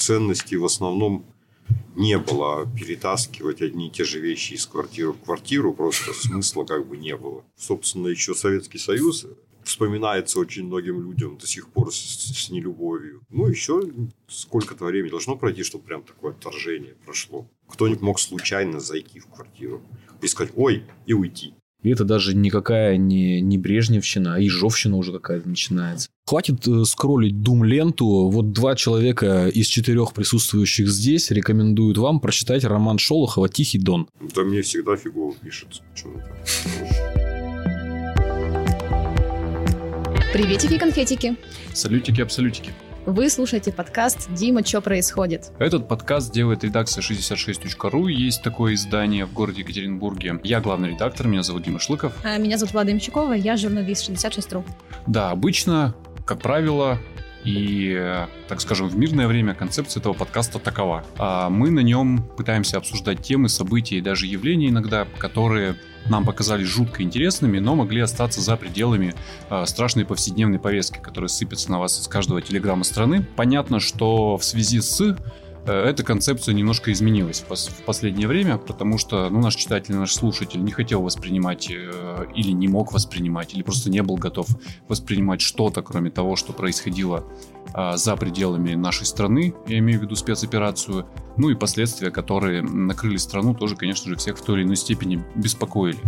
ценности 0.00 0.54
в 0.54 0.64
основном 0.64 1.26
не 1.94 2.18
было 2.18 2.66
перетаскивать 2.66 3.62
одни 3.62 3.88
и 3.88 3.90
те 3.90 4.04
же 4.04 4.20
вещи 4.20 4.54
из 4.54 4.66
квартиры 4.66 5.12
в 5.12 5.20
квартиру, 5.20 5.72
просто 5.72 6.12
смысла 6.14 6.64
как 6.64 6.86
бы 6.86 6.96
не 6.96 7.16
было. 7.16 7.44
Собственно, 7.56 8.08
еще 8.08 8.34
Советский 8.34 8.78
Союз 8.78 9.26
вспоминается 9.62 10.38
очень 10.40 10.66
многим 10.66 11.02
людям 11.02 11.36
до 11.36 11.46
сих 11.46 11.68
пор 11.68 11.92
с, 11.92 11.96
с 11.96 12.50
нелюбовью. 12.50 13.22
Ну, 13.28 13.46
еще 13.46 13.82
сколько-то 14.28 14.84
времени 14.84 15.10
должно 15.10 15.36
пройти, 15.36 15.62
чтобы 15.62 15.84
прям 15.84 16.02
такое 16.02 16.32
отторжение 16.32 16.94
прошло. 17.04 17.46
Кто-нибудь 17.68 18.00
мог 18.00 18.20
случайно 18.20 18.80
зайти 18.80 19.20
в 19.20 19.26
квартиру 19.26 19.82
и 20.22 20.26
сказать 20.26 20.52
«Ой!» 20.56 20.84
и 21.06 21.12
уйти. 21.12 21.54
И 21.82 21.90
это 21.90 22.04
даже 22.04 22.36
никакая 22.36 22.96
не, 22.96 23.40
не 23.40 23.56
Брежневщина, 23.56 24.34
а 24.34 24.38
Ежовщина 24.38 24.96
уже 24.96 25.12
какая-то 25.12 25.48
начинается. 25.48 26.08
Хватит 26.26 26.66
э, 26.68 26.84
скроллить 26.84 27.42
Дум-ленту. 27.42 28.28
Вот 28.28 28.52
два 28.52 28.76
человека 28.76 29.48
из 29.48 29.66
четырех 29.66 30.12
присутствующих 30.12 30.88
здесь 30.88 31.30
рекомендуют 31.30 31.98
вам 31.98 32.20
прочитать 32.20 32.64
роман 32.64 32.98
Шолохова 32.98 33.48
«Тихий 33.48 33.78
дон». 33.78 34.08
Да 34.34 34.42
мне 34.42 34.62
всегда 34.62 34.96
фигово 34.96 35.34
пишется 35.42 35.82
почему-то. 35.90 36.24
Приветики, 40.32 40.78
конфетики. 40.78 41.36
Салютики-абсолютики. 41.72 42.70
Вы 43.06 43.30
слушаете 43.30 43.72
подкаст 43.72 44.28
«Дима, 44.34 44.62
что 44.64 44.82
происходит?». 44.82 45.52
Этот 45.58 45.88
подкаст 45.88 46.32
делает 46.32 46.64
редакция 46.64 47.00
66.ru. 47.00 48.10
Есть 48.10 48.42
такое 48.42 48.74
издание 48.74 49.24
в 49.24 49.32
городе 49.32 49.62
Екатеринбурге. 49.62 50.38
Я 50.44 50.60
главный 50.60 50.90
редактор, 50.90 51.26
меня 51.26 51.42
зовут 51.42 51.62
Дима 51.62 51.78
Шлыков. 51.78 52.12
А 52.22 52.36
меня 52.36 52.58
зовут 52.58 52.74
Влада 52.74 52.92
Имчукова, 52.92 53.32
я 53.32 53.56
журналист 53.56 54.10
66.ru. 54.10 54.64
Да, 55.06 55.30
обычно, 55.30 55.94
как 56.26 56.42
правило, 56.42 56.98
и, 57.44 58.26
так 58.48 58.60
скажем, 58.60 58.88
в 58.88 58.96
мирное 58.96 59.26
время 59.26 59.54
концепция 59.54 60.00
этого 60.00 60.12
подкаста 60.12 60.58
такова. 60.58 61.04
А 61.18 61.48
мы 61.48 61.70
на 61.70 61.80
нем 61.80 62.22
пытаемся 62.36 62.78
обсуждать 62.78 63.22
темы, 63.22 63.48
события 63.48 63.98
и 63.98 64.00
даже 64.00 64.26
явления 64.26 64.68
иногда, 64.68 65.06
которые 65.18 65.76
нам 66.06 66.24
показались 66.24 66.66
жутко 66.66 67.02
интересными, 67.02 67.58
но 67.58 67.74
могли 67.74 68.00
остаться 68.00 68.40
за 68.40 68.56
пределами 68.56 69.14
э, 69.50 69.66
страшной 69.66 70.04
повседневной 70.04 70.58
повестки, 70.58 70.98
которая 70.98 71.28
сыпется 71.28 71.70
на 71.70 71.78
вас 71.78 72.00
из 72.00 72.08
каждого 72.08 72.40
телеграмма 72.40 72.84
страны. 72.84 73.26
Понятно, 73.36 73.80
что 73.80 74.36
в 74.36 74.44
связи 74.44 74.80
с 74.80 75.16
эта 75.66 76.02
концепция 76.02 76.54
немножко 76.54 76.92
изменилась 76.92 77.40
в 77.40 77.82
последнее 77.84 78.28
время, 78.28 78.58
потому 78.58 78.98
что 78.98 79.28
ну, 79.28 79.40
наш 79.40 79.56
читатель, 79.56 79.94
наш 79.94 80.14
слушатель 80.14 80.62
не 80.62 80.72
хотел 80.72 81.02
воспринимать 81.02 81.70
э, 81.70 82.26
или 82.34 82.52
не 82.52 82.68
мог 82.68 82.92
воспринимать, 82.92 83.54
или 83.54 83.62
просто 83.62 83.90
не 83.90 84.02
был 84.02 84.16
готов 84.16 84.48
воспринимать 84.88 85.40
что-то, 85.40 85.82
кроме 85.82 86.10
того, 86.10 86.36
что 86.36 86.52
происходило 86.52 87.24
э, 87.74 87.96
за 87.96 88.16
пределами 88.16 88.74
нашей 88.74 89.06
страны, 89.06 89.54
я 89.66 89.78
имею 89.78 90.00
в 90.00 90.02
виду 90.02 90.16
спецоперацию, 90.16 91.06
ну 91.36 91.50
и 91.50 91.54
последствия, 91.54 92.10
которые 92.10 92.62
накрыли 92.62 93.16
страну, 93.16 93.54
тоже, 93.54 93.76
конечно 93.76 94.08
же, 94.08 94.16
всех 94.16 94.38
в 94.38 94.42
той 94.42 94.58
или 94.58 94.66
иной 94.66 94.76
степени 94.76 95.24
беспокоили. 95.34 95.98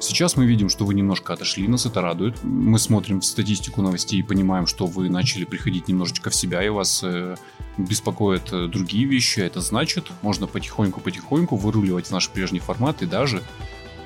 Сейчас 0.00 0.36
мы 0.36 0.46
видим, 0.46 0.68
что 0.68 0.84
вы 0.84 0.94
немножко 0.94 1.32
отошли, 1.32 1.66
нас 1.68 1.86
это 1.86 2.02
радует. 2.02 2.42
Мы 2.42 2.78
смотрим 2.78 3.22
статистику 3.22 3.82
новостей 3.82 4.20
и 4.20 4.22
понимаем, 4.22 4.66
что 4.66 4.86
вы 4.86 5.08
начали 5.08 5.44
приходить 5.44 5.88
немножечко 5.88 6.30
в 6.30 6.34
себя, 6.34 6.62
и 6.62 6.68
вас 6.68 7.02
э, 7.02 7.36
беспокоят 7.78 8.52
э, 8.52 8.66
другие 8.68 9.06
вещи. 9.06 9.40
Это 9.40 9.60
значит, 9.60 10.10
можно 10.22 10.46
потихоньку-потихоньку 10.46 11.56
выруливать 11.56 12.06
в 12.06 12.10
наш 12.10 12.28
прежний 12.28 12.60
формат 12.60 13.02
и 13.02 13.06
даже 13.06 13.42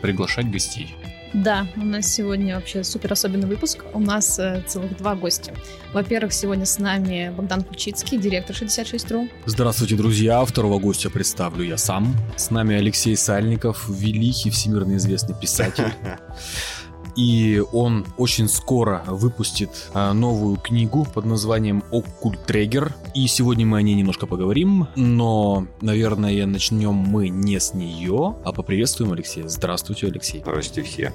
приглашать 0.00 0.50
гостей. 0.50 0.94
Да, 1.34 1.66
у 1.76 1.84
нас 1.84 2.06
сегодня 2.06 2.54
вообще 2.54 2.82
супер 2.82 3.12
особенный 3.12 3.46
выпуск. 3.46 3.84
У 3.92 4.00
нас 4.00 4.38
э, 4.38 4.62
целых 4.66 4.96
два 4.96 5.14
гостя. 5.14 5.52
Во-первых, 5.92 6.32
сегодня 6.32 6.64
с 6.64 6.78
нами 6.78 7.32
Богдан 7.36 7.62
Ключицкий, 7.62 8.18
директор 8.18 8.56
66.ru. 8.56 9.28
Здравствуйте, 9.44 9.96
друзья. 9.96 10.42
Второго 10.44 10.78
гостя 10.78 11.10
представлю 11.10 11.64
я 11.64 11.76
сам. 11.76 12.14
С 12.36 12.50
нами 12.50 12.76
Алексей 12.76 13.16
Сальников, 13.16 13.88
великий 13.88 14.50
всемирно 14.50 14.96
известный 14.96 15.34
писатель. 15.38 15.92
и 17.18 17.60
он 17.72 18.06
очень 18.16 18.48
скоро 18.48 19.02
выпустит 19.08 19.90
а, 19.92 20.12
новую 20.12 20.56
книгу 20.56 21.04
под 21.04 21.24
названием 21.24 21.82
«Оккультрегер». 21.90 22.94
И 23.12 23.26
сегодня 23.26 23.66
мы 23.66 23.78
о 23.78 23.82
ней 23.82 23.96
немножко 23.96 24.28
поговорим, 24.28 24.86
но, 24.94 25.66
наверное, 25.80 26.46
начнем 26.46 26.94
мы 26.94 27.28
не 27.28 27.58
с 27.58 27.74
нее, 27.74 28.36
а 28.44 28.52
поприветствуем 28.52 29.12
Алексея. 29.12 29.48
Здравствуйте, 29.48 30.06
Алексей. 30.06 30.42
Здравствуйте 30.42 30.88
все. 30.88 31.12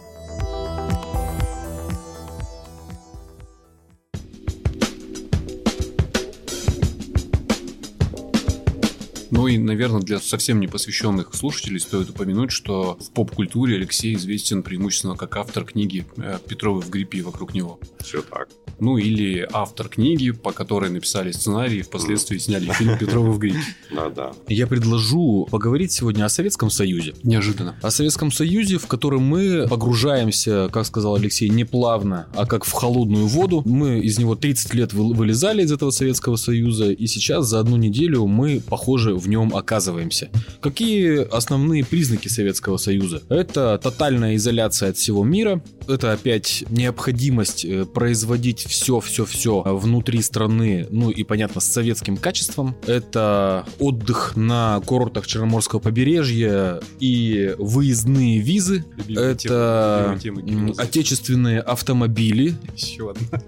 Наверное, 9.74 10.02
для 10.02 10.20
совсем 10.20 10.60
непосвященных 10.60 11.34
слушателей 11.34 11.80
стоит 11.80 12.10
упомянуть, 12.10 12.52
что 12.52 12.98
в 13.02 13.10
поп-культуре 13.12 13.76
Алексей 13.78 14.14
известен 14.16 14.62
преимущественно 14.62 15.16
как 15.16 15.36
автор 15.38 15.66
книги 15.66 16.06
э, 16.18 16.38
«Петровы 16.48 16.82
в 16.82 16.90
гриппе» 16.90 17.20
и 17.20 17.22
вокруг 17.22 17.54
него. 17.54 17.80
Все 18.00 18.22
так. 18.22 18.50
Ну 18.80 18.98
или 18.98 19.48
автор 19.52 19.88
книги, 19.88 20.32
по 20.32 20.52
которой 20.52 20.90
написали 20.90 21.32
сценарий 21.32 21.80
и 21.80 21.82
впоследствии 21.82 22.38
сняли 22.38 22.72
фильм 22.72 22.98
«Петровы 22.98 23.32
в 23.32 23.40
гриппе». 23.40 23.60
Да-да. 23.92 24.34
Я 24.48 24.68
предложу 24.68 25.48
поговорить 25.50 25.92
сегодня 25.92 26.26
о 26.26 26.30
Советском 26.30 26.70
Союзе. 26.70 27.14
Неожиданно. 27.24 27.76
О 27.82 27.92
Советском 27.92 28.32
Союзе, 28.32 28.78
в 28.78 28.88
котором 28.88 29.24
мы 29.24 29.68
погружаемся, 29.70 30.70
как 30.72 30.86
сказал 30.86 31.16
Алексей, 31.16 31.50
не 31.50 31.64
плавно, 31.64 32.28
а 32.36 32.46
как 32.46 32.66
в 32.66 32.72
холодную 32.72 33.28
воду. 33.28 33.64
Мы 33.66 34.00
из 34.00 34.20
него 34.20 34.36
30 34.36 34.74
лет 34.74 34.94
вылезали 34.94 35.64
из 35.64 35.72
этого 35.72 35.92
Советского 35.92 36.36
Союза, 36.36 36.92
и 36.92 37.08
сейчас 37.08 37.48
за 37.48 37.60
одну 37.60 37.78
неделю 37.78 38.26
мы, 38.26 38.62
похоже, 38.68 39.16
в 39.16 39.28
нем 39.30 39.56
оказываемся. 39.64 40.30
Какие 40.62 41.26
основные 41.36 41.84
признаки 41.86 42.28
Советского 42.28 42.78
Союза? 42.78 43.22
Это 43.30 43.80
тотальная 43.82 44.36
изоляция 44.36 44.90
от 44.90 44.98
всего 44.98 45.24
мира, 45.24 45.64
это 45.88 46.14
опять 46.14 46.64
необходимость 46.70 47.66
э, 47.66 47.86
производить 47.86 48.66
все-все-все 48.66 49.62
внутри 49.66 50.22
страны, 50.22 50.88
ну 50.90 51.10
и, 51.10 51.24
понятно, 51.24 51.62
с 51.62 51.66
советским 51.66 52.18
качеством. 52.18 52.76
Это 52.88 53.66
отдых 53.80 54.36
на 54.36 54.82
курортах 54.86 55.28
Черноморского 55.28 55.80
побережья 55.80 56.80
и 57.00 57.56
выездные 57.58 58.40
визы. 58.40 58.86
Любимая 59.08 59.32
это 59.32 60.20
тема, 60.22 60.42
тема 60.42 60.74
отечественные 60.78 61.60
автомобили. 61.60 62.56
Еще 62.76 63.12
одна. 63.12 63.42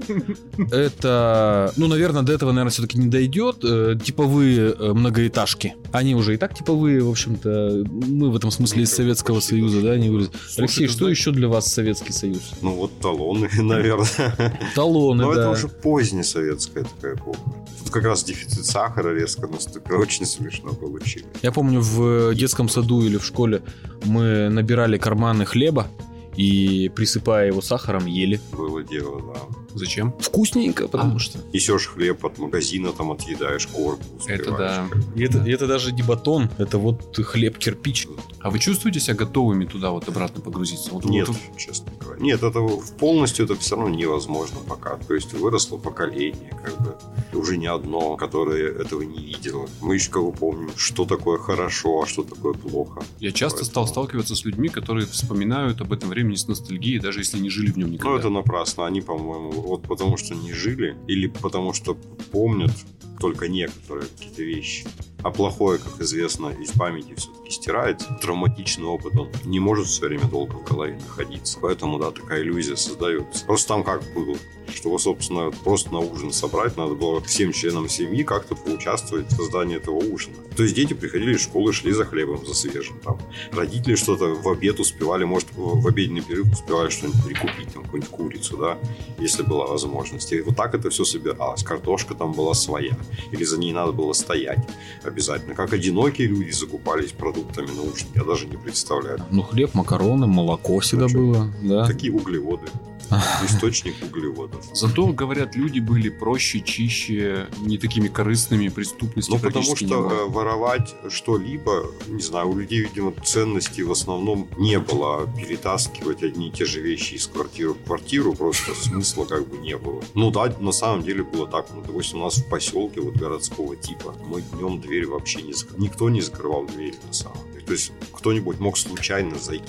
Это, 0.72 1.74
ну, 1.78 1.88
наверное, 1.88 2.22
до 2.24 2.34
этого, 2.34 2.52
наверное, 2.52 2.72
все-таки 2.72 2.97
не 2.97 3.08
дойдет. 3.08 3.58
Э, 3.64 3.96
Типовые 4.02 4.74
э, 4.74 4.94
многоэтажки. 4.94 5.76
Они 5.92 6.05
уже 6.14 6.36
и 6.36 6.38
так 6.38 6.54
типовые, 6.54 7.02
в 7.02 7.10
общем-то. 7.10 7.86
Мы 7.90 8.30
в 8.30 8.36
этом 8.36 8.52
смысле 8.52 8.84
из 8.84 8.92
Советского 8.92 9.40
Союза, 9.40 9.82
да, 9.82 9.98
не 9.98 10.10
вылез. 10.10 10.30
Алексей, 10.58 10.88
что 10.88 11.10
еще 11.10 11.32
для 11.32 11.48
вас 11.48 11.72
Советский 11.72 12.12
Союз? 12.12 12.52
Ну 12.62 12.74
вот 12.74 12.92
талоны, 13.00 13.50
наверное. 13.58 14.60
Талоны, 14.76 15.24
Но 15.24 15.34
да. 15.34 15.42
это 15.42 15.50
уже 15.52 15.68
поздняя 15.70 16.24
советская 16.24 16.84
такая 16.84 17.16
эпоха. 17.16 17.40
Тут 17.84 17.90
как 17.90 18.04
раз 18.04 18.24
дефицит 18.24 18.66
сахара 18.66 19.16
резко 19.16 19.48
наступил. 19.48 20.00
Очень 20.00 20.26
смешно 20.26 20.74
получили. 20.74 21.26
Я 21.42 21.52
помню, 21.52 21.82
в 21.82 22.36
детском 22.36 22.70
саду 22.70 23.02
или 23.02 23.18
в 23.18 23.26
школе 23.26 23.62
мы 24.04 24.50
набирали 24.50 24.98
карманы 24.98 25.46
хлеба 25.46 25.88
и, 26.36 26.92
присыпая 26.96 27.48
его 27.48 27.62
сахаром, 27.62 28.06
ели. 28.06 28.40
Было 28.52 28.84
дело, 28.84 29.22
да. 29.34 29.65
Зачем? 29.75 30.13
Вкусненько, 30.19 30.88
потому 30.88 31.19
что... 31.19 31.40
Несешь 31.53 31.88
хлеб 31.88 32.25
от 32.25 32.38
магазина, 32.38 32.91
там 32.94 33.12
отъедаешь 33.12 33.68
корку. 33.68 34.03
Это 34.25 34.52
да. 34.52 34.88
И 35.16 35.24
это, 35.24 35.44
и 35.44 35.52
это 35.52 35.68
даже 35.68 35.91
не 35.91 36.02
батон, 36.02 36.50
это 36.58 36.78
вот 36.78 37.16
хлеб-кирпич. 37.18 38.08
А 38.40 38.50
вы 38.50 38.59
чувствуете 38.59 39.00
себя 39.00 39.16
готовыми 39.16 39.66
туда 39.66 39.91
вот 39.91 40.08
обратно 40.08 40.41
погрузиться? 40.41 40.91
Вот, 40.91 41.06
Нет, 41.06 41.28
вот- 41.28 41.38
честно 41.58 41.91
говоря. 42.00 42.22
Нет, 42.22 42.41
это 42.44 42.59
полностью 43.00 43.46
это 43.46 43.56
все 43.56 43.75
равно 43.75 43.94
невозможно 43.94 44.59
пока. 44.68 44.96
То 45.08 45.14
есть 45.14 45.34
выросло 45.34 45.78
поколение, 45.78 46.58
как 46.64 46.78
бы 46.81 46.96
уже 47.38 47.58
не 47.58 47.68
одно, 47.68 48.16
которое 48.16 48.72
этого 48.81 49.02
не 49.02 49.18
видело. 49.25 49.68
Мы 49.81 49.96
еще 49.96 50.12
бы 50.22 50.32
помним, 50.32 50.70
что 50.78 51.05
такое 51.05 51.38
хорошо, 51.38 52.03
а 52.03 52.05
что 52.08 52.23
такое 52.23 52.53
плохо. 52.53 53.03
Я 53.20 53.32
часто 53.32 53.58
Поэтому- 53.59 53.72
стал 53.72 53.88
сталкиваться 53.88 54.35
с 54.35 54.46
людьми, 54.46 54.70
которые 54.70 55.05
вспоминают 55.05 55.82
об 55.82 55.91
этом 55.91 56.09
времени 56.09 56.35
с 56.35 56.47
ностальгией, 56.47 57.00
даже 57.00 57.20
если 57.20 57.40
не 57.40 57.50
жили 57.50 57.72
в 57.72 57.78
нем 57.78 57.91
никогда. 57.91 58.11
Ну, 58.11 58.17
это 58.17 58.29
напрасно. 58.29 58.85
Они, 58.85 59.02
по-моему, 59.02 59.52
вот 59.66 59.84
потому 59.84 60.17
что 60.17 60.35
не 60.35 60.53
жили, 60.53 60.97
или 61.08 61.28
потому 61.28 61.73
что 61.73 61.96
помнят 62.32 62.72
только 63.20 63.47
некоторые 63.47 64.08
какие-то 64.08 64.44
вещи. 64.44 64.85
А 65.23 65.32
плохое, 65.32 65.79
как 65.79 66.00
известно, 66.02 66.50
из 66.50 66.72
памяти 66.72 67.16
все-таки 67.16 67.50
стирается. 67.50 68.17
Травматичный 68.22 68.85
опыт, 68.85 69.16
он 69.16 69.29
не 69.44 69.59
может 69.59 69.88
все 69.88 70.06
время 70.06 70.26
долго 70.26 70.53
в 70.53 70.64
голове 70.64 71.00
находиться. 71.00 71.58
Поэтому, 71.62 71.97
да, 71.97 72.12
такая 72.12 72.41
иллюзия 72.41 72.76
создается. 72.76 73.46
Просто 73.46 73.70
там 73.70 73.84
как 73.84 74.03
было. 74.14 74.38
Чтобы, 74.73 75.00
собственно, 75.00 75.52
просто 75.52 75.91
на 75.91 76.00
ужин 76.00 76.32
собрать, 76.32 76.78
надо 76.78 76.96
было 76.96 77.22
всем 77.22 77.52
членам 77.52 77.90
семьи 77.90 78.23
как-то 78.23 78.56
поучаствовать 78.56 79.28
в 79.32 79.35
создании 79.35 79.78
этого 79.78 79.97
ужина. 79.97 80.35
То 80.56 80.64
есть 80.64 80.76
дети 80.76 80.94
приходили 80.94 81.35
из 81.35 81.41
школы, 81.41 81.73
шли 81.73 81.91
за 81.91 82.06
хлебом, 82.06 82.46
за 82.46 82.53
свежим. 82.53 83.00
Там. 83.00 83.17
Родители 83.52 83.96
что-то 83.96 84.26
в 84.35 84.47
обед 84.50 84.79
успевали, 84.79 85.23
может, 85.23 85.50
в 85.56 85.88
обеденный 85.88 86.22
перерыв 86.22 86.52
успевали 86.52 86.90
что-нибудь 86.90 87.23
прикупить, 87.26 87.73
там, 87.73 87.84
какую-нибудь 87.84 88.12
курицу, 88.12 88.58
да, 88.58 88.78
если 89.20 89.44
была 89.44 89.67
возможность. 89.67 90.32
И 90.32 90.41
вот 90.41 90.56
так 90.56 90.73
это 90.73 90.90
все 90.90 91.06
собиралось. 91.06 91.64
Картошка 91.64 92.16
там 92.16 92.34
была 92.34 92.53
своя. 92.53 92.97
Или 93.32 93.44
за 93.44 93.59
ней 93.59 93.73
надо 93.73 93.91
было 93.91 94.14
стоять 94.14 94.59
обязательно. 95.03 95.56
Как 95.56 95.73
одинокие 95.73 96.28
люди 96.28 96.52
закупались 96.52 97.12
продуктами 97.12 97.67
на 97.67 97.82
ужин, 97.82 98.08
я 98.16 98.23
даже 98.23 98.47
не 98.47 98.58
представляю. 98.58 99.20
Ну, 99.32 99.41
хлеб, 99.44 99.73
макароны, 99.73 100.28
молоко 100.28 100.79
всегда 100.79 101.08
что? 101.08 101.17
было, 101.17 101.53
да. 101.62 101.85
Такие 101.88 102.14
углеводы. 102.14 102.67
Источник 103.46 103.96
углеводов. 104.03 104.63
Зато, 104.73 105.07
говорят, 105.07 105.55
люди 105.55 105.79
были 105.79 106.09
проще, 106.09 106.61
чище, 106.61 107.47
не 107.59 107.78
такими 107.78 108.07
корыстными, 108.07 108.69
преступности 108.69 109.31
Ну, 109.31 109.40
потому 109.40 109.75
что 109.75 110.11
э, 110.11 110.29
воровать 110.29 110.96
что-либо, 111.09 111.85
не 112.07 112.22
знаю, 112.22 112.49
у 112.49 112.57
людей, 112.57 112.81
видимо, 112.81 113.13
ценностей 113.23 113.84
в 113.84 113.91
основном 113.91 114.47
не 114.57 114.79
было. 114.79 115.23
А 115.23 115.28
Перетаскивать 115.35 116.23
одни 116.23 116.49
и 116.49 116.52
те 116.52 116.66
же 116.66 116.81
вещи 116.81 117.16
из 117.16 117.28
квартиры 117.28 117.73
в 117.73 117.84
квартиру 117.84 118.34
просто 118.34 118.73
смысла 118.73 119.25
как 119.25 119.47
бы 119.47 119.57
не 119.57 119.78
было. 119.78 120.02
Ну 120.13 120.31
да, 120.31 120.53
на 120.59 120.72
самом 120.72 121.03
деле 121.03 121.23
было 121.23 121.47
так. 121.47 121.67
Ну, 121.73 121.81
допустим, 121.81 122.22
у 122.22 122.23
нас 122.23 122.37
в 122.37 122.47
поселке 122.47 123.02
вот 123.02 123.16
городского 123.16 123.75
типа 123.75 124.16
мы 124.28 124.41
днем 124.41 124.79
дверь 124.79 125.07
вообще 125.07 125.41
не 125.41 125.53
закрывали. 125.53 125.84
Никто 125.84 126.09
не 126.09 126.22
закрывал 126.22 126.66
двери 126.66 126.96
на 127.07 127.13
самом 127.13 127.52
деле. 127.52 127.66
То 127.66 127.73
есть 127.73 127.91
кто-нибудь 128.13 128.59
мог 128.59 128.78
случайно 128.78 129.37
зайти 129.37 129.66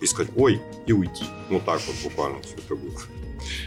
и 0.00 0.06
сказать 0.06 0.32
«Ой!» 0.36 0.60
и 0.86 0.92
уйти. 0.92 1.24
Вот 1.50 1.64
так 1.64 1.80
вот 1.86 1.96
буквально 2.02 2.40
все 2.42 2.54
это 2.56 2.76
было. 2.76 2.92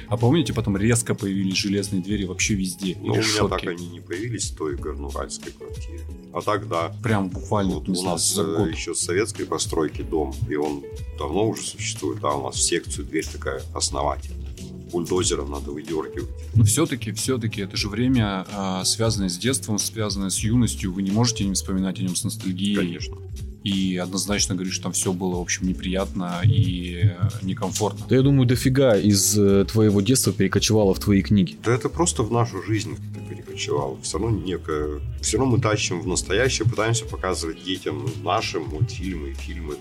А 0.08 0.18
помните, 0.18 0.54
потом 0.54 0.76
резко 0.76 1.16
появились 1.16 1.56
железные 1.58 2.02
двери 2.02 2.26
вообще 2.26 2.54
везде? 2.56 2.92
И 2.92 2.96
у 2.98 3.12
меня 3.12 3.18
решетки. 3.22 3.50
так 3.50 3.64
они 3.68 3.88
не 3.88 4.00
появились 4.02 4.52
в 4.52 4.58
той 4.58 4.76
горнуральской 4.76 5.52
квартире. 5.54 6.02
А 6.34 6.42
так 6.42 6.68
да, 6.68 6.94
Прям 7.02 7.30
буквально, 7.30 7.76
Вот 7.76 7.88
не 7.88 7.94
у 7.94 7.96
знаю, 7.96 8.14
нас 8.16 8.34
за 8.34 8.42
э, 8.42 8.58
год. 8.58 8.72
еще 8.72 8.94
с 8.94 9.00
советской 9.00 9.46
постройки 9.46 10.02
дом, 10.02 10.36
и 10.50 10.56
он 10.56 10.84
давно 11.18 11.48
уже 11.48 11.62
существует. 11.62 12.20
Да, 12.20 12.34
у 12.34 12.44
нас 12.44 12.56
в 12.56 12.62
секцию 12.62 13.06
дверь 13.06 13.26
такая 13.26 13.62
основательная. 13.74 14.50
Бульдозером 14.92 15.52
надо 15.52 15.72
выдергивать. 15.72 16.30
Но 16.56 16.64
все-таки, 16.66 17.12
все-таки, 17.14 17.62
это 17.62 17.78
же 17.78 17.90
время, 17.90 18.46
а, 18.52 18.84
связанное 18.84 19.30
с 19.30 19.38
детством, 19.38 19.78
связанное 19.78 20.31
с 20.31 20.40
юностью. 20.40 20.92
Вы 20.92 21.04
не 21.04 21.12
можете 21.12 21.46
не 21.46 21.54
вспоминать 21.54 22.00
о 22.00 22.02
нем 22.02 22.16
с 22.16 22.24
ностальгией. 22.24 22.76
Конечно. 22.76 23.18
И 23.63 23.97
однозначно 23.97 24.56
говорю, 24.56 24.71
что 24.71 24.83
там 24.83 24.91
все 24.94 25.11
было, 25.11 25.38
в 25.38 25.41
общем, 25.41 25.67
неприятно 25.67 26.41
и 26.45 27.01
э, 27.03 27.29
некомфортно. 27.41 28.06
Да 28.07 28.15
я 28.15 28.21
думаю, 28.21 28.47
дофига 28.47 28.97
из 28.97 29.38
э, 29.38 29.65
твоего 29.65 30.01
детства 30.01 30.31
перекочевало 30.31 30.94
в 30.94 31.00
твои 31.00 31.21
книги. 31.21 31.57
Да 31.63 31.73
это 31.73 31.89
просто 31.89 32.23
в 32.23 32.31
нашу 32.31 32.63
жизнь 32.63 32.95
как-то 32.95 33.29
перекочевало. 33.29 33.97
Все 34.01 34.17
равно 34.17 34.38
некое... 34.38 35.01
Все 35.21 35.38
равно 35.38 35.57
мы 35.57 35.61
тащим 35.61 36.01
в 36.01 36.07
настоящее, 36.07 36.69
пытаемся 36.69 37.06
показывать 37.06 37.63
детям 37.63 38.09
наши 38.23 38.59
мультфильмы 38.59 39.31
и 39.31 39.33
фильмы 39.33 39.75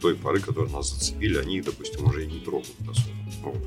той 0.00 0.14
поры, 0.14 0.40
которые 0.40 0.72
нас 0.72 0.92
зацепили. 0.92 1.38
Они, 1.38 1.60
допустим, 1.60 2.06
уже 2.06 2.24
и 2.24 2.26
не 2.26 2.40
трогают 2.40 2.74
особо. 2.88 3.16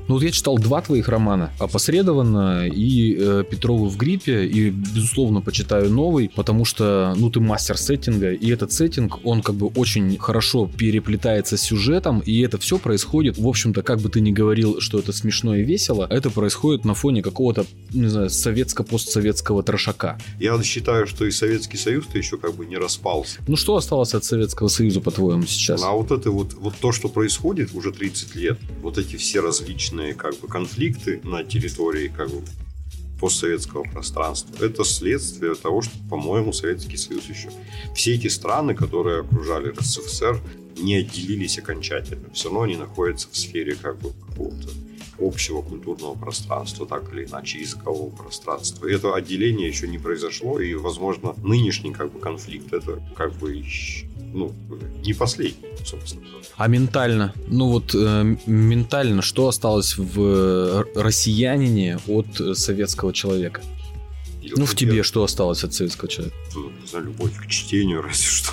Ну 0.08 0.14
вот 0.14 0.22
я 0.22 0.30
читал 0.30 0.58
два 0.58 0.82
твоих 0.82 1.08
романа, 1.08 1.52
опосредованно 1.58 2.66
и 2.66 3.16
э, 3.18 3.44
Петровы 3.48 3.88
в 3.88 3.96
гриппе, 3.96 4.44
и, 4.44 4.70
безусловно, 4.70 5.40
почитаю 5.40 5.90
новый, 5.90 6.30
потому 6.34 6.64
что, 6.64 7.14
ну, 7.16 7.30
ты 7.30 7.40
мастер 7.40 7.78
сеттинга, 7.78 8.32
и 8.32 8.50
этот 8.50 8.72
сеттинг, 8.72 9.20
он 9.24 9.42
как 9.42 9.54
бы 9.54 9.68
очень 9.68 10.18
хорошо 10.18 10.68
переплетается 10.76 11.56
с 11.56 11.62
сюжетом, 11.62 12.20
и 12.20 12.40
это 12.40 12.58
все 12.58 12.78
происходит, 12.78 13.38
в 13.38 13.46
общем-то, 13.46 13.82
как 13.82 14.00
бы 14.00 14.08
ты 14.08 14.20
ни 14.20 14.32
говорил, 14.32 14.80
что 14.80 14.98
это 14.98 15.12
смешно 15.12 15.54
и 15.54 15.62
весело, 15.62 16.06
это 16.10 16.30
происходит 16.30 16.84
на 16.84 16.94
фоне 16.94 17.22
какого-то, 17.22 17.64
не 17.92 18.08
знаю, 18.08 18.28
советско-постсоветского 18.28 19.62
трошака. 19.62 20.18
Я 20.38 20.60
считаю, 20.62 21.06
что 21.06 21.24
и 21.24 21.30
Советский 21.30 21.76
Союз-то 21.76 22.18
еще 22.18 22.36
как 22.36 22.54
бы 22.54 22.66
не 22.66 22.76
распался. 22.76 23.38
Ну 23.46 23.56
что 23.56 23.76
осталось 23.76 24.14
от 24.14 24.24
Советского 24.24 24.68
Союза, 24.68 25.00
по-твоему, 25.00 25.44
сейчас? 25.46 25.82
А 25.82 25.92
вот 25.92 26.10
это 26.10 26.19
вот, 26.28 26.52
вот 26.54 26.74
то, 26.80 26.92
что 26.92 27.08
происходит 27.08 27.74
уже 27.74 27.92
30 27.92 28.34
лет, 28.34 28.58
вот 28.82 28.98
эти 28.98 29.16
все 29.16 29.40
различные 29.40 30.14
как 30.14 30.38
бы 30.40 30.48
конфликты 30.48 31.20
на 31.24 31.42
территории 31.42 32.08
как 32.14 32.28
бы 32.30 32.42
постсоветского 33.20 33.84
пространства, 33.84 34.64
это 34.64 34.84
следствие 34.84 35.54
того, 35.54 35.82
что, 35.82 35.92
по-моему, 36.08 36.52
Советский 36.52 36.96
Союз 36.96 37.28
еще. 37.28 37.50
Все 37.94 38.14
эти 38.14 38.28
страны, 38.28 38.74
которые 38.74 39.20
окружали 39.20 39.70
РСФСР, 39.70 40.40
не 40.78 40.96
отделились 40.96 41.58
окончательно. 41.58 42.30
Все 42.32 42.48
равно 42.48 42.62
они 42.62 42.76
находятся 42.76 43.28
в 43.30 43.36
сфере 43.36 43.74
как 43.74 43.98
бы 43.98 44.12
какого-то 44.28 44.68
общего 45.20 45.60
культурного 45.60 46.14
пространства, 46.14 46.86
так 46.86 47.12
или 47.12 47.26
иначе, 47.26 47.58
языкового 47.60 48.10
пространства. 48.10 48.86
И 48.86 48.94
это 48.94 49.14
отделение 49.14 49.68
еще 49.68 49.86
не 49.86 49.98
произошло, 49.98 50.58
и, 50.60 50.74
возможно, 50.74 51.34
нынешний 51.44 51.92
как 51.92 52.12
бы 52.12 52.18
конфликт 52.18 52.72
это 52.72 53.02
как 53.16 53.34
бы 53.34 53.54
ну, 54.32 54.52
не 55.04 55.12
последний, 55.14 55.68
собственно. 55.84 56.22
А 56.56 56.68
ментально? 56.68 57.32
Ну 57.48 57.68
вот 57.70 57.94
э, 57.94 58.36
ментально, 58.46 59.22
что 59.22 59.48
осталось 59.48 59.96
в 59.96 60.20
э, 60.20 60.84
россиянине 60.94 61.98
от 62.06 62.26
советского 62.58 63.12
человека? 63.12 63.62
И 64.42 64.52
Ну, 64.56 64.64
в 64.66 64.74
тебе 64.74 64.96
я- 64.96 65.04
что 65.04 65.22
осталось 65.22 65.64
от 65.64 65.72
советского 65.74 66.08
человека? 66.08 66.36
ну, 66.54 66.70
не 66.80 66.86
знаю, 66.86 67.06
любовь 67.06 67.36
к 67.36 67.46
чтению, 67.48 68.02
разве 68.06 68.26
что. 68.26 68.52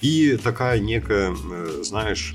И 0.00 0.36
такая 0.36 0.78
некая, 0.78 1.32
э, 1.34 1.82
знаешь, 1.82 2.34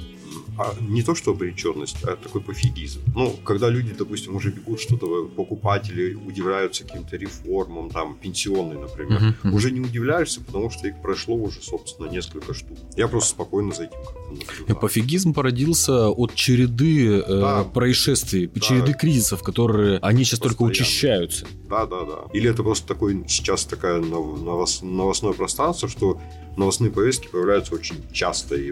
а 0.58 0.76
не 0.82 1.02
то 1.04 1.16
что 1.16 1.32
обреченность, 1.32 2.04
а 2.04 2.16
такой 2.16 2.42
пофигизм. 2.42 3.00
Ну, 3.16 3.32
когда 3.44 3.70
люди, 3.70 3.94
допустим, 3.98 4.36
уже 4.36 4.52
бегут 4.52 4.80
что-то 4.82 5.26
покупать 5.26 5.90
или 5.90 6.14
удивляются 6.14 6.84
каким-то 6.84 7.16
реформам, 7.18 7.90
там, 7.90 8.16
пенсионный, 8.22 8.78
например, 8.80 9.20
Мгм, 9.20 9.36
мгм. 9.44 9.54
уже 9.56 9.72
не 9.72 9.80
удивляешься, 9.80 10.42
потому 10.42 10.70
что 10.70 10.88
их 10.88 11.02
прошло 11.02 11.36
уже, 11.36 11.62
собственно, 11.62 12.08
несколько 12.08 12.54
штук. 12.54 12.78
Я 12.98 13.08
просто 13.08 13.30
спокойно 13.32 13.74
за 13.74 13.84
этим 13.84 13.98
как-то 14.06 14.30
наблюдаю. 14.32 14.80
Пофигизм 14.80 15.34
породился 15.34 16.10
от 16.10 16.36
череды 16.36 17.20
э, 17.20 17.24
Да. 17.40 17.64
происшествий, 17.64 18.48
Да. 18.54 18.60
череды 18.62 18.94
кризисов, 18.94 19.42
которые 19.44 20.00
они 20.00 20.24
сейчас 20.24 20.40
только 20.40 20.66
Постоянно. 20.66 20.72
учащаются. 20.72 21.46
Да, 21.70 21.86
да, 21.86 22.04
да. 22.06 22.20
Или 22.34 22.50
это 22.50 22.64
просто 22.64 22.88
такой 22.88 23.24
сейчас 23.28 23.64
такая 23.66 24.00
нов- 24.02 24.40
новос- 24.40 24.84
новостное 24.86 25.34
пространство, 25.34 25.88
что 25.90 26.20
новостные 26.58 26.92
повестки 26.92 27.28
появляются 27.28 27.74
очень 27.74 27.96
часто 28.12 28.56
и 28.56 28.72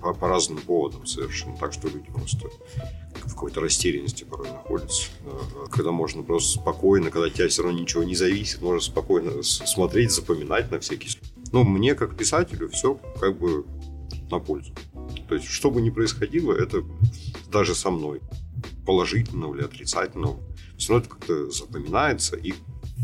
по, 0.00 0.14
по 0.14 0.28
разным 0.28 0.58
поводам 0.58 1.06
совершенно. 1.06 1.56
Так 1.56 1.72
что 1.72 1.88
люди 1.88 2.10
просто 2.10 2.48
в 3.14 3.34
какой-то 3.34 3.60
растерянности 3.60 4.24
порой 4.24 4.48
находятся. 4.48 5.10
Э, 5.24 5.66
Когда 5.70 5.92
можно 5.92 6.22
просто 6.22 6.60
спокойно, 6.60 7.10
когда 7.10 7.26
от 7.26 7.34
тебя 7.34 7.48
все 7.48 7.62
равно 7.62 7.78
ничего 7.78 8.02
не 8.02 8.14
зависит, 8.14 8.60
можно 8.62 8.80
спокойно 8.80 9.42
смотреть, 9.42 10.12
запоминать 10.12 10.70
на 10.70 10.80
всякий 10.80 11.08
случай. 11.08 11.32
Ну, 11.52 11.64
мне 11.64 11.94
как 11.94 12.16
писателю 12.16 12.68
все 12.68 12.94
как 13.20 13.38
бы 13.38 13.64
на 14.30 14.38
пользу. 14.38 14.72
То 15.28 15.34
есть, 15.34 15.46
что 15.48 15.70
бы 15.70 15.80
ни 15.80 15.90
происходило, 15.90 16.52
это 16.52 16.84
даже 17.50 17.74
со 17.74 17.90
мной, 17.90 18.20
положительного 18.86 19.54
или 19.54 19.64
отрицательного, 19.64 20.40
все 20.76 20.92
равно 20.92 21.06
это 21.06 21.14
как-то 21.14 21.50
запоминается 21.50 22.36
и 22.36 22.54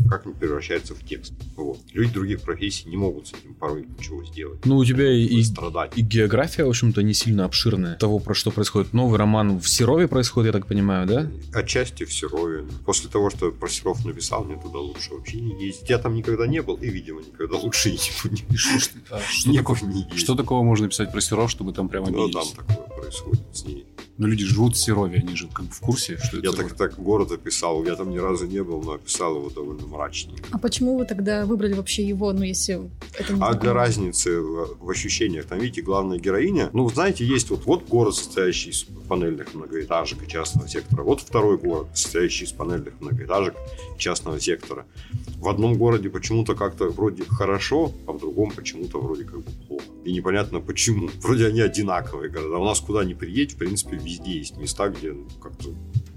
как-нибудь 0.09 0.39
превращается 0.41 0.95
в 0.95 1.03
текст. 1.05 1.33
Вот. 1.57 1.79
Люди 1.93 2.13
других 2.13 2.41
профессий 2.43 2.89
не 2.89 2.97
могут 2.97 3.29
с 3.29 3.33
этим 3.33 3.55
порой 3.55 3.87
ничего 3.99 4.25
сделать. 4.25 4.65
Ну, 4.65 4.77
у 4.77 4.85
тебя 4.85 5.11
и, 5.13 5.25
и- 5.25 5.43
страдать. 5.43 5.93
и 5.97 6.03
география, 6.03 6.65
в 6.65 6.69
общем-то, 6.69 7.03
не 7.03 7.15
сильно 7.15 7.45
обширная. 7.45 7.97
Того, 7.97 8.19
про 8.19 8.35
что 8.35 8.51
происходит. 8.51 8.93
Новый 8.93 9.19
роман 9.19 9.59
в 9.59 9.69
Серове 9.69 10.09
происходит, 10.09 10.55
я 10.55 10.59
так 10.61 10.67
понимаю, 10.69 11.07
да? 11.07 11.31
Отчасти 11.53 12.05
в 12.05 12.13
Серове. 12.13 12.65
После 12.85 13.09
того, 13.11 13.31
что 13.31 13.51
про 13.53 13.69
Серов 13.69 14.05
написал, 14.05 14.45
мне 14.45 14.57
туда 14.61 14.79
лучше 14.79 15.15
вообще 15.15 15.41
не 15.41 15.67
ездить. 15.67 15.89
Я 15.89 15.99
там 15.99 16.15
никогда 16.15 16.47
не 16.47 16.63
был 16.63 16.75
и, 16.77 16.89
видимо, 16.89 17.21
никогда 17.23 17.57
лучше 17.59 17.91
и 17.91 17.93
не 17.93 18.57
что, 18.57 18.91
а 19.11 19.21
Не 19.47 19.59
такого, 19.59 19.79
не 19.87 20.01
ездить. 20.03 20.19
что 20.19 20.35
такого 20.35 20.63
можно 20.63 20.89
писать 20.89 21.11
про 21.13 21.21
Серов, 21.21 21.51
чтобы 21.51 21.73
там 21.73 21.89
прямо 21.89 22.11
Ну, 22.11 22.25
обиделись? 22.25 22.51
там 22.53 22.67
такое 22.67 22.87
происходит 22.99 23.41
с 23.57 23.65
ней. 23.65 23.87
Но 24.19 24.27
люди 24.27 24.45
живут 24.45 24.77
в 24.77 24.79
Серове, 24.79 25.19
они 25.19 25.37
же 25.37 25.49
как 25.49 25.67
бы 25.67 25.73
в 25.73 25.81
курсе, 25.81 26.19
что 26.19 26.39
это 26.39 26.47
Я 26.47 26.53
так, 26.53 26.63
город. 26.63 26.77
так 26.79 26.99
город 26.99 27.33
описал. 27.33 27.85
Я 27.85 27.97
там 27.97 28.11
ни 28.11 28.19
разу 28.19 28.47
не 28.47 28.63
был, 28.63 28.83
но 28.83 28.93
описал 28.93 29.37
его 29.37 29.51
довольно 29.51 29.87
мрачненько. 29.87 30.45
А 30.51 30.59
почему 30.59 30.97
вы 30.99 31.05
тогда 31.05 31.45
выбрали 31.45 31.75
вообще 31.75 32.07
его, 32.07 32.33
ну, 32.33 32.43
если 32.43 32.91
это 33.19 33.33
не 33.35 33.41
А 33.43 33.55
для 33.55 33.73
разницы 33.75 34.41
в, 34.41 34.79
в 34.81 34.91
ощущениях, 34.91 35.47
там, 35.47 35.59
видите, 35.59 35.83
главная 35.83 36.19
героиня, 36.19 36.71
ну, 36.73 36.89
знаете, 36.89 37.27
есть 37.27 37.51
вот, 37.51 37.67
вот 37.67 37.87
город, 37.89 38.15
состоящий 38.15 38.71
из 38.71 38.85
панельных 39.09 39.55
многоэтажек 39.55 40.23
и 40.23 40.29
частного 40.29 40.69
сектора, 40.69 41.03
вот 41.03 41.21
второй 41.21 41.59
город, 41.59 41.89
состоящий 41.95 42.45
из 42.45 42.53
панельных 42.53 42.95
многоэтажек 43.01 43.55
и 43.97 43.99
частного 43.99 44.41
сектора. 44.41 44.87
В 45.39 45.49
одном 45.49 45.75
городе 45.75 46.09
почему-то 46.09 46.55
как-то 46.55 46.89
вроде 46.89 47.25
хорошо, 47.25 47.93
а 48.07 48.13
в 48.13 48.19
другом 48.19 48.51
почему-то 48.51 48.99
вроде 48.99 49.25
как 49.25 49.41
бы 49.41 49.51
плохо. 49.69 49.85
И 50.05 50.13
непонятно 50.13 50.61
почему. 50.61 51.11
Вроде 51.21 51.47
они 51.47 51.61
одинаковые 51.61 52.31
города. 52.31 52.59
У 52.59 52.65
нас 52.65 52.81
куда 52.81 53.05
ни 53.05 53.15
приедь, 53.15 53.55
в 53.55 53.57
принципе, 53.57 53.97
везде 54.07 54.39
есть 54.39 54.57
места, 54.57 54.89
где 54.89 55.13
ну, 55.13 55.27
как-то 55.43 55.71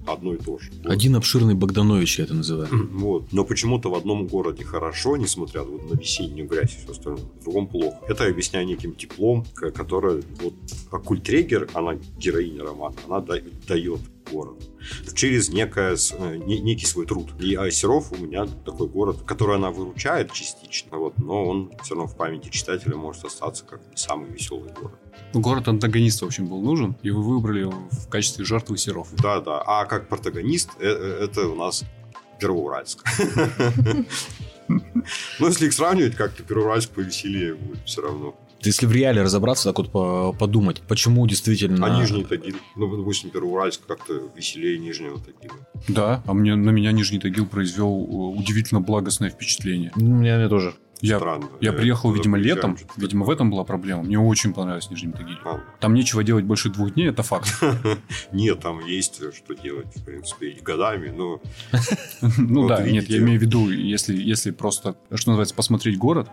одно 0.05 0.34
и 0.34 0.38
то 0.38 0.58
же. 0.58 0.72
Вот. 0.84 0.91
Один 0.91 1.15
обширный 1.15 1.55
Богданович, 1.55 2.19
я 2.19 2.25
это 2.25 2.34
называю. 2.34 2.69
Вот. 2.91 3.31
Но 3.31 3.43
почему-то 3.43 3.89
в 3.89 3.96
одном 3.96 4.27
городе 4.27 4.63
хорошо, 4.63 5.17
несмотря 5.17 5.63
вот 5.63 5.89
на 5.91 5.96
весеннюю 5.96 6.48
грязь 6.48 6.75
и 6.75 6.84
все 6.84 6.91
остальное, 6.91 7.24
в 7.24 7.43
другом 7.43 7.67
плохо. 7.67 7.98
Это 8.08 8.25
я 8.25 8.31
объясняю 8.31 8.65
неким 8.65 8.96
теплом, 8.96 9.46
которое 9.53 10.22
вот 10.41 10.53
а 10.91 11.00
Культрегер, 11.00 11.69
она 11.74 11.96
героиня 12.17 12.63
романа, 12.63 12.96
она 13.08 13.19
да- 13.22 13.41
дает 13.67 14.00
город. 14.31 14.58
Через 15.15 15.50
некое, 15.50 15.96
э, 15.96 16.36
некий 16.38 16.86
свой 16.86 17.05
труд. 17.05 17.29
И 17.39 17.55
Серов 17.72 18.12
у 18.12 18.17
меня 18.17 18.46
такой 18.46 18.88
город, 18.88 19.17
который 19.25 19.55
она 19.55 19.72
выручает 19.72 20.31
частично, 20.31 20.98
вот, 20.98 21.17
но 21.17 21.46
он 21.46 21.72
все 21.84 21.96
равно 21.96 22.08
в 22.08 22.15
памяти 22.15 22.50
читателя 22.50 22.96
может 22.96 23.25
остаться 23.25 23.65
как 23.65 23.81
не 23.89 23.98
самый 23.98 24.29
веселый 24.29 24.72
город. 24.74 25.00
Город-антагонист, 25.33 26.21
в 26.21 26.25
общем, 26.25 26.47
был 26.47 26.61
нужен, 26.61 26.95
и 27.01 27.11
вы 27.11 27.23
выбрали 27.23 27.61
его 27.61 27.73
в 27.91 28.09
качестве 28.09 28.45
жертвы 28.45 28.77
Серов. 28.77 29.09
Да, 29.21 29.39
да. 29.41 29.61
А 29.65 29.85
как 29.85 30.07
протагонист, 30.07 30.71
э, 30.79 30.88
это 31.23 31.47
у 31.47 31.55
нас 31.55 31.83
Первоуральск. 32.39 33.03
Ну, 34.67 35.47
если 35.47 35.65
их 35.65 35.73
сравнивать, 35.73 36.15
как-то 36.15 36.43
Первоуральск 36.43 36.91
повеселее 36.91 37.55
будет 37.55 37.79
все 37.85 38.01
равно. 38.01 38.35
Если 38.61 38.85
в 38.85 38.91
реале 38.91 39.21
разобраться, 39.21 39.71
так 39.71 39.79
вот 39.79 40.38
подумать, 40.38 40.81
почему 40.81 41.25
действительно... 41.25 41.85
А 41.85 41.99
Нижний 42.01 42.25
Тагил? 42.25 42.57
Ну, 42.75 42.97
допустим, 42.97 43.29
Первоуральск 43.29 43.81
как-то 43.88 44.21
веселее 44.35 44.77
Нижнего 44.77 45.17
Тагила. 45.17 45.55
Да, 45.88 46.21
а 46.27 46.33
мне, 46.33 46.55
на 46.55 46.69
меня 46.69 46.91
Нижний 46.91 47.19
Тагил 47.19 47.45
произвел 47.45 47.88
э, 47.88 48.38
удивительно 48.38 48.81
благостное 48.81 49.29
впечатление. 49.29 49.91
Ну, 49.95 50.17
меня, 50.17 50.38
меня 50.38 50.49
тоже. 50.49 50.73
Я, 51.01 51.18
Странно. 51.18 51.50
Я, 51.62 51.72
приехал, 51.72 52.12
видимо, 52.12 52.38
летом. 52.38 52.77
Видимо, 52.98 53.25
в 53.25 53.29
этом 53.29 53.50
была 53.50 53.63
проблема. 53.63 54.03
Мне 54.03 54.20
очень 54.20 54.53
понравилось 54.53 54.89
Нижний 54.89 55.13
Тагил. 55.13 55.38
А. 55.46 55.62
Там 55.79 55.94
нечего 55.94 56.24
делать 56.24 56.46
больше 56.46 56.70
двух 56.70 56.94
дней, 56.94 57.10
это 57.10 57.24
факт. 57.24 57.50
Нет, 58.32 58.60
там 58.60 58.86
есть 58.86 59.22
что 59.34 59.53
делать, 59.53 59.96
в 59.96 60.03
принципе, 60.03 60.50
и 60.50 60.60
годами, 60.60 61.10
но... 61.10 61.41
Ну 62.38 62.68
да, 62.68 62.82
нет, 62.82 63.10
я 63.10 63.20
имею 63.20 63.39
в 63.39 63.41
виду, 63.44 63.70
если 63.70 64.51
просто, 64.51 64.96
что 65.13 65.32
называется, 65.32 65.56
посмотреть 65.56 65.98
город, 65.98 66.29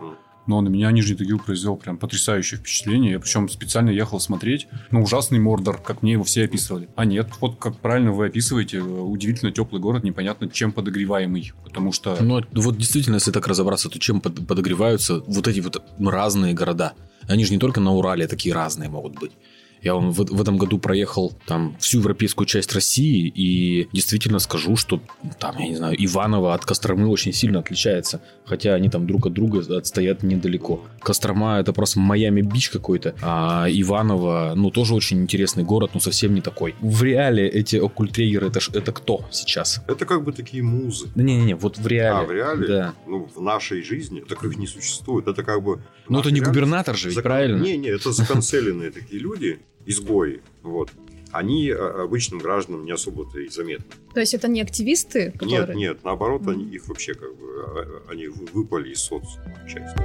но 0.47 0.61
на 0.61 0.69
меня 0.69 0.91
Нижний 0.91 1.15
Тагил 1.15 1.39
произвел 1.39 1.75
прям 1.75 1.97
потрясающее 1.97 2.59
впечатление. 2.59 3.11
Я 3.11 3.19
причем 3.19 3.49
специально 3.49 3.89
ехал 3.89 4.19
смотреть. 4.19 4.67
Ну, 4.91 5.03
ужасный 5.03 5.39
Мордор, 5.39 5.81
как 5.81 6.01
мне 6.01 6.13
его 6.13 6.23
все 6.23 6.45
описывали. 6.45 6.89
А 6.95 7.05
нет, 7.05 7.29
вот 7.39 7.57
как 7.59 7.77
правильно 7.77 8.11
вы 8.11 8.27
описываете, 8.27 8.79
удивительно 8.79 9.51
теплый 9.51 9.79
город, 9.79 10.03
непонятно 10.03 10.49
чем 10.49 10.71
подогреваемый. 10.71 11.53
Потому 11.63 11.91
что... 11.91 12.17
Ну, 12.21 12.41
вот 12.53 12.77
действительно, 12.77 13.15
если 13.15 13.31
так 13.31 13.47
разобраться, 13.47 13.89
то 13.89 13.99
чем 13.99 14.21
подогреваются 14.21 15.19
вот 15.27 15.47
эти 15.47 15.59
вот 15.59 15.83
разные 15.99 16.53
города? 16.53 16.93
Они 17.27 17.43
же 17.43 17.51
не 17.51 17.59
только 17.59 17.81
на 17.81 17.93
Урале 17.93 18.25
такие 18.27 18.55
разные 18.55 18.89
могут 18.89 19.19
быть. 19.19 19.33
Я 19.81 19.95
в, 19.95 20.11
в 20.11 20.41
этом 20.41 20.57
году 20.57 20.79
проехал 20.79 21.33
там 21.45 21.75
всю 21.79 21.99
европейскую 21.99 22.45
часть 22.45 22.73
России 22.73 23.31
и 23.33 23.87
действительно 23.93 24.39
скажу, 24.39 24.75
что 24.75 25.01
там, 25.39 25.57
я 25.59 25.67
не 25.67 25.75
знаю, 25.75 25.95
Иваново 25.97 26.53
от 26.53 26.65
Костромы 26.65 27.07
очень 27.07 27.33
сильно 27.33 27.59
отличается, 27.59 28.21
хотя 28.45 28.73
они 28.73 28.89
там 28.89 29.07
друг 29.07 29.27
от 29.27 29.33
друга 29.33 29.59
отстоят 29.77 30.23
недалеко. 30.23 30.83
Кострома 30.99 31.59
это 31.59 31.73
просто 31.73 31.99
Майами-Бич 31.99 32.69
какой-то, 32.69 33.15
а 33.21 33.67
Иваново, 33.69 34.53
ну, 34.55 34.71
тоже 34.71 34.95
очень 34.95 35.21
интересный 35.21 35.63
город, 35.63 35.91
но 35.93 35.99
совсем 35.99 36.33
не 36.33 36.41
такой. 36.41 36.75
В 36.81 37.03
реале 37.03 37.47
эти 37.47 37.75
оккультрейеры, 37.75 38.47
это, 38.47 38.59
это 38.73 38.91
кто 38.91 39.25
сейчас? 39.31 39.81
Это 39.87 40.05
как 40.05 40.23
бы 40.23 40.31
такие 40.31 40.63
музы. 40.63 41.09
Да 41.15 41.23
не-не-не, 41.23 41.55
вот 41.55 41.77
в 41.77 41.87
реале. 41.87 42.19
А, 42.19 42.23
в 42.23 42.31
реале? 42.31 42.67
Да. 42.67 42.93
Ну, 43.05 43.29
в 43.33 43.41
нашей 43.41 43.83
жизни 43.83 44.21
таких 44.21 44.57
не 44.57 44.67
существует. 44.67 45.27
Это 45.27 45.43
как 45.43 45.63
бы... 45.63 45.81
Ну, 46.09 46.19
это 46.19 46.31
не 46.31 46.41
губернатор 46.41 46.95
же, 46.95 47.07
ведь, 47.09 47.15
Зак... 47.15 47.23
правильно? 47.23 47.61
Не-не, 47.61 47.89
это 47.89 48.11
законцеленные 48.11 48.91
такие 48.91 49.21
люди, 49.21 49.59
изгои, 49.87 50.41
вот, 50.63 50.91
они 51.31 51.71
а, 51.71 52.03
обычным 52.03 52.39
гражданам 52.39 52.85
не 52.85 52.91
особо-то 52.91 53.39
и 53.39 53.47
заметны. 53.47 53.85
То 54.13 54.19
есть 54.19 54.33
это 54.33 54.47
не 54.47 54.61
активисты? 54.61 55.31
Которые... 55.31 55.59
Нет, 55.59 55.75
нет, 55.75 56.03
наоборот, 56.03 56.43
mm-hmm. 56.43 56.51
они, 56.51 56.65
их 56.65 56.87
вообще 56.87 57.13
как 57.13 57.35
бы, 57.35 57.45
а, 57.47 58.03
они 58.09 58.27
выпали 58.27 58.91
из 58.91 58.99
социума 58.99 59.57
часть. 59.67 59.95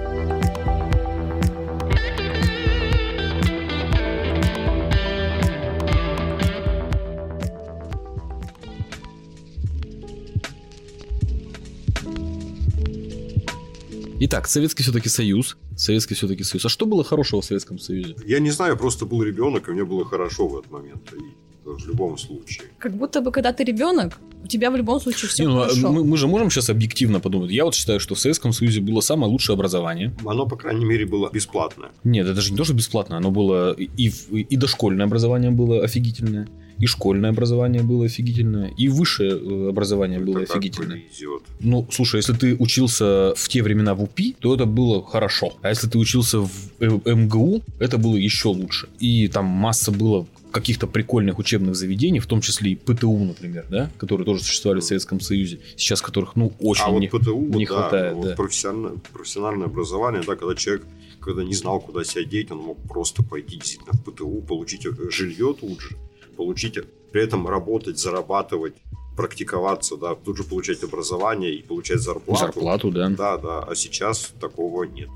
Итак, 14.25 14.47
Советский 14.47 14.85
все-таки 14.85 15.09
Союз. 15.09 15.57
Советский 15.77 16.15
все-таки 16.15 16.45
Союз. 16.45 16.65
А 16.65 16.69
что 16.69 16.87
было 16.87 17.03
хорошего 17.03 17.41
в 17.41 17.45
Советском 17.45 17.81
Союзе? 17.81 18.15
Я 18.25 18.39
не 18.39 18.51
знаю, 18.51 18.73
я 18.75 18.77
просто 18.79 19.05
был 19.05 19.25
ребенок, 19.25 19.69
и 19.69 19.73
мне 19.73 19.85
было 19.85 20.05
хорошо 20.05 20.47
в 20.47 20.59
этот 20.59 20.71
момент. 20.71 21.13
И 21.13 21.35
в 21.65 21.89
любом 21.89 22.17
случае. 22.17 22.69
Как 22.79 22.97
будто 22.97 23.21
бы, 23.21 23.33
когда 23.33 23.53
ты 23.53 23.65
ребенок, 23.65 24.21
у 24.45 24.47
тебя 24.47 24.71
в 24.71 24.77
любом 24.77 25.01
случае 25.01 25.29
все 25.29 25.43
не, 25.43 25.49
ну, 25.49 25.59
а 25.59 25.63
хорошо. 25.63 25.91
Мы, 25.91 26.05
мы 26.05 26.17
же 26.17 26.29
можем 26.29 26.51
сейчас 26.51 26.71
объективно 26.71 27.19
подумать. 27.19 27.51
Я 27.51 27.65
вот 27.65 27.75
считаю, 27.75 27.99
что 27.99 28.15
в 28.15 28.21
Советском 28.21 28.53
Союзе 28.53 28.81
было 28.81 29.01
самое 29.01 29.29
лучшее 29.29 29.55
образование. 29.55 30.15
Оно, 30.25 30.47
по 30.47 30.57
крайней 30.57 30.85
мере, 30.85 31.05
было 31.05 31.29
бесплатное. 31.29 31.91
Нет, 32.05 32.29
это 32.29 32.41
же 32.41 32.53
не 32.53 32.57
то, 32.57 32.63
что 32.63 32.75
бесплатное. 32.75 33.19
Оно 33.19 33.33
было 33.33 33.73
и, 33.73 33.91
и, 33.97 34.09
и 34.39 34.57
дошкольное 34.57 35.07
образование 35.07 35.51
было 35.51 35.83
офигительное 35.83 36.47
и 36.83 36.87
школьное 36.87 37.31
образование 37.31 37.85
было 37.85 38.07
офигительное, 38.07 38.75
и 38.77 38.89
высшее 38.89 39.31
э, 39.31 39.69
образование 39.69 40.19
это 40.19 40.27
было 40.27 40.41
офигительное. 40.41 41.01
Повезет. 41.01 41.43
Ну, 41.61 41.87
слушай, 41.93 42.17
если 42.17 42.33
ты 42.33 42.57
учился 42.57 43.35
в 43.37 43.49
те 43.49 43.63
времена 43.63 43.95
в 43.95 44.03
УПИ, 44.03 44.35
то 44.41 44.53
это 44.53 44.67
было 44.67 45.01
хорошо. 45.07 45.53
А 45.63 45.69
если 45.69 45.89
ты 45.89 45.97
учился 45.97 46.41
в 46.41 46.51
э, 46.81 47.15
МГУ, 47.15 47.63
это 47.79 47.99
было 47.99 48.17
еще 48.17 48.49
лучше. 48.49 48.89
И 48.99 49.29
там 49.29 49.45
масса 49.45 49.93
было 49.93 50.27
каких-то 50.51 50.89
прикольных 50.89 51.39
учебных 51.39 51.77
заведений, 51.77 52.19
в 52.19 52.27
том 52.27 52.41
числе 52.41 52.73
и 52.73 52.75
ПТУ, 52.75 53.17
например, 53.17 53.65
да, 53.71 53.89
которые 53.97 54.25
тоже 54.25 54.43
существовали 54.43 54.81
в 54.81 54.85
Советском 54.85 55.21
Союзе, 55.21 55.61
сейчас 55.77 56.03
которых, 56.03 56.35
ну, 56.35 56.53
очень 56.59 56.83
а 56.85 56.91
не, 56.99 57.09
вот 57.09 57.23
ПТУ, 57.23 57.39
не 57.59 57.65
да, 57.65 57.75
хватает. 57.75 58.15
Вот 58.17 58.27
да. 58.27 58.35
профессиональное, 58.35 59.01
профессиональное 59.13 59.67
образование, 59.67 60.23
да, 60.27 60.35
когда 60.35 60.57
человек 60.57 60.83
когда 61.21 61.45
не 61.45 61.55
знал, 61.55 61.81
куда 61.81 62.03
себя 62.03 62.25
деть, 62.25 62.51
он 62.51 62.59
мог 62.59 62.79
просто 62.89 63.23
пойти 63.23 63.57
действительно 63.57 63.93
в 63.93 64.03
ПТУ, 64.03 64.43
получить 64.43 64.85
жилье 65.11 65.55
тут 65.59 65.81
же, 65.81 65.97
получить, 66.43 66.79
при 67.13 67.23
этом 67.23 67.49
работать, 67.49 67.99
зарабатывать, 67.99 68.75
практиковаться, 69.17 69.97
да, 69.97 70.15
тут 70.15 70.37
же 70.37 70.45
получать 70.45 70.83
образование 70.83 71.55
и 71.55 71.63
получать 71.63 72.01
зарплату. 72.01 72.47
Зарплату, 72.47 72.91
да. 72.91 73.09
Да, 73.09 73.39
да, 73.39 73.59
а 73.61 73.75
сейчас 73.75 74.33
такого 74.41 74.85
нет. 74.85 75.09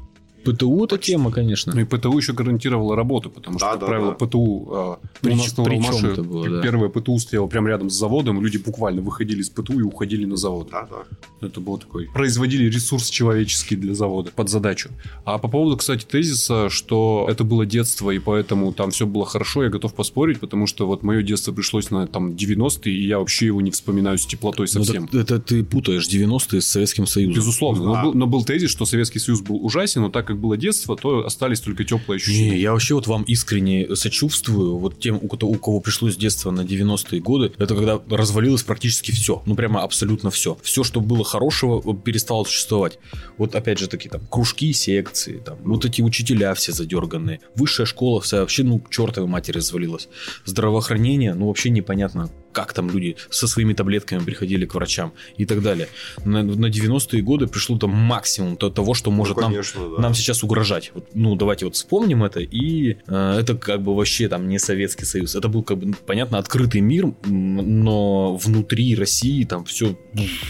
ПТУ 0.52 0.84
это 0.84 0.98
тема, 0.98 1.30
конечно. 1.30 1.72
Ну 1.74 1.80
и 1.80 1.84
ПТУ 1.84 2.16
еще 2.16 2.32
гарантировала 2.32 2.96
работу, 2.96 3.30
потому 3.30 3.58
что, 3.58 3.66
да, 3.66 3.72
как 3.72 3.80
да, 3.80 3.86
правило, 3.86 4.16
да. 4.18 4.26
ПТУ 4.26 4.68
а, 4.70 4.98
При, 5.20 5.32
у 5.32 5.36
нас 5.36 5.56
на 5.56 5.62
Уралмаше 5.62 6.22
было, 6.22 6.48
да. 6.48 6.62
первое 6.62 6.88
ПТУ 6.88 7.18
стояло 7.18 7.46
прямо 7.46 7.68
рядом 7.68 7.90
с 7.90 7.94
заводом, 7.94 8.40
люди 8.40 8.58
буквально 8.58 9.02
выходили 9.02 9.40
из 9.40 9.50
ПТУ 9.50 9.78
и 9.78 9.82
уходили 9.82 10.24
на 10.24 10.36
завод. 10.36 10.68
Да, 10.70 10.88
да. 10.90 11.46
Это 11.46 11.60
было 11.60 11.78
такой... 11.78 12.08
Производили 12.12 12.70
ресурс 12.70 13.10
человеческий 13.10 13.76
для 13.76 13.94
завода 13.94 14.30
под 14.34 14.48
задачу. 14.48 14.90
А 15.24 15.38
по 15.38 15.48
поводу, 15.48 15.76
кстати, 15.76 16.04
тезиса, 16.04 16.70
что 16.70 17.26
это 17.28 17.44
было 17.44 17.66
детство, 17.66 18.10
и 18.10 18.18
поэтому 18.18 18.72
там 18.72 18.90
все 18.90 19.06
было 19.06 19.26
хорошо, 19.26 19.64
я 19.64 19.70
готов 19.70 19.94
поспорить, 19.94 20.40
потому 20.40 20.66
что 20.66 20.86
вот 20.86 21.02
мое 21.02 21.22
детство 21.22 21.52
пришлось 21.52 21.90
на 21.90 22.06
там 22.06 22.30
90-е, 22.30 22.92
и 22.92 23.06
я 23.06 23.18
вообще 23.18 23.46
его 23.46 23.60
не 23.60 23.70
вспоминаю 23.70 24.18
с 24.18 24.26
теплотой 24.26 24.66
ну, 24.74 24.84
совсем. 24.84 25.08
Ну, 25.12 25.20
это, 25.20 25.36
это 25.36 25.40
ты 25.40 25.64
путаешь 25.64 26.08
90-е 26.08 26.60
с 26.60 26.66
Советским 26.66 27.06
Союзом. 27.06 27.34
Безусловно. 27.34 27.84
Да. 27.84 27.86
Но, 27.86 28.02
был, 28.02 28.14
но 28.14 28.26
был 28.26 28.44
тезис, 28.44 28.70
что 28.70 28.86
Советский 28.86 29.18
Союз 29.18 29.40
был 29.40 29.64
ужасен, 29.64 30.02
но 30.02 30.08
так 30.08 30.26
как 30.26 30.35
было 30.36 30.56
детство, 30.56 30.96
то 30.96 31.24
остались 31.24 31.60
только 31.60 31.84
теплые 31.84 32.16
ощущения. 32.16 32.50
Не, 32.50 32.58
я 32.58 32.72
вообще 32.72 32.94
вот 32.94 33.06
вам 33.06 33.22
искренне 33.24 33.94
сочувствую. 33.96 34.78
Вот 34.78 34.98
тем, 35.00 35.18
у 35.20 35.28
кого, 35.28 35.52
у 35.52 35.54
кого 35.56 35.80
пришлось 35.80 36.16
детство 36.16 36.50
на 36.50 36.60
90-е 36.60 37.20
годы, 37.20 37.52
это 37.58 37.74
когда 37.74 38.00
развалилось 38.08 38.62
практически 38.62 39.10
все. 39.10 39.42
Ну, 39.46 39.54
прямо 39.54 39.82
абсолютно 39.82 40.30
все. 40.30 40.58
Все, 40.62 40.84
что 40.84 41.00
было 41.00 41.24
хорошего, 41.24 41.94
перестало 41.94 42.44
существовать. 42.44 42.98
Вот 43.38 43.54
опять 43.54 43.78
же 43.78 43.88
таки 43.88 44.08
там 44.08 44.26
кружки, 44.26 44.72
секции, 44.72 45.42
там 45.44 45.58
вот 45.64 45.84
эти 45.84 46.02
учителя 46.02 46.54
все 46.54 46.72
задерганные. 46.72 47.40
Высшая 47.54 47.86
школа 47.86 48.20
вся 48.20 48.40
вообще, 48.40 48.62
ну, 48.62 48.78
к 48.78 48.90
чертовой 48.90 49.28
матери 49.28 49.56
развалилась. 49.56 50.08
Здравоохранение, 50.44 51.34
ну, 51.34 51.48
вообще 51.48 51.70
непонятно, 51.70 52.30
как 52.56 52.72
там 52.72 52.88
люди 52.88 53.16
со 53.28 53.46
своими 53.46 53.74
таблетками 53.74 54.24
приходили 54.24 54.64
к 54.64 54.74
врачам 54.74 55.12
и 55.36 55.44
так 55.44 55.60
далее. 55.60 55.88
На, 56.24 56.42
на 56.42 56.66
90-е 56.66 57.20
годы 57.20 57.48
пришло 57.48 57.76
там 57.76 57.90
максимум 57.90 58.56
того, 58.56 58.94
что 58.94 59.10
может 59.10 59.36
ну, 59.36 59.42
конечно, 59.42 59.82
нам, 59.82 59.94
да. 59.96 60.02
нам 60.02 60.14
сейчас 60.14 60.42
угрожать. 60.42 60.90
Вот, 60.94 61.08
ну, 61.12 61.36
давайте 61.36 61.66
вот 61.66 61.74
вспомним 61.74 62.24
это, 62.24 62.40
и 62.40 62.96
э, 63.06 63.38
это 63.40 63.56
как 63.56 63.82
бы 63.82 63.94
вообще 63.94 64.28
там 64.28 64.48
не 64.48 64.58
Советский 64.58 65.04
Союз. 65.04 65.34
Это 65.34 65.48
был, 65.48 65.62
как 65.62 65.76
бы, 65.76 65.94
понятно, 66.06 66.38
открытый 66.38 66.80
мир, 66.80 67.12
но 67.26 68.36
внутри 68.36 68.94
России 68.96 69.44
там 69.44 69.66
все... 69.66 69.94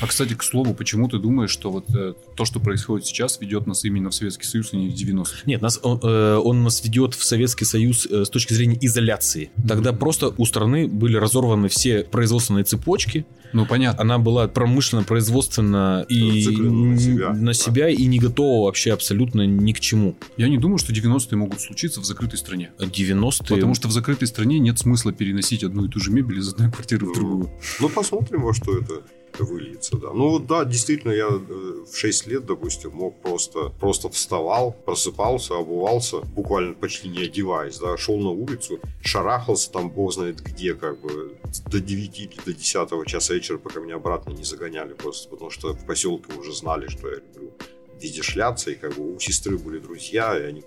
А, 0.00 0.06
кстати, 0.06 0.34
к 0.34 0.44
слову, 0.44 0.74
почему 0.74 1.08
ты 1.08 1.18
думаешь, 1.18 1.50
что 1.50 1.72
вот 1.72 1.90
э, 1.92 2.14
то, 2.36 2.44
что 2.44 2.60
происходит 2.60 3.04
сейчас, 3.04 3.40
ведет 3.40 3.66
нас 3.66 3.84
именно 3.84 4.10
в 4.10 4.14
Советский 4.14 4.44
Союз, 4.44 4.72
а 4.72 4.76
не 4.76 4.90
в 4.90 4.94
90-е? 4.94 5.42
Нет, 5.46 5.60
нас, 5.60 5.80
он, 5.82 5.98
э, 6.04 6.36
он 6.36 6.62
нас 6.62 6.84
ведет 6.84 7.14
в 7.14 7.24
Советский 7.24 7.64
Союз 7.64 8.06
э, 8.06 8.24
с 8.24 8.30
точки 8.30 8.52
зрения 8.52 8.78
изоляции. 8.80 9.50
Тогда 9.66 9.90
mm-hmm. 9.90 9.96
просто 9.96 10.32
у 10.36 10.44
страны 10.44 10.86
были 10.86 11.16
разорваны 11.16 11.68
все 11.68 11.95
производственной 12.04 12.64
цепочки. 12.64 13.26
Ну, 13.52 13.64
понятно. 13.64 14.02
Она 14.02 14.18
была 14.18 14.48
промышленно, 14.48 15.02
производственно 15.02 16.04
и 16.08 16.46
на 16.46 16.98
себя, 16.98 17.32
на 17.32 17.54
себя 17.54 17.88
и 17.88 18.04
не 18.06 18.18
готова 18.18 18.66
вообще 18.66 18.92
абсолютно 18.92 19.46
ни 19.46 19.72
к 19.72 19.80
чему. 19.80 20.16
Я 20.36 20.48
не 20.48 20.58
думаю, 20.58 20.78
что 20.78 20.92
90-е 20.92 21.36
могут 21.36 21.60
случиться 21.60 22.00
в 22.00 22.04
закрытой 22.04 22.36
стране. 22.36 22.70
90-е... 22.78 23.54
Потому 23.56 23.74
что 23.74 23.88
в 23.88 23.92
закрытой 23.92 24.26
стране 24.26 24.58
нет 24.58 24.78
смысла 24.78 25.12
переносить 25.12 25.64
одну 25.64 25.86
и 25.86 25.88
ту 25.88 26.00
же 26.00 26.10
мебель 26.10 26.38
из 26.38 26.48
одной 26.48 26.70
квартиры 26.70 27.06
в 27.06 27.14
другую. 27.14 27.50
Ну, 27.80 27.88
посмотрим, 27.88 28.42
во 28.42 28.52
что 28.52 28.76
это 28.76 29.02
выльется, 29.44 29.96
да. 29.96 30.12
Ну 30.12 30.38
да, 30.38 30.64
действительно, 30.64 31.12
я 31.12 31.28
э, 31.28 31.84
в 31.90 31.96
6 31.96 32.26
лет, 32.26 32.46
допустим, 32.46 32.92
мог 32.92 33.20
просто, 33.20 33.70
просто 33.80 34.08
вставал, 34.08 34.72
просыпался, 34.72 35.56
обувался, 35.56 36.20
буквально 36.20 36.74
почти 36.74 37.08
не 37.08 37.24
одеваясь, 37.24 37.78
да, 37.78 37.96
шел 37.96 38.18
на 38.18 38.30
улицу, 38.30 38.80
шарахался 39.02 39.70
там, 39.70 39.90
бог 39.90 40.12
знает 40.12 40.40
где, 40.40 40.74
как 40.74 41.00
бы, 41.00 41.36
до 41.66 41.80
9 41.80 42.20
или 42.20 42.40
до 42.44 42.52
10 42.52 43.06
часа 43.06 43.34
вечера, 43.34 43.58
пока 43.58 43.80
меня 43.80 43.96
обратно 43.96 44.30
не 44.30 44.44
загоняли, 44.44 44.94
просто 44.94 45.28
потому 45.28 45.50
что 45.50 45.72
в 45.74 45.86
поселке 45.86 46.32
уже 46.38 46.52
знали, 46.54 46.88
что 46.88 47.08
я 47.08 47.16
люблю 47.16 47.52
везде 48.00 48.22
шляться, 48.22 48.70
и 48.70 48.74
как 48.74 48.94
бы 48.94 49.14
у 49.14 49.18
сестры 49.18 49.58
были 49.58 49.78
друзья, 49.78 50.38
и 50.38 50.42
они... 50.42 50.64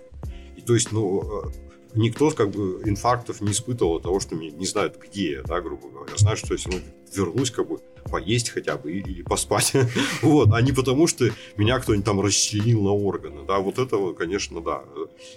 И 0.56 0.62
то 0.62 0.74
есть, 0.74 0.92
ну, 0.92 1.44
э, 1.44 1.50
никто 1.94 2.30
как 2.30 2.50
бы 2.50 2.82
инфарктов 2.84 3.40
не 3.40 3.52
испытывал 3.52 3.96
от 3.96 4.02
того, 4.02 4.20
что 4.20 4.34
не, 4.34 4.50
не 4.50 4.66
знают, 4.66 4.98
где 4.98 5.32
я, 5.32 5.42
да, 5.42 5.60
грубо 5.60 5.88
говоря. 5.88 6.16
Знают, 6.16 6.38
что 6.38 6.54
я 6.54 6.58
все 6.58 6.70
равно 6.70 6.84
вернусь, 7.14 7.50
как 7.50 7.68
бы 7.68 7.80
поесть 8.04 8.50
хотя 8.50 8.76
бы 8.76 8.92
или 8.92 9.22
поспать. 9.22 9.72
вот, 10.22 10.52
а 10.52 10.60
не 10.62 10.72
потому, 10.72 11.06
что 11.06 11.30
меня 11.56 11.78
кто-нибудь 11.78 12.04
там 12.04 12.20
расчленил 12.20 12.82
на 12.82 12.92
органы. 12.92 13.40
Да, 13.46 13.58
вот 13.58 13.78
этого, 13.78 14.12
конечно, 14.12 14.60
да. 14.60 14.82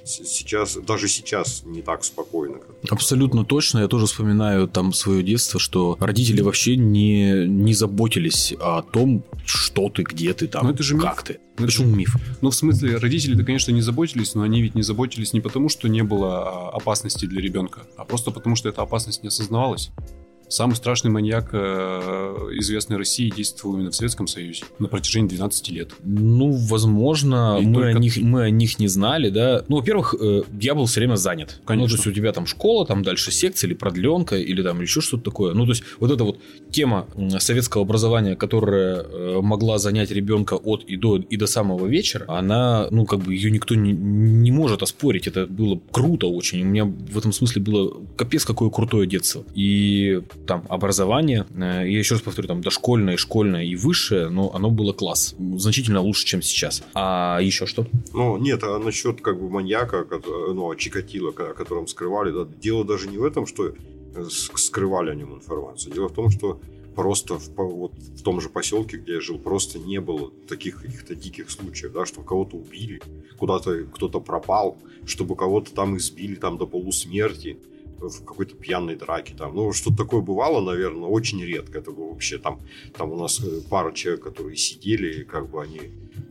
Сейчас, 0.03 0.77
даже 0.77 1.08
сейчас 1.08 1.63
не 1.65 1.82
так 1.82 2.03
спокойно. 2.03 2.60
Абсолютно 2.89 3.46
точно. 3.46 3.79
Я 3.79 3.88
тоже 3.88 4.05
вспоминаю 4.05 4.67
там 4.67 4.93
свое 4.93 5.24
детство, 5.24 5.60
что 5.60 5.98
родители 6.00 6.41
вообще 6.41 6.75
не, 6.75 7.48
не 7.48 7.74
заботились 7.74 8.53
о 8.60 8.82
том, 8.82 9.24
что 9.46 9.89
ты, 9.89 10.03
где 10.03 10.34
ты 10.34 10.48
там, 10.48 10.65
но 10.65 10.72
это 10.72 10.84
же 10.84 10.98
как 10.98 11.17
миф. 11.17 11.24
ты. 11.24 11.39
Это 11.55 11.65
Почему 11.65 11.96
миф? 11.96 12.15
Ну, 12.41 12.50
в 12.50 12.55
смысле, 12.55 12.98
родители-то, 12.98 13.43
конечно, 13.43 13.72
не 13.72 13.82
заботились, 13.82 14.34
но 14.34 14.41
они 14.41 14.62
ведь 14.62 14.75
не 14.75 14.82
заботились 14.82 15.34
не 15.34 15.41
потому, 15.41 15.70
что 15.70 15.88
не 15.88 16.01
было 16.03 16.70
опасности 16.72 17.25
для 17.25 17.41
ребенка, 17.41 17.82
а 17.98 18.05
просто 18.05 18.32
потому, 18.32 18.55
что 18.55 18.70
эта 18.70 18.82
опасность 18.82 19.22
не 19.24 19.27
осознавалась. 19.27 19.91
Самый 20.50 20.76
страшный 20.76 21.10
маньяк 21.10 21.50
э, 21.54 21.58
известной 22.60 22.98
России 22.98 23.32
действовал 23.36 23.76
именно 23.76 23.92
в 23.92 23.96
Советском 23.96 24.28
Союзе 24.28 24.66
на 24.80 24.88
протяжении 24.88 25.28
12 25.30 25.70
лет. 25.72 25.92
Ну, 26.04 26.52
возможно, 26.52 27.58
И 27.60 27.66
мы 27.66 27.74
только- 27.82 27.98
о, 27.98 28.00
них, 28.00 28.18
мы 28.18 28.44
о 28.44 28.50
них 28.50 28.78
не 28.80 28.88
знали, 28.88 29.30
да. 29.30 29.64
Ну, 29.68 29.78
во-первых, 29.78 30.16
э, 30.20 30.44
я 30.60 30.76
был 30.76 30.86
все 30.86 31.00
время 31.00 31.16
занят. 31.16 31.60
Конечно. 31.66 31.84
Ну, 31.84 31.88
то 31.90 31.96
есть 31.96 32.08
у 32.08 32.12
тебя 32.12 32.32
там 32.34 32.46
школа, 32.46 32.86
там 32.86 33.04
дальше 33.04 33.32
секция 33.32 33.68
или 33.68 33.74
продленка, 33.76 34.38
или 34.38 34.62
там 34.62 34.82
еще 34.82 35.02
что-то 35.02 35.24
такое. 35.24 35.54
Ну, 35.54 35.66
то 35.66 35.72
есть 35.72 35.84
вот 36.00 36.12
эта 36.12 36.24
вот 36.24 36.40
тема 36.72 37.08
советского 37.40 37.84
образования, 37.84 38.36
которая 38.36 38.98
э, 39.02 39.40
могла 39.42 39.80
занять 39.80 40.12
ребенка 40.12 40.54
от 40.56 40.84
и 40.84 40.98
до, 40.98 41.18
и 41.18 41.38
до 41.38 41.48
самого 41.48 41.88
вечера, 41.88 42.26
она, 42.28 42.88
ну, 42.92 43.06
как 43.06 43.20
бы 43.22 43.34
ее 43.34 43.50
никто 43.50 43.76
не, 43.76 43.92
не 43.92 44.52
может 44.52 44.84
оспорить. 44.84 45.28
Это 45.28 45.48
было 45.48 45.80
круто 45.92 46.28
очень. 46.28 46.62
У 46.62 46.66
меня 46.66 46.86
в 46.86 47.18
этом 47.18 47.32
смысле 47.34 47.62
было 47.62 47.94
капец 48.16 48.46
какое 48.46 48.70
крутое 48.70 49.08
детство. 49.08 49.44
И 49.56 50.22
там 50.46 50.66
образование, 50.70 51.46
э, 51.56 51.90
я 51.90 52.00
еще 52.00 52.16
раз 52.16 52.22
повторю, 52.22 52.48
там 52.48 52.62
дошкольное, 52.62 53.18
школьное 53.18 53.63
и 53.63 53.75
высшее, 53.75 54.30
но 54.30 54.52
оно 54.54 54.70
было 54.70 54.94
класс. 54.94 55.36
Значительно 55.58 56.02
лучше, 56.02 56.25
чем 56.25 56.42
сейчас. 56.42 56.84
А 56.94 57.40
еще 57.42 57.66
что? 57.66 57.86
Ну, 58.13 58.38
нет, 58.38 58.63
а 58.63 58.80
насчет 58.80 59.22
как 59.22 59.40
бы 59.40 59.50
маньяка, 59.50 60.06
ну, 60.25 60.74
Чикатило, 60.75 61.30
о 61.30 61.54
котором 61.54 61.88
скрывали, 61.88 62.32
да, 62.32 62.48
дело 62.62 62.84
даже 62.84 63.08
не 63.08 63.18
в 63.18 63.24
этом, 63.24 63.46
что 63.46 63.70
э, 63.70 64.25
скрывали 64.30 65.12
о 65.12 65.16
нем 65.16 65.34
информацию. 65.34 65.94
Дело 65.94 66.10
в 66.10 66.13
том, 66.13 66.30
что 66.30 66.60
просто 66.96 67.38
в, 67.40 67.50
вот 67.56 67.94
в 67.94 68.22
том 68.22 68.40
же 68.42 68.50
поселке, 68.50 68.98
где 68.98 69.13
я 69.13 69.22
жил, 69.22 69.38
просто 69.38 69.80
не 69.80 70.00
было 70.00 70.32
таких 70.48 70.82
каких-то 70.82 71.16
диких 71.16 71.50
случаев, 71.50 71.94
да, 71.94 72.06
что 72.06 72.22
кого-то 72.22 72.58
убили, 72.58 73.02
куда-то 73.38 73.86
кто-то 73.86 74.20
пропал, 74.20 74.78
чтобы 75.06 75.36
кого-то 75.36 75.74
там 75.74 75.98
избили 75.98 76.36
там 76.36 76.58
до 76.58 76.66
полусмерти 76.66 77.58
в 78.00 78.26
какой-то 78.26 78.56
пьяной 78.56 78.96
драке 78.96 79.34
там. 79.38 79.56
Ну, 79.56 79.72
что-то 79.74 79.98
такое 79.98 80.22
бывало, 80.22 80.62
наверное, 80.62 81.10
очень 81.10 81.42
редко. 81.44 81.80
Это 81.80 81.92
было 81.92 82.10
вообще 82.10 82.38
там, 82.38 82.62
там 82.98 83.12
у 83.12 83.18
нас 83.18 83.40
э, 83.42 83.62
пара 83.70 83.92
человек, 83.94 84.24
которые 84.24 84.56
сидели, 84.58 85.22
и 85.22 85.24
как 85.24 85.50
бы 85.50 85.62
они 85.62 85.82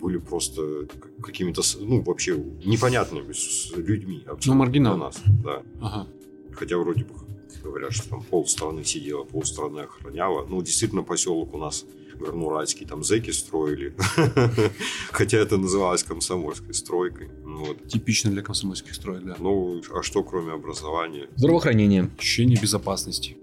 были 0.01 0.19
просто 0.19 0.87
какими-то, 1.23 1.63
ну, 1.81 2.03
вообще 2.03 2.37
непонятными 2.65 3.33
с 3.33 3.73
людьми. 3.77 4.23
абсолютно 4.27 4.53
Ну, 4.53 4.59
маргиналы. 4.59 4.97
для 4.97 5.05
нас, 5.07 5.23
да. 5.43 5.63
Ага. 5.81 6.09
Хотя 6.53 6.77
вроде 6.79 7.05
бы 7.05 7.15
говорят, 7.63 7.93
что 7.93 8.09
там 8.11 8.23
полстраны 8.23 8.85
сидела, 8.85 9.25
полстраны 9.25 9.81
охраняла. 9.81 10.45
Ну, 10.47 10.61
действительно, 10.63 11.03
поселок 11.03 11.55
у 11.55 11.59
нас 11.59 11.85
Горнуральский, 12.23 12.87
там 12.87 13.03
зэки 13.03 13.31
строили. 13.31 13.95
Хотя 15.11 15.39
это 15.39 15.57
называлось 15.57 16.03
комсомольской 16.03 16.75
стройкой. 16.75 17.29
Ну, 17.45 17.65
Вот. 17.65 17.89
Типично 17.89 18.31
для 18.31 18.43
комсомольских 18.43 18.95
строек, 18.95 19.25
да. 19.25 19.37
Ну, 19.39 19.83
а 19.95 20.03
что 20.03 20.23
кроме 20.23 20.53
образования? 20.53 21.29
Здравоохранение. 21.37 22.11
Ощущение 22.19 22.59
безопасности. 22.61 23.37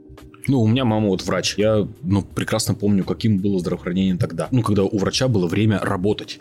Ну, 0.47 0.61
у 0.61 0.67
меня 0.67 0.85
мама 0.85 1.09
вот 1.09 1.23
врач. 1.23 1.55
Я 1.57 1.87
ну, 2.01 2.23
прекрасно 2.23 2.73
помню, 2.73 3.03
каким 3.03 3.37
было 3.37 3.59
здравоохранение 3.59 4.17
тогда. 4.17 4.47
Ну, 4.51 4.63
когда 4.63 4.83
у 4.83 4.97
врача 4.97 5.27
было 5.27 5.47
время 5.47 5.79
работать. 5.79 6.39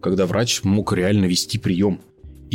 Когда 0.00 0.26
врач 0.26 0.64
мог 0.64 0.92
реально 0.92 1.26
вести 1.26 1.58
прием. 1.58 2.00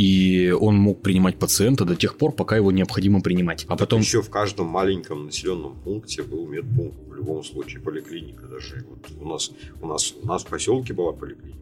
И 0.00 0.50
он 0.50 0.76
мог 0.76 1.02
принимать 1.02 1.38
пациента 1.38 1.84
до 1.84 1.94
тех 1.94 2.16
пор, 2.16 2.32
пока 2.32 2.56
его 2.56 2.72
необходимо 2.72 3.20
принимать. 3.20 3.66
А 3.68 3.76
потом... 3.76 4.00
Еще 4.00 4.22
в 4.22 4.30
каждом 4.30 4.66
маленьком 4.66 5.26
населенном 5.26 5.78
пункте 5.84 6.22
был 6.22 6.46
медпункт. 6.46 6.96
В 7.06 7.14
любом 7.14 7.44
случае 7.44 7.82
поликлиника 7.82 8.46
даже. 8.46 8.86
Вот 8.88 9.10
у 9.20 9.28
нас, 9.28 9.52
у 9.82 9.86
нас, 9.86 10.14
у 10.22 10.26
нас 10.26 10.42
в 10.42 10.46
поселке 10.46 10.94
была 10.94 11.12
поликлиника. 11.12 11.60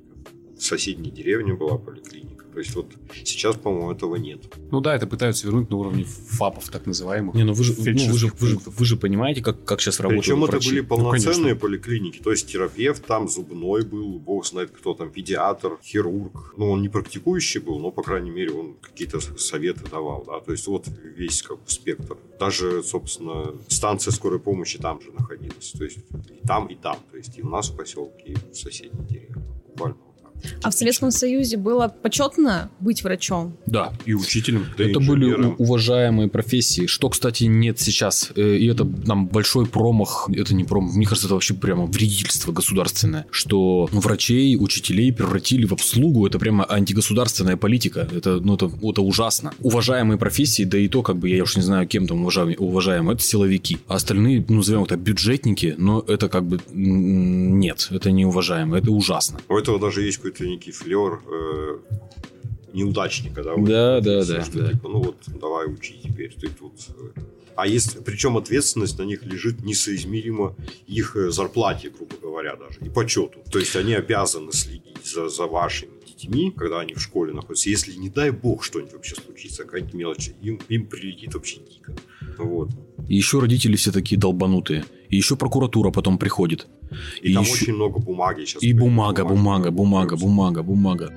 В 0.58 0.62
соседней 0.62 1.10
деревне 1.10 1.54
была 1.54 1.78
поликлиника. 1.78 2.44
То 2.52 2.58
есть 2.60 2.74
вот 2.74 2.86
сейчас, 3.24 3.54
по-моему, 3.54 3.92
этого 3.92 4.16
нет. 4.16 4.40
Ну 4.72 4.80
да, 4.80 4.96
это 4.96 5.06
пытаются 5.06 5.46
вернуть 5.46 5.70
на 5.70 5.76
уровне 5.76 6.04
ФАПов, 6.04 6.68
так 6.70 6.86
называемых. 6.86 7.36
Не, 7.36 7.44
ну 7.44 7.52
вы 7.52 7.62
же, 7.62 7.72
ну, 7.78 7.84
вы 7.84 8.18
же, 8.18 8.32
вы 8.36 8.46
же, 8.48 8.58
вы 8.64 8.84
же 8.84 8.96
понимаете, 8.96 9.42
как, 9.42 9.64
как 9.64 9.80
сейчас 9.80 10.00
работают 10.00 10.24
Причем 10.24 10.42
это 10.42 10.52
врачи. 10.54 10.70
были 10.70 10.80
полноценные 10.80 11.34
конечно. 11.34 11.60
поликлиники. 11.60 12.18
То 12.18 12.32
есть 12.32 12.50
терапевт 12.50 13.06
там, 13.06 13.28
зубной 13.28 13.84
был, 13.84 14.18
бог 14.18 14.44
знает 14.44 14.72
кто 14.72 14.94
там, 14.94 15.10
педиатр, 15.10 15.78
хирург. 15.84 16.54
Ну, 16.56 16.72
он 16.72 16.82
не 16.82 16.88
практикующий 16.88 17.60
был, 17.60 17.78
но, 17.78 17.92
по 17.92 18.02
крайней 18.02 18.30
мере, 18.30 18.50
он 18.50 18.74
какие-то 18.80 19.20
советы 19.20 19.88
давал. 19.88 20.24
Да? 20.26 20.40
То 20.40 20.50
есть 20.50 20.66
вот 20.66 20.88
весь 20.88 21.42
как 21.42 21.58
бы 21.58 21.70
спектр. 21.70 22.16
Даже, 22.40 22.82
собственно, 22.82 23.54
станция 23.68 24.10
скорой 24.10 24.40
помощи 24.40 24.78
там 24.78 25.00
же 25.00 25.12
находилась. 25.12 25.70
То 25.78 25.84
есть 25.84 25.98
и 25.98 26.44
там, 26.44 26.66
и 26.66 26.74
там. 26.74 26.96
То 27.12 27.18
есть 27.18 27.38
и 27.38 27.42
у 27.42 27.48
нас 27.48 27.70
в 27.70 27.76
поселке, 27.76 28.32
и 28.32 28.34
в 28.34 28.56
соседней 28.56 29.06
деревне. 29.06 29.44
Буквально. 29.68 30.07
А 30.62 30.70
в 30.70 30.74
Советском 30.74 31.10
Союзе 31.10 31.56
было 31.56 31.88
почетно 32.02 32.70
быть 32.80 33.02
врачом? 33.02 33.56
Да. 33.66 33.92
И 34.06 34.14
учителем. 34.14 34.66
Да 34.76 34.84
это 34.84 35.00
были 35.00 35.26
инженером. 35.26 35.54
у- 35.58 35.62
уважаемые 35.64 36.28
профессии, 36.28 36.86
что, 36.86 37.08
кстати, 37.10 37.44
нет 37.44 37.78
сейчас. 37.80 38.30
Э, 38.36 38.56
И 38.56 38.66
это 38.66 38.84
нам 39.06 39.26
большой 39.26 39.66
промах, 39.66 40.28
это 40.34 40.54
не 40.54 40.64
промах, 40.64 40.94
мне 40.94 41.06
кажется, 41.06 41.26
это 41.28 41.34
вообще 41.34 41.54
прямо 41.54 41.86
вредительство 41.86 42.52
государственное, 42.52 43.26
что 43.30 43.88
врачей, 43.92 44.56
учителей 44.58 45.12
превратили 45.12 45.64
в 45.66 45.72
обслугу, 45.72 46.26
это 46.26 46.38
прямо 46.38 46.64
антигосударственная 46.68 47.56
политика, 47.56 48.08
это, 48.10 48.40
ну, 48.40 48.54
это, 48.54 48.70
это 48.82 49.02
ужасно. 49.02 49.52
Уважаемые 49.60 50.18
профессии, 50.18 50.64
да 50.64 50.78
и 50.78 50.88
то, 50.88 51.02
как 51.02 51.16
бы, 51.18 51.28
я 51.28 51.42
уж 51.42 51.56
не 51.56 51.62
знаю, 51.62 51.86
кем 51.86 52.06
там 52.06 52.22
уважаем, 52.22 52.54
уважаем, 52.58 53.10
это 53.10 53.22
силовики. 53.22 53.78
А 53.88 53.94
остальные, 53.96 54.44
ну, 54.48 54.56
назовем 54.56 54.84
это 54.84 54.96
бюджетники, 54.96 55.74
но 55.78 56.04
это 56.06 56.28
как 56.28 56.44
бы, 56.46 56.58
нет, 56.72 57.88
это 57.90 58.10
не 58.10 58.24
уважаемо, 58.24 58.78
это 58.78 58.90
ужасно. 58.90 59.38
У 59.48 59.56
этого 59.56 59.78
даже 59.78 60.02
есть 60.02 60.18
какой-то 60.30 60.46
некий 60.46 60.72
флер 60.72 61.20
э, 61.26 61.78
неудачника, 62.72 63.42
да? 63.42 63.54
вот 63.54 63.68
Да, 63.68 64.00
да, 64.00 64.24
да, 64.24 64.44
что 64.44 64.58
да. 64.58 64.72
типа, 64.72 64.88
ну 64.88 65.02
вот, 65.02 65.16
давай 65.26 65.66
учи 65.66 65.98
теперь, 66.02 66.34
ты 66.34 66.48
тут. 66.48 66.74
э. 67.16 67.20
А 67.56 67.66
есть, 67.66 68.04
причем 68.04 68.36
ответственность 68.36 68.98
на 68.98 69.02
них 69.02 69.24
лежит 69.24 69.64
несоизмеримо 69.64 70.54
их 70.86 71.16
э, 71.16 71.30
зарплате, 71.30 71.90
грубо 71.90 72.16
говоря, 72.20 72.56
даже, 72.56 72.78
и 72.80 72.88
почету. 72.88 73.40
То 73.50 73.58
есть 73.58 73.74
они 73.74 73.94
обязаны 73.94 74.52
следить 74.52 75.04
за, 75.04 75.28
за 75.28 75.46
вашими 75.46 75.92
детьми, 76.06 76.52
когда 76.56 76.80
они 76.80 76.94
в 76.94 77.00
школе 77.00 77.32
находятся. 77.32 77.70
Если, 77.70 77.94
не 77.94 78.10
дай 78.10 78.30
бог, 78.30 78.62
что-нибудь 78.62 78.92
вообще 78.92 79.16
случится, 79.16 79.64
какая-нибудь 79.64 79.94
мелочь, 79.94 80.30
им, 80.40 80.60
им 80.68 80.86
прилетит 80.86 81.34
вообще 81.34 81.58
дико. 81.58 81.94
Вот. 82.38 82.70
И 83.08 83.16
еще 83.16 83.40
родители 83.40 83.76
все 83.76 83.90
такие 83.92 84.18
долбанутые. 84.18 84.84
И 85.08 85.16
еще 85.16 85.36
прокуратура 85.36 85.90
потом 85.90 86.18
приходит. 86.18 86.66
И, 87.22 87.32
там 87.34 87.42
еще- 87.42 87.52
очень 87.52 87.74
много 87.74 87.98
бумаги 87.98 88.44
сейчас. 88.44 88.62
И 88.62 88.72
бумага, 88.72 89.24
бумага, 89.24 89.70
бумага, 89.70 90.16
бумага, 90.16 90.62
бумага. 90.62 91.12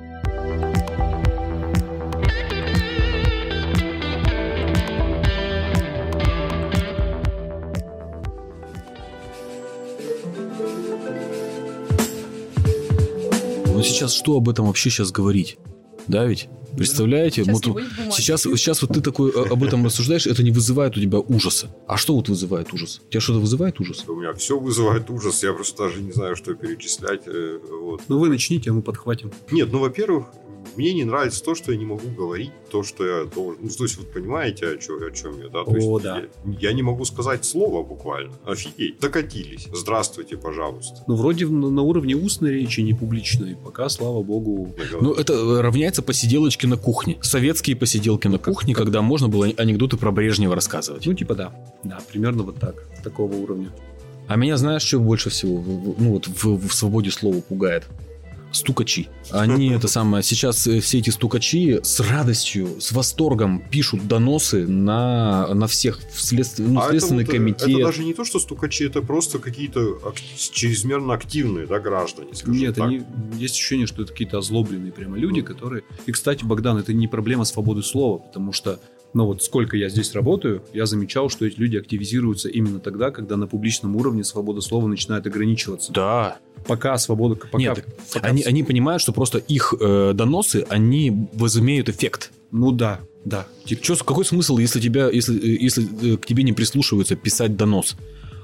Ну 13.74 13.82
сейчас 13.84 14.14
что 14.14 14.38
об 14.38 14.50
этом 14.50 14.68
вообще 14.68 14.90
сейчас 14.90 15.12
говорить? 15.12 15.58
Да 16.08 16.26
ведь? 16.26 16.50
Представляете? 16.76 17.44
Сейчас 17.44 17.62
бумаги. 17.62 17.86
сейчас, 18.12 18.42
сейчас 18.44 18.82
вот 18.82 18.94
ты 18.94 19.02
такой 19.02 19.32
э, 19.32 19.50
об 19.50 19.64
этом 19.64 19.86
рассуждаешь, 19.86 20.28
это 20.28 20.44
не 20.44 20.52
вызывает 20.52 20.98
у 20.98 21.02
тебя 21.02 21.20
ужаса. 21.20 21.68
А 21.88 21.98
что 21.98 22.16
вот 22.16 22.30
вызывает 22.30 22.74
ужас? 22.74 23.02
Тебя 23.10 23.22
что-то 23.22 23.40
вызывает 23.40 23.80
ужас? 23.80 24.04
У 24.08 24.16
меня 24.16 24.34
все 24.34 24.60
вызывает 24.60 25.10
ужас, 25.10 25.44
я 25.44 25.54
просто 25.54 25.84
даже 25.84 26.02
не 26.02 26.12
знаю, 26.12 26.36
что 26.36 26.54
перечислять. 26.54 27.22
э, 27.28 27.60
Вот. 27.82 28.02
Ну 28.08 28.20
вы 28.20 28.30
начните, 28.30 28.70
а 28.70 28.74
мы 28.74 28.82
подхватим. 28.82 29.32
Нет, 29.52 29.70
ну, 29.72 29.80
во-первых, 29.80 30.26
мне 30.76 30.94
не 30.94 31.04
нравится 31.04 31.44
то, 31.44 31.56
что 31.56 31.72
я 31.72 31.78
не 31.78 31.86
могу 31.86 32.08
говорить 32.10 32.52
то, 32.70 32.84
что 32.84 33.06
я 33.06 33.26
должен. 33.26 33.64
Ну, 33.64 33.70
то 33.70 33.84
есть, 33.84 33.98
вы 33.98 34.06
понимаете, 34.06 34.68
о 34.68 34.78
чем, 34.78 35.04
о 35.04 35.12
чем 35.12 35.40
я, 35.40 35.50
да? 35.50 35.64
То 35.66 35.72
О, 35.72 35.76
есть, 35.76 36.04
да. 36.04 36.24
Я, 36.46 36.70
я 36.70 36.74
не 36.74 36.82
могу 36.82 37.06
сказать 37.06 37.44
слово 37.46 37.84
буквально. 37.84 38.34
Офигеть. 38.46 39.00
Докатились. 39.00 39.68
Здравствуйте, 39.74 40.38
пожалуйста. 40.38 41.04
Ну, 41.08 41.16
вроде 41.16 41.48
на, 41.48 41.70
на 41.70 41.82
уровне 41.82 42.16
устной 42.16 42.54
речи, 42.54 42.82
не 42.82 42.94
публичной. 42.94 43.56
Пока, 43.56 43.90
слава 43.90 44.24
богу. 44.24 44.74
Ну, 45.02 45.14
это 45.14 45.34
э, 45.34 45.62
равняется 45.62 46.02
посиделочке 46.02 46.68
на 46.68 46.78
кухне. 46.78 47.18
Советские 47.22 47.76
посиделки 47.76 48.28
на 48.28 48.38
кухне, 48.38 48.74
когда 48.74 49.02
можно 49.02 49.28
было 49.28 49.48
анекдоты 49.58 49.98
про 49.98 50.12
Брежнева 50.12 50.56
рассказывать. 50.56 51.06
Ну, 51.06 51.14
типа 51.14 51.36
да. 51.36 51.54
Да, 51.84 52.00
примерно 52.12 52.44
вот 52.44 52.60
так. 52.60 52.76
Такого 53.04 53.36
уровня. 53.36 53.72
А 54.28 54.38
меня 54.38 54.56
знаешь, 54.56 54.84
что 54.84 55.00
больше 55.00 55.30
всего 55.30 55.62
ну, 55.98 56.12
вот 56.12 56.28
в, 56.28 56.68
в 56.68 56.74
свободе 56.74 57.12
слова 57.12 57.42
пугает? 57.42 57.86
Стукачи. 58.52 59.08
Они 59.30 59.70
это 59.70 59.88
самое. 59.88 60.24
Сейчас 60.24 60.68
э, 60.68 60.80
все 60.82 61.00
эти 61.00 61.10
стукачи 61.10 61.80
с 61.84 62.00
радостью, 62.00 62.82
с 62.82 62.92
восторгом 62.92 63.64
пишут 63.70 64.08
доносы 64.08 64.68
на, 64.68 65.54
на 65.54 65.68
всех 65.68 66.00
в 66.14 66.20
следстве- 66.20 66.66
ну, 66.68 66.80
А 66.80 66.84
это 66.84 66.92
следственный 66.92 67.24
вот, 67.24 67.34
э, 67.34 67.38
комитет. 67.38 67.70
Это 67.70 67.84
даже 67.84 68.04
не 68.04 68.14
то, 68.14 68.26
что 68.26 68.40
стукачи, 68.40 68.84
это 68.84 69.02
просто 69.02 69.40
какие-то 69.40 70.00
ак- 70.04 70.20
чрезмерно 70.52 71.14
активные 71.14 71.66
да, 71.66 71.80
граждане, 71.80 72.32
Нет, 72.46 72.76
так. 72.76 72.88
они, 72.88 73.04
есть 73.36 73.56
ощущение, 73.56 73.88
что 73.88 74.04
это 74.04 74.12
какие-то 74.12 74.38
озлобленные 74.38 74.92
прямо 74.92 75.18
люди, 75.18 75.42
которые... 75.42 75.84
И, 76.06 76.12
кстати, 76.12 76.44
Богдан, 76.44 76.78
это 76.78 76.94
не 76.94 77.08
проблема 77.08 77.46
свободы 77.46 77.84
слова, 77.84 78.18
потому 78.18 78.52
что, 78.54 78.80
ну 79.14 79.26
вот 79.26 79.44
сколько 79.44 79.76
я 79.78 79.90
здесь 79.90 80.14
работаю, 80.14 80.64
я 80.74 80.86
замечал, 80.86 81.30
что 81.30 81.46
эти 81.46 81.60
люди 81.60 81.78
активизируются 81.78 82.50
именно 82.50 82.80
тогда, 82.80 83.12
когда 83.12 83.38
на 83.38 83.48
публичном 83.48 83.96
уровне 83.96 84.24
свобода 84.24 84.62
слова 84.62 84.88
начинает 84.88 85.28
ограничиваться. 85.28 85.92
Да. 85.92 86.38
Пока 86.66 86.98
свобода... 86.98 87.36
Пока, 87.36 87.58
Нет, 87.58 87.86
пока 88.14 88.28
Они, 88.28 88.44
они 88.44 88.64
понимают, 88.64 89.02
что 89.02 89.14
просто 89.14 89.40
их 89.40 89.74
э, 89.80 90.14
доносы, 90.14 90.66
они 90.70 91.28
возымеют 91.34 91.90
эффект. 91.90 92.32
Ну 92.52 92.72
да, 92.72 93.02
да. 93.26 93.48
Типа, 93.66 93.84
Чё, 93.84 93.96
какой 93.96 94.26
смысл, 94.26 94.58
если 94.58 94.80
тебя, 94.80 95.10
если, 95.10 95.38
э, 95.40 95.58
если 95.60 96.14
э, 96.14 96.18
к 96.18 96.26
тебе 96.26 96.44
не 96.44 96.54
прислушиваются 96.54 97.16
писать 97.16 97.58
донос? 97.58 97.96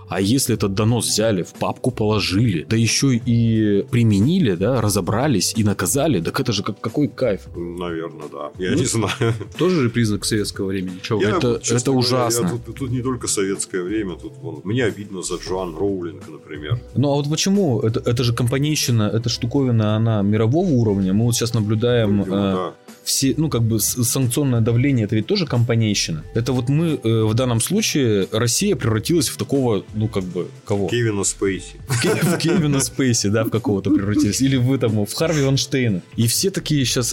А 0.10 0.22
если 0.22 0.56
этот 0.56 0.74
донос 0.74 1.08
взяли, 1.08 1.44
в 1.44 1.54
папку 1.54 1.92
положили, 1.92 2.66
да 2.70 2.76
еще 2.78 3.16
и 3.16 3.84
применили, 3.92 4.56
да, 4.56 4.82
разобрались 4.82 5.54
и 5.58 5.64
наказали, 5.64 6.22
так 6.22 6.40
это 6.40 6.52
же 6.54 6.64
как, 6.64 6.80
какой 6.80 7.08
кайф. 7.08 7.42
Наверное, 7.56 8.28
да. 8.32 8.52
Я 8.58 8.72
Ну, 8.72 8.78
не 8.78 8.86
знаю. 8.86 9.34
тоже 9.58 9.82
же 9.84 9.90
признак 9.90 10.26
советского 10.26 10.68
времени. 10.68 11.00
Вы? 11.10 11.22
Я, 11.24 11.38
это- 11.38 11.60
честно 11.62 11.78
это 11.78 11.92
говоря, 11.92 12.08
я 12.10 12.26
ужасно. 12.28 12.50
тут, 12.66 12.76
тут 12.76 12.92
не 12.92 13.02
только 13.02 13.28
советское 13.28 13.84
время, 13.84 14.16
тут 14.16 14.34
вон, 14.42 14.62
мне 14.64 14.86
обидно 14.86 15.22
за 15.24 15.36
Джоан 15.36 15.76
Роулинг, 15.76 16.24
например. 16.30 16.80
Ну 16.96 17.12
а 17.12 17.16
вот 17.16 17.30
почему? 17.30 17.80
Это, 17.82 18.00
это 18.00 18.24
же 18.24 18.34
компанейщина, 18.34 19.04
эта 19.14 19.30
штуковина, 19.30 19.96
она 19.96 20.22
мирового 20.22 20.70
уровня. 20.70 21.14
Мы 21.14 21.26
вот 21.26 21.36
сейчас 21.36 21.54
наблюдаем 21.54 22.20
Видимо, 22.20 22.36
э, 22.38 22.54
да. 22.54 22.74
все, 23.04 23.34
ну 23.38 23.50
как 23.50 23.64
бы 23.64 23.80
санкционное 23.80 24.62
давление, 24.62 25.06
это 25.06 25.16
ведь 25.16 25.28
тоже 25.28 25.46
компанейщина. 25.46 26.24
Это 26.34 26.54
вот 26.54 26.70
мы 26.70 27.00
э, 27.04 27.24
в 27.24 27.34
данном 27.34 27.60
случае, 27.62 28.28
Россия 28.32 28.76
превратилась 28.76 29.30
в 29.30 29.38
такого, 29.38 29.84
ну 29.98 30.08
как 30.08 30.24
бы, 30.24 30.48
кого? 30.66 30.88
Кевина 30.88 31.24
Спейси. 31.24 31.76
В 31.88 32.02
Ке- 32.02 32.16
в 32.16 32.38
Кевина 32.38 32.80
Спейси, 32.80 33.28
да, 33.28 33.44
в 33.44 33.50
какого-то 33.50 33.90
превратились. 33.92 34.42
Или 34.42 34.56
вы 34.58 34.78
там 34.78 35.06
в 35.06 35.14
Харви 35.14 35.44
Ванштейна. 35.44 36.02
И 36.16 36.28
все 36.28 36.50
такие 36.52 36.86
сейчас 36.86 37.10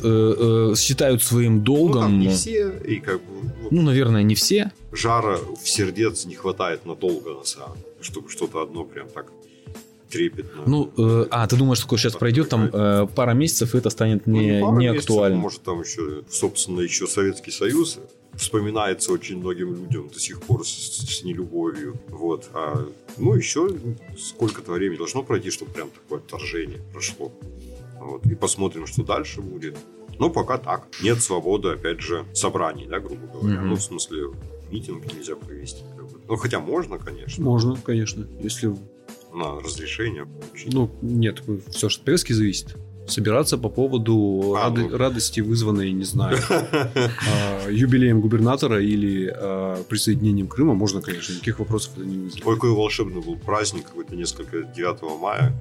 считают 0.79 1.23
своим 1.23 1.57
Ну, 1.57 1.61
долгом. 1.63 2.03
там 2.03 2.19
не 2.21 2.29
все, 2.31 2.71
и 2.87 2.97
как 3.01 3.17
бы 3.17 3.33
вот, 3.63 3.73
Ну, 3.73 3.83
наверное, 3.83 4.23
не 4.23 4.35
все. 4.35 4.71
жара 4.93 5.39
в 5.63 5.69
сердец 5.69 6.25
не 6.27 6.35
хватает 6.35 6.87
надолго, 6.87 7.31
на 7.35 7.45
самом 7.45 7.75
деле, 7.77 7.87
чтобы 8.01 8.31
что-то 8.31 8.63
одно 8.63 8.85
прям 8.85 9.09
так 9.09 9.27
трепетно. 10.11 10.63
Ну, 10.67 10.91
э, 10.97 11.27
а, 11.31 11.47
ты 11.49 11.57
думаешь, 11.57 11.81
такое 11.81 11.99
сейчас 11.99 12.15
пройдет 12.15 12.49
там 12.49 12.71
э, 12.73 13.07
пара 13.15 13.33
месяцев, 13.33 13.75
и 13.75 13.79
это 13.79 13.91
станет 13.91 14.27
Ну, 14.27 14.41
не, 14.41 14.61
не 14.61 14.89
месяцев, 14.93 15.11
актуально. 15.11 15.39
Может, 15.39 15.63
там 15.63 15.81
еще, 15.81 16.23
собственно, 16.31 16.81
еще 16.83 17.07
Советский 17.09 17.51
Союз 17.51 17.99
вспоминается 18.37 19.13
очень 19.13 19.39
многим 19.39 19.75
людям 19.75 20.09
до 20.09 20.19
сих 20.19 20.41
пор 20.43 20.67
с, 20.67 20.71
с 20.71 21.25
нелюбовью. 21.25 21.97
Вот. 22.09 22.49
А, 22.53 22.87
ну, 23.17 23.35
еще 23.35 23.71
сколько-то 24.19 24.73
времени 24.73 24.99
должно 24.99 25.23
пройти, 25.23 25.51
чтобы 25.51 25.73
прям 25.73 25.91
такое 25.91 26.19
отторжение 26.19 26.81
прошло. 26.93 27.33
Вот. 28.01 28.27
И 28.27 28.35
посмотрим, 28.35 28.87
что 28.87 29.03
дальше 29.03 29.41
будет. 29.41 29.77
Ну, 30.19 30.31
пока 30.31 30.59
так. 30.59 30.87
Нет 31.03 31.21
свободы, 31.23 31.71
опять 31.71 32.01
же, 32.01 32.25
собраний, 32.35 32.87
да, 32.87 33.01
грубо 33.01 33.27
говоря. 33.27 33.61
Мгм. 33.61 33.71
Ну, 33.71 33.77
в 33.77 33.83
смысле, 33.83 34.31
митинг 34.71 35.13
нельзя 35.13 35.37
провести. 35.37 35.83
как 35.97 36.07
бы. 36.09 36.21
Ну, 36.29 36.37
хотя 36.37 36.61
можно, 36.61 36.99
конечно, 36.99 37.45
Можно, 37.45 37.77
конечно. 37.77 38.27
Если... 38.41 38.75
на 39.33 39.61
разрешение 39.61 40.27
получить. 40.27 40.73
Ну, 40.73 40.91
нет, 41.03 41.43
все 41.71 41.89
же 41.89 41.99
от 41.99 42.05
повестки 42.05 42.33
зависит. 42.33 42.77
Собираться 43.07 43.59
по 43.59 43.69
поводу 43.69 44.55
А, 44.59 44.71
ну. 44.71 44.97
радости, 44.97 45.41
вызванной, 45.41 45.93
не 45.93 46.05
знаю, 46.05 46.39
а, 46.51 47.69
юбилеем 47.71 48.21
губернатора 48.21 48.83
или 48.83 49.31
а, 49.35 49.83
присоединением 49.85 50.49
Крыма, 50.49 50.75
можно, 50.75 51.03
конечно, 51.03 51.33
никаких 51.35 51.59
вопросов 51.59 51.93
это 51.97 52.07
не 52.07 52.17
вызовет. 52.17 52.47
Ой, 52.47 52.55
какой 52.55 52.71
волшебный 52.71 53.21
был 53.21 53.37
праздник, 53.37 53.85
какой-то 53.85 54.17
несколько 54.17 54.63
9 54.63 55.21
мая, 55.21 55.53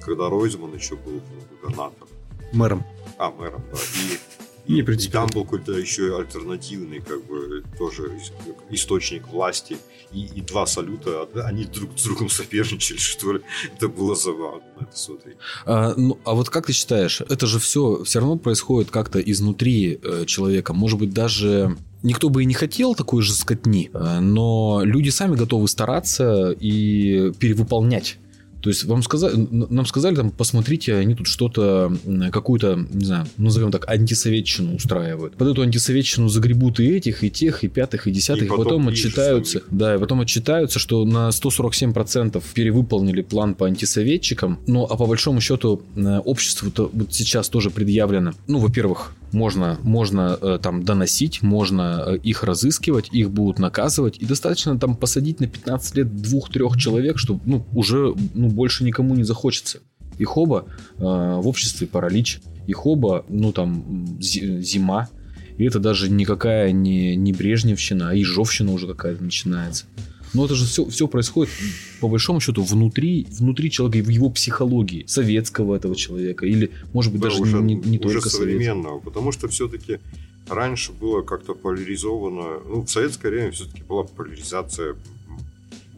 когда 0.00 0.28
Ройзман 0.28 0.74
еще 0.74 0.94
был 0.96 1.20
губернатором. 1.60 2.08
Мэром. 2.52 2.84
А, 3.18 3.30
мэром, 3.30 3.62
да. 3.72 3.78
И, 3.78 4.18
Не 4.68 4.80
и 4.80 5.08
там 5.08 5.28
был 5.28 5.44
какой-то 5.44 5.72
еще 5.72 6.16
альтернативный, 6.18 7.00
как 7.00 7.24
бы, 7.26 7.64
тоже 7.78 8.04
ис- 8.04 8.54
источник 8.70 9.28
власти. 9.28 9.76
И, 10.12 10.26
и 10.26 10.40
два 10.40 10.66
салюта, 10.66 11.28
они 11.44 11.64
друг 11.64 11.98
с 11.98 12.04
другом 12.04 12.28
соперничали, 12.28 12.98
что 12.98 13.34
ли. 13.34 13.40
Это 13.74 13.88
было 13.88 14.14
забавно 14.14 14.62
это 14.80 14.96
смотреть. 14.96 15.36
А, 15.64 15.94
ну, 15.96 16.18
а 16.24 16.34
вот 16.34 16.50
как 16.50 16.66
ты 16.66 16.72
считаешь, 16.72 17.20
это 17.20 17.46
же 17.46 17.58
все 17.58 18.02
все 18.04 18.20
равно 18.20 18.36
происходит 18.36 18.90
как-то 18.90 19.20
изнутри 19.20 19.98
э, 20.02 20.24
человека. 20.26 20.72
Может 20.72 20.98
быть, 20.98 21.12
даже 21.12 21.76
никто 22.02 22.28
бы 22.28 22.42
и 22.42 22.46
не 22.46 22.54
хотел 22.54 22.94
такой 22.94 23.22
же 23.22 23.32
скотни, 23.32 23.90
э, 23.92 24.20
но 24.20 24.82
люди 24.84 25.10
сами 25.10 25.36
готовы 25.36 25.68
стараться 25.68 26.50
и 26.50 27.32
перевыполнять. 27.38 28.18
То 28.62 28.70
есть 28.70 28.84
вам 28.84 29.02
сказали, 29.02 29.34
нам 29.50 29.86
сказали, 29.86 30.14
там, 30.14 30.30
посмотрите, 30.30 30.96
они 30.96 31.14
тут 31.14 31.26
что-то, 31.26 31.96
какую-то, 32.32 32.86
не 32.90 33.04
знаю, 33.04 33.26
назовем 33.36 33.70
так, 33.70 33.88
антисоветчину 33.88 34.76
устраивают. 34.76 35.34
Под 35.36 35.48
эту 35.48 35.62
антисоветчину 35.62 36.28
загребут 36.28 36.80
и 36.80 36.88
этих, 36.88 37.24
и 37.24 37.30
тех, 37.30 37.64
и 37.64 37.68
пятых, 37.68 38.06
и 38.06 38.10
десятых, 38.10 38.44
и 38.44 38.48
потом 38.48 38.82
потом 38.82 38.88
отчитаются. 38.88 39.52
самих. 39.52 39.66
Да, 39.70 39.94
и 39.94 39.98
потом 39.98 40.20
отчитаются, 40.20 40.78
что 40.78 41.04
на 41.04 41.28
147% 41.28 42.42
перевыполнили 42.54 43.22
план 43.22 43.54
по 43.54 43.66
антисоветчикам. 43.66 44.58
Ну, 44.66 44.84
а 44.84 44.96
по 44.96 45.06
большому 45.06 45.40
счету 45.40 45.82
э, 45.96 46.18
обществу-то 46.18 46.90
вот 46.92 47.14
сейчас 47.14 47.48
тоже 47.48 47.70
предъявлено. 47.70 48.32
Ну, 48.46 48.58
во-первых, 48.58 49.14
можно, 49.32 49.78
можно 49.82 50.38
э, 50.40 50.58
там 50.62 50.82
доносить, 50.84 51.42
можно 51.42 52.04
э, 52.06 52.16
их 52.18 52.44
разыскивать, 52.44 53.08
их 53.12 53.30
будут 53.30 53.58
наказывать. 53.58 54.18
И 54.18 54.26
достаточно 54.26 54.78
там 54.78 54.96
посадить 54.96 55.40
на 55.40 55.46
15 55.46 55.96
лет 55.96 56.14
двух-трех 56.14 56.76
человек, 56.76 57.18
чтобы 57.18 57.40
ну, 57.44 57.66
уже 57.72 58.14
ну, 58.34 58.48
больше 58.48 58.84
никому 58.84 59.14
не 59.14 59.24
захочется. 59.24 59.80
Их 60.18 60.36
оба 60.36 60.66
э, 60.98 61.02
в 61.02 61.46
обществе 61.46 61.86
паралич, 61.86 62.40
их 62.66 62.86
оба, 62.86 63.24
ну 63.28 63.52
там, 63.52 64.18
зима. 64.20 65.08
И 65.58 65.64
это 65.64 65.78
даже 65.78 66.10
никакая 66.10 66.72
не, 66.72 67.16
не 67.16 67.32
Брежневщина, 67.32 68.10
а 68.10 68.14
Ежовщина 68.14 68.72
уже 68.72 68.86
какая-то 68.86 69.22
начинается. 69.22 69.86
Но 70.34 70.44
это 70.46 70.54
же 70.54 70.64
все, 70.64 70.86
все 70.86 71.06
происходит, 71.08 71.52
по 72.00 72.08
большому 72.08 72.40
счету, 72.40 72.62
внутри, 72.62 73.26
внутри 73.30 73.70
человека, 73.70 74.06
в 74.06 74.10
его 74.10 74.30
психологии, 74.30 75.04
советского 75.06 75.76
этого 75.76 75.94
человека, 75.94 76.46
или, 76.46 76.70
может 76.92 77.12
быть, 77.12 77.20
Да, 77.20 77.28
даже 77.28 77.42
уже, 77.42 77.58
не, 77.58 77.74
не 77.74 77.98
уже 77.98 77.98
только 77.98 78.28
советского. 78.28 78.40
современного, 78.40 78.98
потому 79.00 79.32
что 79.32 79.48
все-таки 79.48 79.98
раньше 80.48 80.92
было 80.92 81.22
как-то 81.22 81.54
поляризовано, 81.54 82.60
ну, 82.68 82.82
в 82.82 82.88
советское 82.90 83.30
время 83.30 83.50
все-таки 83.52 83.82
была 83.82 84.04
поляризация 84.04 84.96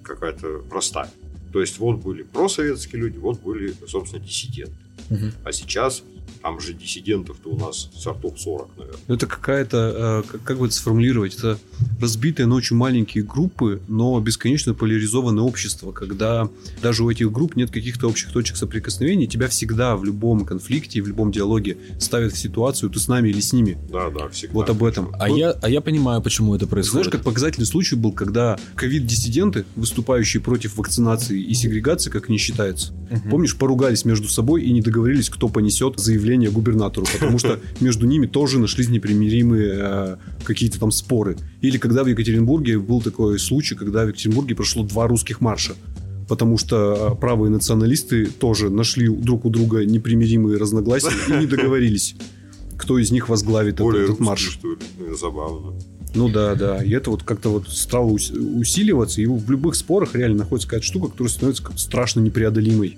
какая-то 0.03 0.62
простая. 0.68 1.11
То 1.53 1.61
есть 1.61 1.79
вот 1.79 1.99
были 2.03 2.25
просоветские 2.25 3.03
люди, 3.03 3.16
вот 3.18 3.40
были, 3.40 3.75
собственно, 3.87 4.23
диссиденты. 4.25 4.75
Мгм. 5.11 5.33
А 5.44 5.53
сейчас 5.53 6.03
там 6.45 6.61
же 6.61 6.75
диссидентов-то 6.75 7.49
у 7.49 7.57
нас 7.59 7.89
сортов 7.99 8.39
40, 8.39 8.69
наверное. 8.77 9.01
Это 9.09 9.27
какая-то, 9.27 10.23
э, 10.31 10.37
как- 10.45 10.59
бы 10.59 10.67
это 10.67 10.75
сформулировать, 10.75 11.35
это 11.39 11.59
разбитые, 12.03 12.45
но 12.47 12.57
очень 12.57 12.77
маленькие 12.77 13.25
группы, 13.25 13.81
но 13.89 14.21
бесконечно 14.21 14.75
поляризованное 14.75 15.43
общество, 15.43 15.91
когда 15.93 16.51
даже 16.83 17.03
у 17.03 17.11
этих 17.11 17.33
групп 17.33 17.57
нет 17.57 17.71
каких-то 17.71 18.09
общих 18.09 18.31
точек 18.31 18.59
соприкосновения, 18.59 19.27
тебя 19.27 19.49
всегда 19.49 19.97
в 19.97 20.05
любом 20.05 20.45
конфликте 20.45 20.99
и 20.99 21.03
в 21.03 21.09
любом 21.09 21.33
диалоге 21.33 21.79
ставят 21.99 22.35
в 22.35 22.39
ситуацию, 22.39 22.91
ты 22.91 23.01
с 23.01 23.09
нами 23.09 23.31
или 23.31 23.41
с 23.41 23.55
ними. 23.55 23.79
Да, 23.91 24.11
да, 24.11 24.29
всегда. 24.29 24.53
Вот 24.53 24.69
об 24.69 24.85
этом. 24.85 25.15
А, 25.19 25.29
Вот 25.31 25.39
я, 25.39 25.51
а 25.53 25.71
я 25.71 25.81
понимаю, 25.81 26.21
почему 26.21 26.55
это 26.55 26.67
происходит. 26.67 26.93
Знаешь, 27.07 27.09
как 27.09 27.23
показательный 27.25 27.67
случай 27.67 27.97
был, 27.97 28.13
когда 28.13 28.59
ковид-диссиденты, 28.77 29.65
выступающие 29.77 30.43
против 30.43 30.77
вакцинации 30.77 31.41
и 31.41 31.55
сегрегации, 31.55 32.11
как 32.11 32.29
не 32.29 32.37
считается, 32.37 32.93
Мгм. 33.11 33.31
помнишь, 33.31 33.57
поругались 33.57 34.05
между 34.05 34.29
собой 34.29 34.63
и 34.65 34.71
не 34.73 34.83
договорились, 34.83 35.31
кто 35.31 35.49
понесет 35.49 35.99
заявление 35.99 36.34
губернатору, 36.51 37.07
потому 37.12 37.38
что 37.38 37.61
между 37.81 38.07
ними 38.07 38.27
тоже 38.27 38.59
нашлись 38.59 38.88
непримиримые 38.88 39.73
э, 39.77 40.16
какие-то 40.44 40.79
там 40.81 40.90
споры. 40.90 41.37
Или 41.61 41.79
когда 41.79 42.05
в 42.05 42.07
Екатеринбурге 42.07 42.79
был 42.79 43.01
такой 43.01 43.38
случай, 43.38 43.75
когда 43.75 44.05
в 44.05 44.09
Екатеринбурге 44.09 44.55
прошло 44.55 44.85
два 44.85 45.07
русских 45.07 45.40
марша. 45.40 45.75
Потому 46.29 46.57
что 46.59 47.12
э, 47.16 47.20
правые 47.20 47.51
националисты 47.51 48.27
тоже 48.27 48.70
нашли 48.70 49.09
друг 49.09 49.44
у 49.44 49.51
друга 49.51 49.85
непримиримые 49.85 50.57
разногласия 50.59 51.11
и 51.29 51.33
не 51.40 51.47
договорились. 51.47 52.14
кто 52.79 52.99
из 52.99 53.11
них 53.11 53.29
возглавит 53.29 53.77
Более 53.77 54.05
этот 54.05 54.11
русский, 54.20 54.25
марш. 54.25 54.40
что 54.59 54.70
ли. 54.73 54.77
Ну, 54.99 55.14
Забавно. 55.16 55.73
Ну 56.14 56.29
да, 56.29 56.55
да. 56.55 56.83
И 56.83 56.90
это 56.92 57.11
вот 57.11 57.25
как-то 57.25 57.49
вот 57.51 57.68
стало 57.68 58.07
ус- 58.07 58.31
усиливаться. 58.31 59.20
И 59.20 59.27
в 59.27 59.51
любых 59.51 59.75
спорах 59.75 60.14
реально 60.14 60.38
находится 60.38 60.68
какая-то 60.68 60.87
штука, 60.87 61.09
которая 61.09 61.33
становится 61.33 61.64
страшно 61.77 62.20
непреодолимой, 62.20 62.97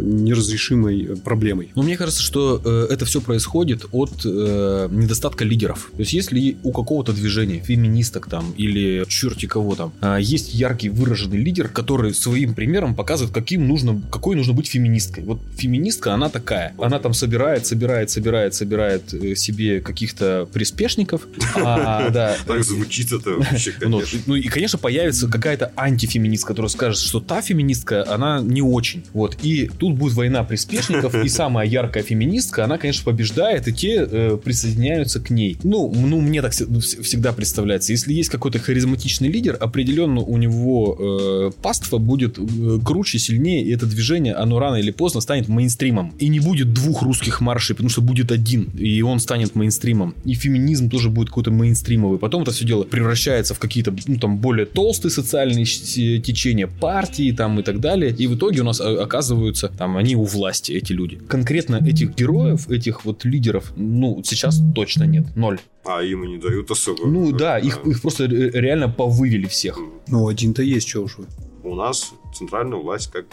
неразрешимой 0.00 1.04
э, 1.04 1.16
проблемой. 1.16 1.70
Но 1.74 1.82
мне 1.82 1.96
кажется, 1.96 2.22
что 2.22 2.60
э, 2.64 2.86
это 2.90 3.04
все 3.04 3.20
происходит 3.20 3.86
от 3.92 4.24
э, 4.24 4.88
недостатка 4.90 5.44
лидеров. 5.44 5.90
То 5.92 6.00
есть, 6.00 6.12
если 6.12 6.56
у 6.62 6.72
какого-то 6.72 7.12
движения, 7.12 7.60
феминисток 7.60 8.28
там 8.28 8.52
или 8.56 9.04
черти 9.08 9.46
кого 9.46 9.74
там, 9.74 9.92
э, 10.00 10.18
есть 10.20 10.54
яркий 10.54 10.88
выраженный 10.88 11.38
лидер, 11.38 11.68
который 11.68 12.14
своим 12.14 12.54
примером 12.54 12.94
показывает, 12.94 13.34
каким 13.34 13.66
нужно, 13.66 14.00
какой 14.10 14.36
нужно 14.36 14.52
быть 14.52 14.68
феминисткой. 14.68 15.24
Вот 15.24 15.40
феминистка, 15.56 16.14
она 16.14 16.28
такая. 16.28 16.74
Она 16.78 16.98
там 16.98 17.14
собирает, 17.14 17.66
собирает, 17.66 18.10
собирает, 18.10 18.54
собирает 18.54 19.14
э, 19.14 19.34
себе 19.34 19.80
каких-то 19.80 20.48
приспешников. 20.52 21.26
А. 21.54 22.10
Так 22.46 22.64
звучит 22.64 23.12
это 23.12 23.30
вообще, 23.30 23.74
Ну, 23.80 24.02
ну 24.26 24.34
и, 24.34 24.48
конечно, 24.48 24.78
появится 24.78 25.28
какая-то 25.28 25.72
антифеминист, 25.76 26.44
которая 26.44 26.68
скажет, 26.68 27.00
что 27.00 27.20
та 27.20 27.42
феминистка, 27.42 28.04
она 28.08 28.40
не 28.40 28.62
очень. 28.62 29.04
Вот. 29.12 29.36
И 29.42 29.70
тут 29.78 29.85
будет 29.94 30.14
война 30.14 30.44
приспешников, 30.44 31.14
и 31.14 31.28
самая 31.30 31.66
яркая 31.66 32.02
феминистка, 32.02 32.64
она, 32.64 32.78
конечно, 32.78 33.04
побеждает, 33.04 33.68
и 33.68 33.72
те 33.72 34.06
э, 34.10 34.38
присоединяются 34.42 35.20
к 35.20 35.30
ней. 35.30 35.56
Ну, 35.62 35.92
ну 35.94 36.20
мне 36.20 36.42
так 36.42 36.52
вс- 36.52 36.66
вс- 36.68 37.02
всегда 37.02 37.32
представляется. 37.32 37.92
Если 37.92 38.12
есть 38.12 38.28
какой-то 38.30 38.58
харизматичный 38.58 39.28
лидер, 39.28 39.56
определенно 39.60 40.20
у 40.20 40.36
него 40.36 40.96
э, 40.98 41.62
паства 41.62 41.98
будет 41.98 42.38
э, 42.38 42.78
круче, 42.84 43.18
сильнее, 43.18 43.62
и 43.64 43.70
это 43.72 43.86
движение, 43.86 44.34
оно 44.34 44.58
рано 44.58 44.76
или 44.76 44.90
поздно 44.90 45.20
станет 45.20 45.48
мейнстримом. 45.48 46.14
И 46.18 46.28
не 46.28 46.40
будет 46.40 46.72
двух 46.72 47.02
русских 47.02 47.40
маршей, 47.40 47.74
потому 47.74 47.90
что 47.90 48.02
будет 48.02 48.32
один, 48.32 48.70
и 48.78 49.02
он 49.02 49.20
станет 49.20 49.54
мейнстримом. 49.54 50.14
И 50.24 50.34
феминизм 50.34 50.90
тоже 50.90 51.10
будет 51.10 51.28
какой-то 51.28 51.50
мейнстримовый. 51.50 52.18
Потом 52.18 52.42
это 52.42 52.50
все 52.52 52.64
дело 52.64 52.84
превращается 52.84 53.54
в 53.54 53.58
какие-то, 53.58 53.94
ну, 54.06 54.18
там, 54.18 54.38
более 54.38 54.66
толстые 54.66 55.10
социальные 55.12 55.64
течения, 55.64 56.66
партии, 56.66 57.32
там, 57.32 57.60
и 57.60 57.62
так 57.62 57.80
далее. 57.80 58.14
И 58.16 58.26
в 58.26 58.36
итоге 58.36 58.60
у 58.60 58.64
нас 58.64 58.80
о- 58.80 59.02
оказываются, 59.02 59.70
там, 59.78 59.96
они 59.96 60.16
у 60.16 60.24
власти, 60.24 60.72
эти 60.72 60.92
люди. 60.92 61.16
Конкретно 61.28 61.76
этих 61.76 62.14
героев, 62.14 62.68
этих 62.70 63.04
вот 63.04 63.24
лидеров, 63.24 63.72
ну, 63.76 64.22
сейчас 64.24 64.60
точно 64.74 65.04
нет. 65.04 65.36
Ноль. 65.36 65.58
А 65.84 66.02
им 66.02 66.24
и 66.24 66.28
не 66.28 66.38
дают 66.38 66.70
особо. 66.70 67.06
Ну, 67.06 67.32
да, 67.32 67.58
их, 67.58 67.84
их 67.86 68.00
просто 68.02 68.26
ре- 68.26 68.50
реально 68.50 68.88
повывели 68.88 69.46
всех. 69.46 69.78
Ну, 70.08 70.28
один-то 70.28 70.62
есть, 70.62 70.88
что 70.88 71.02
уж 71.02 71.18
вы. 71.18 71.26
У 71.62 71.74
нас 71.74 72.12
центральная 72.34 72.78
власть 72.78 73.10
как 73.10 73.26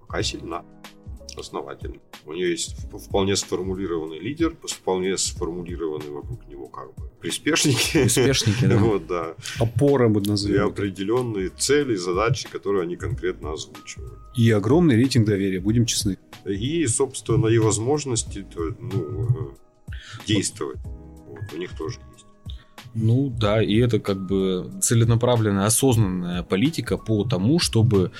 пока 0.00 0.22
сильна, 0.22 0.62
основательно. 1.40 1.96
У 2.26 2.32
нее 2.32 2.50
есть 2.50 2.76
вполне 3.06 3.36
сформулированный 3.36 4.18
лидер, 4.18 4.56
вполне 4.62 5.16
сформулированный 5.18 6.10
вокруг 6.10 6.46
него 6.48 6.68
как 6.68 6.94
бы 6.94 7.10
приспешники. 7.20 7.92
Приспешники, 8.02 8.66
да. 8.66 8.76
Вот, 8.78 9.06
да. 9.06 9.34
Опора 9.58 10.08
мы 10.08 10.20
И 10.20 10.28
назовем. 10.28 10.66
определенные 10.66 11.48
цели, 11.50 11.94
задачи, 11.96 12.48
которые 12.48 12.82
они 12.82 12.96
конкретно 12.96 13.52
озвучивают. 13.52 14.14
И 14.36 14.50
огромный 14.50 14.96
рейтинг 14.96 15.26
доверия, 15.26 15.60
будем 15.60 15.86
честны. 15.86 16.18
И, 16.46 16.86
собственно, 16.86 17.48
и 17.48 17.58
возможности 17.58 18.46
то, 18.54 18.74
ну, 18.78 19.28
э, 19.88 19.94
действовать. 20.26 20.78
Вот, 20.84 21.52
у 21.52 21.56
них 21.56 21.76
тоже 21.76 21.98
есть. 22.14 22.26
Ну 22.94 23.30
да, 23.30 23.62
и 23.62 23.76
это 23.76 24.00
как 24.00 24.26
бы 24.26 24.70
целенаправленная, 24.82 25.66
осознанная 25.66 26.42
политика 26.42 26.96
по 26.96 27.24
тому, 27.24 27.60
чтобы 27.60 28.10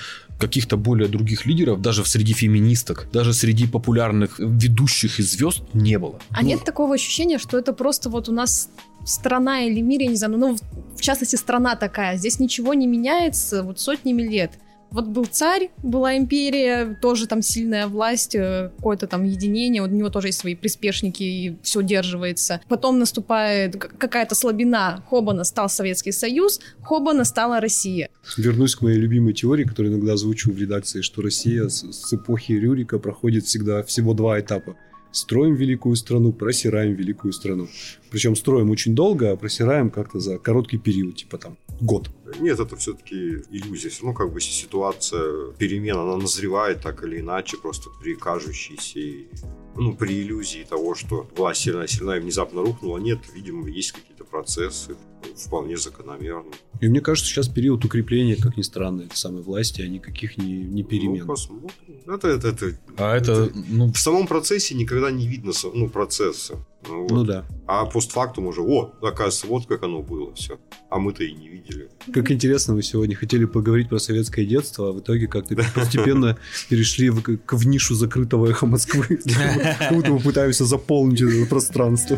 каких-то 0.41 0.75
более 0.75 1.07
других 1.07 1.45
лидеров, 1.45 1.81
даже 1.81 2.03
среди 2.05 2.33
феминисток, 2.33 3.07
даже 3.13 3.33
среди 3.33 3.67
популярных 3.67 4.39
ведущих 4.39 5.19
и 5.19 5.23
звезд 5.23 5.61
не 5.73 5.99
было. 5.99 6.19
А 6.31 6.41
Ну, 6.41 6.47
нет 6.47 6.65
такого 6.65 6.95
ощущения, 6.95 7.37
что 7.37 7.57
это 7.57 7.73
просто 7.73 8.09
вот 8.09 8.27
у 8.27 8.33
нас 8.33 8.69
страна 9.05 9.61
или 9.61 9.81
мир, 9.81 10.01
я 10.01 10.07
не 10.07 10.15
знаю, 10.15 10.37
ну, 10.37 10.57
в 10.97 11.01
частности, 11.01 11.35
страна 11.35 11.75
такая. 11.75 12.17
Здесь 12.17 12.39
ничего 12.39 12.73
не 12.73 12.87
меняется 12.87 13.63
вот 13.63 13.79
сотнями 13.79 14.23
лет. 14.23 14.51
Вот 14.91 15.07
был 15.07 15.25
царь, 15.25 15.71
была 15.81 16.17
империя, 16.17 16.97
тоже 17.01 17.25
там 17.25 17.41
сильная 17.41 17.87
власть, 17.87 18.35
э, 18.35 18.71
какое-то 18.75 19.07
там 19.07 19.23
единение, 19.23 19.81
у 19.81 19.87
него 19.87 20.09
тоже 20.09 20.27
есть 20.27 20.39
свои 20.39 20.53
приспешники, 20.53 21.23
и 21.23 21.57
все 21.63 21.79
удерживается. 21.79 22.59
Потом 22.67 22.99
наступает 22.99 23.77
какая-то 23.77 24.35
слабина, 24.35 25.03
Хобана 25.09 25.45
стал 25.45 25.69
Советский 25.69 26.11
Союз, 26.11 26.59
Хобана 26.81 27.23
стала 27.23 27.61
Россия. 27.61 28.09
Вернусь 28.37 28.75
к 28.75 28.81
моей 28.81 28.97
любимой 28.97 29.33
теории, 29.33 29.63
которую 29.63 29.93
иногда 29.93 30.13
озвучиваю 30.13 30.57
в 30.57 30.59
редакции, 30.59 31.01
что 31.01 31.21
Россия 31.21 31.69
с, 31.69 31.89
с 31.89 32.13
эпохи 32.13 32.51
Рюрика 32.51 32.99
проходит 32.99 33.45
всегда 33.45 33.83
всего 33.83 34.13
два 34.13 34.41
этапа. 34.41 34.75
Строим 35.13 35.55
великую 35.55 35.95
страну, 35.95 36.31
просираем 36.31 36.93
великую 36.93 37.33
страну. 37.33 37.67
Причем 38.09 38.35
строим 38.35 38.69
очень 38.69 38.95
долго, 38.95 39.31
а 39.31 39.35
просираем 39.35 39.89
как-то 39.89 40.19
за 40.19 40.37
короткий 40.37 40.77
период, 40.77 41.17
типа 41.17 41.37
там 41.37 41.57
год. 41.81 42.09
Нет, 42.39 42.59
это 42.59 42.75
все-таки 42.77 43.43
иллюзия. 43.49 43.89
Все 43.89 44.03
равно 44.03 44.17
как 44.17 44.31
бы 44.31 44.39
ситуация 44.39 45.51
перемен, 45.53 45.97
она 45.97 46.17
назревает 46.17 46.81
так 46.81 47.03
или 47.03 47.19
иначе, 47.19 47.57
просто 47.57 47.89
при 48.01 48.15
кажущейся, 48.15 49.27
ну, 49.75 49.95
при 49.95 50.21
иллюзии 50.21 50.65
того, 50.67 50.95
что 50.95 51.27
власть 51.35 51.61
сильная, 51.61 51.87
сильная 51.87 52.17
и 52.17 52.21
внезапно 52.21 52.61
рухнула. 52.61 52.97
Нет, 52.97 53.19
видимо, 53.33 53.67
есть 53.67 53.91
какие-то 53.91 54.10
процессы, 54.31 54.95
вполне 55.35 55.77
закономерные. 55.77 56.53
И 56.79 56.87
мне 56.87 57.01
кажется, 57.01 57.29
сейчас 57.29 57.47
период 57.47 57.85
укрепления, 57.85 58.35
как 58.35 58.57
ни 58.57 58.63
странно, 58.63 59.03
этой 59.03 59.15
самой 59.15 59.43
власти, 59.43 59.81
а 59.81 59.87
никаких 59.87 60.37
не, 60.37 60.63
не 60.63 60.83
перемен. 60.83 61.25
Ну, 61.25 61.27
посмотрим. 61.27 61.69
Это, 62.07 62.27
это, 62.29 62.47
это- 62.47 62.77
А 62.97 63.15
это, 63.15 63.51
ну, 63.53 63.91
В 63.91 63.97
самом 63.97 64.25
процессе 64.27 64.73
никогда 64.73 65.11
не 65.11 65.27
видно 65.27 65.51
ну, 65.73 65.89
процесса. 65.89 66.55
Ну, 66.87 67.03
вот. 67.03 67.11
Ну 67.11 67.23
да. 67.23 67.45
А 67.67 67.85
постфактум 67.85 68.47
уже, 68.47 68.61
о, 68.61 68.91
оказывается, 69.01 69.47
вот 69.47 69.67
как 69.67 69.83
оно 69.83 70.01
было 70.01 70.33
все. 70.33 70.59
А 70.89 70.97
мы-то 70.97 71.23
и 71.23 71.31
не 71.33 71.49
видели. 71.49 71.89
Как 72.11 72.31
интересно, 72.31 72.73
вы 72.73 72.81
сегодня 72.81 73.15
хотели 73.15 73.45
поговорить 73.45 73.89
про 73.89 73.99
советское 73.99 74.45
детство, 74.45 74.89
а 74.89 74.91
в 74.91 74.99
итоге 75.01 75.27
как-то 75.27 75.55
постепенно 75.75 76.37
перешли 76.69 77.09
в, 77.11 77.21
к, 77.21 77.53
в 77.53 77.67
нишу 77.67 77.93
закрытого 77.93 78.47
эхо 78.47 78.65
Москвы. 78.65 79.19
Как 79.79 79.93
будто 79.93 80.11
мы 80.11 80.19
пытаемся 80.19 80.65
заполнить 80.65 81.21
это 81.21 81.45
пространство. 81.47 82.17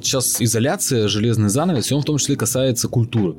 Вот 0.00 0.06
сейчас 0.06 0.40
изоляция, 0.40 1.08
железный 1.08 1.50
занавес, 1.50 1.90
и 1.90 1.94
он 1.94 2.00
в 2.00 2.06
том 2.06 2.16
числе 2.16 2.34
касается 2.34 2.88
культуры. 2.88 3.36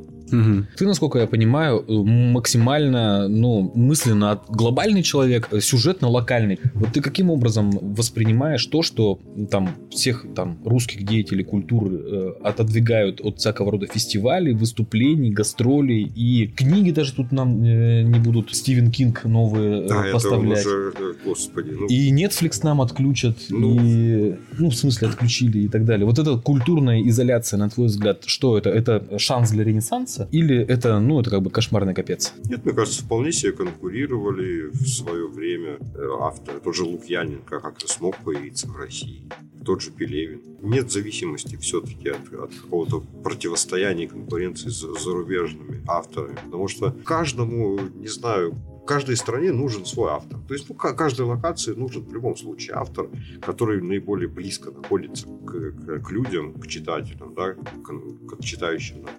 Ты, 0.78 0.86
насколько 0.86 1.20
я 1.20 1.28
понимаю, 1.28 1.84
э, 1.88 1.94
максимально, 1.94 3.28
ну, 3.28 3.72
мысленно 3.76 4.40
глобальный 4.50 5.04
человек, 5.04 5.48
э, 5.52 5.60
сюжетно 5.60 6.08
локальный. 6.10 6.60
Вот 6.74 6.94
ты 6.94 7.02
каким 7.02 7.30
образом 7.30 7.72
воспринимаешь 7.72 8.66
то, 8.66 8.82
что 8.82 9.20
там 9.50 9.70
всех 9.92 10.26
там 10.36 10.58
русских 10.66 11.04
деятелей 11.04 11.44
культуры 11.44 11.98
э, 11.98 12.32
отодвигают 12.44 13.22
от 13.22 13.40
всякого 13.40 13.72
рода 13.72 13.88
фестивалей, 13.88 14.54
выступлений, 14.54 15.32
гастролей 15.32 16.04
и 16.16 16.48
книги 16.48 16.92
даже 16.92 17.14
тут 17.14 17.32
нам 17.32 17.64
э, 17.64 18.04
не 18.04 18.20
будут 18.20 18.54
Стивен 18.56 18.92
Кинг 18.92 19.24
новые 19.26 19.88
э, 19.88 19.94
он 19.94 20.12
поставлять. 20.14 20.66
уже, 20.66 20.94
э, 20.98 21.14
господи, 21.26 21.72
ну, 21.72 21.88
И 21.88 22.12
Netflix 22.12 22.60
нам 22.64 22.82
отключат, 22.82 23.38
Ну. 23.50 23.78
и, 23.82 24.36
ну, 24.58 24.70
в 24.70 24.76
смысле, 24.76 25.08
отключили 25.10 25.60
и 25.60 25.68
так 25.68 25.86
далее. 25.86 26.06
Вот 26.06 26.20
эта 26.20 26.38
культурная 26.38 27.02
изоляция, 27.08 27.58
на 27.58 27.70
твой 27.70 27.88
взгляд, 27.88 28.24
что 28.26 28.58
это? 28.58 28.70
Это 28.70 29.18
шанс 29.18 29.52
для 29.52 29.64
ренессанса? 29.64 30.21
Или 30.32 30.58
это, 30.58 31.00
ну, 31.00 31.20
это 31.20 31.30
как 31.30 31.42
бы 31.42 31.50
кошмарный 31.50 31.94
капец? 31.94 32.34
Нет, 32.46 32.66
мне 32.66 32.74
кажется, 32.74 33.04
вполне 33.04 33.32
себе 33.32 33.52
конкурировали 33.52 34.70
в 34.72 34.88
свое 34.88 35.28
время 35.28 35.78
э, 35.96 36.08
авторы. 36.20 36.60
Тот 36.60 36.76
же 36.76 36.84
Лукьяненко 36.84 37.60
как-то 37.60 37.88
смог 37.88 38.18
появиться 38.18 38.68
в 38.68 38.76
России. 38.76 39.30
Тот 39.66 39.82
же 39.82 39.92
Пелевин. 39.92 40.42
Нет 40.62 40.92
зависимости 40.92 41.56
все-таки 41.58 42.10
от, 42.10 42.34
от 42.34 42.54
какого-то 42.54 43.04
противостояния 43.24 44.06
и 44.06 44.08
конкуренции 44.08 44.70
с 44.70 44.80
зарубежными 45.04 45.82
авторами. 45.88 46.36
Потому 46.46 46.68
что 46.68 46.92
каждому, 47.04 47.80
не 47.96 48.08
знаю, 48.08 48.56
каждой 48.88 49.16
стране 49.16 49.52
нужен 49.52 49.86
свой 49.86 50.12
автор. 50.12 50.40
То 50.48 50.54
есть 50.56 50.68
ну, 50.68 50.76
ка- 50.76 50.94
каждой 50.94 51.26
локации 51.28 51.74
нужен 51.74 52.04
в 52.04 52.12
любом 52.14 52.36
случае 52.36 52.76
автор, 52.76 53.08
который 53.42 53.82
наиболее 53.82 54.28
близко 54.28 54.72
находится 54.72 55.28
к, 55.28 55.52
к- 55.52 56.00
к 56.04 56.12
людям, 56.12 56.54
к 56.54 56.68
читателям, 56.68 57.34
да, 57.36 57.54
к, 57.54 58.36
к 58.36 58.44
читающим 58.44 59.04
на, 59.04 59.10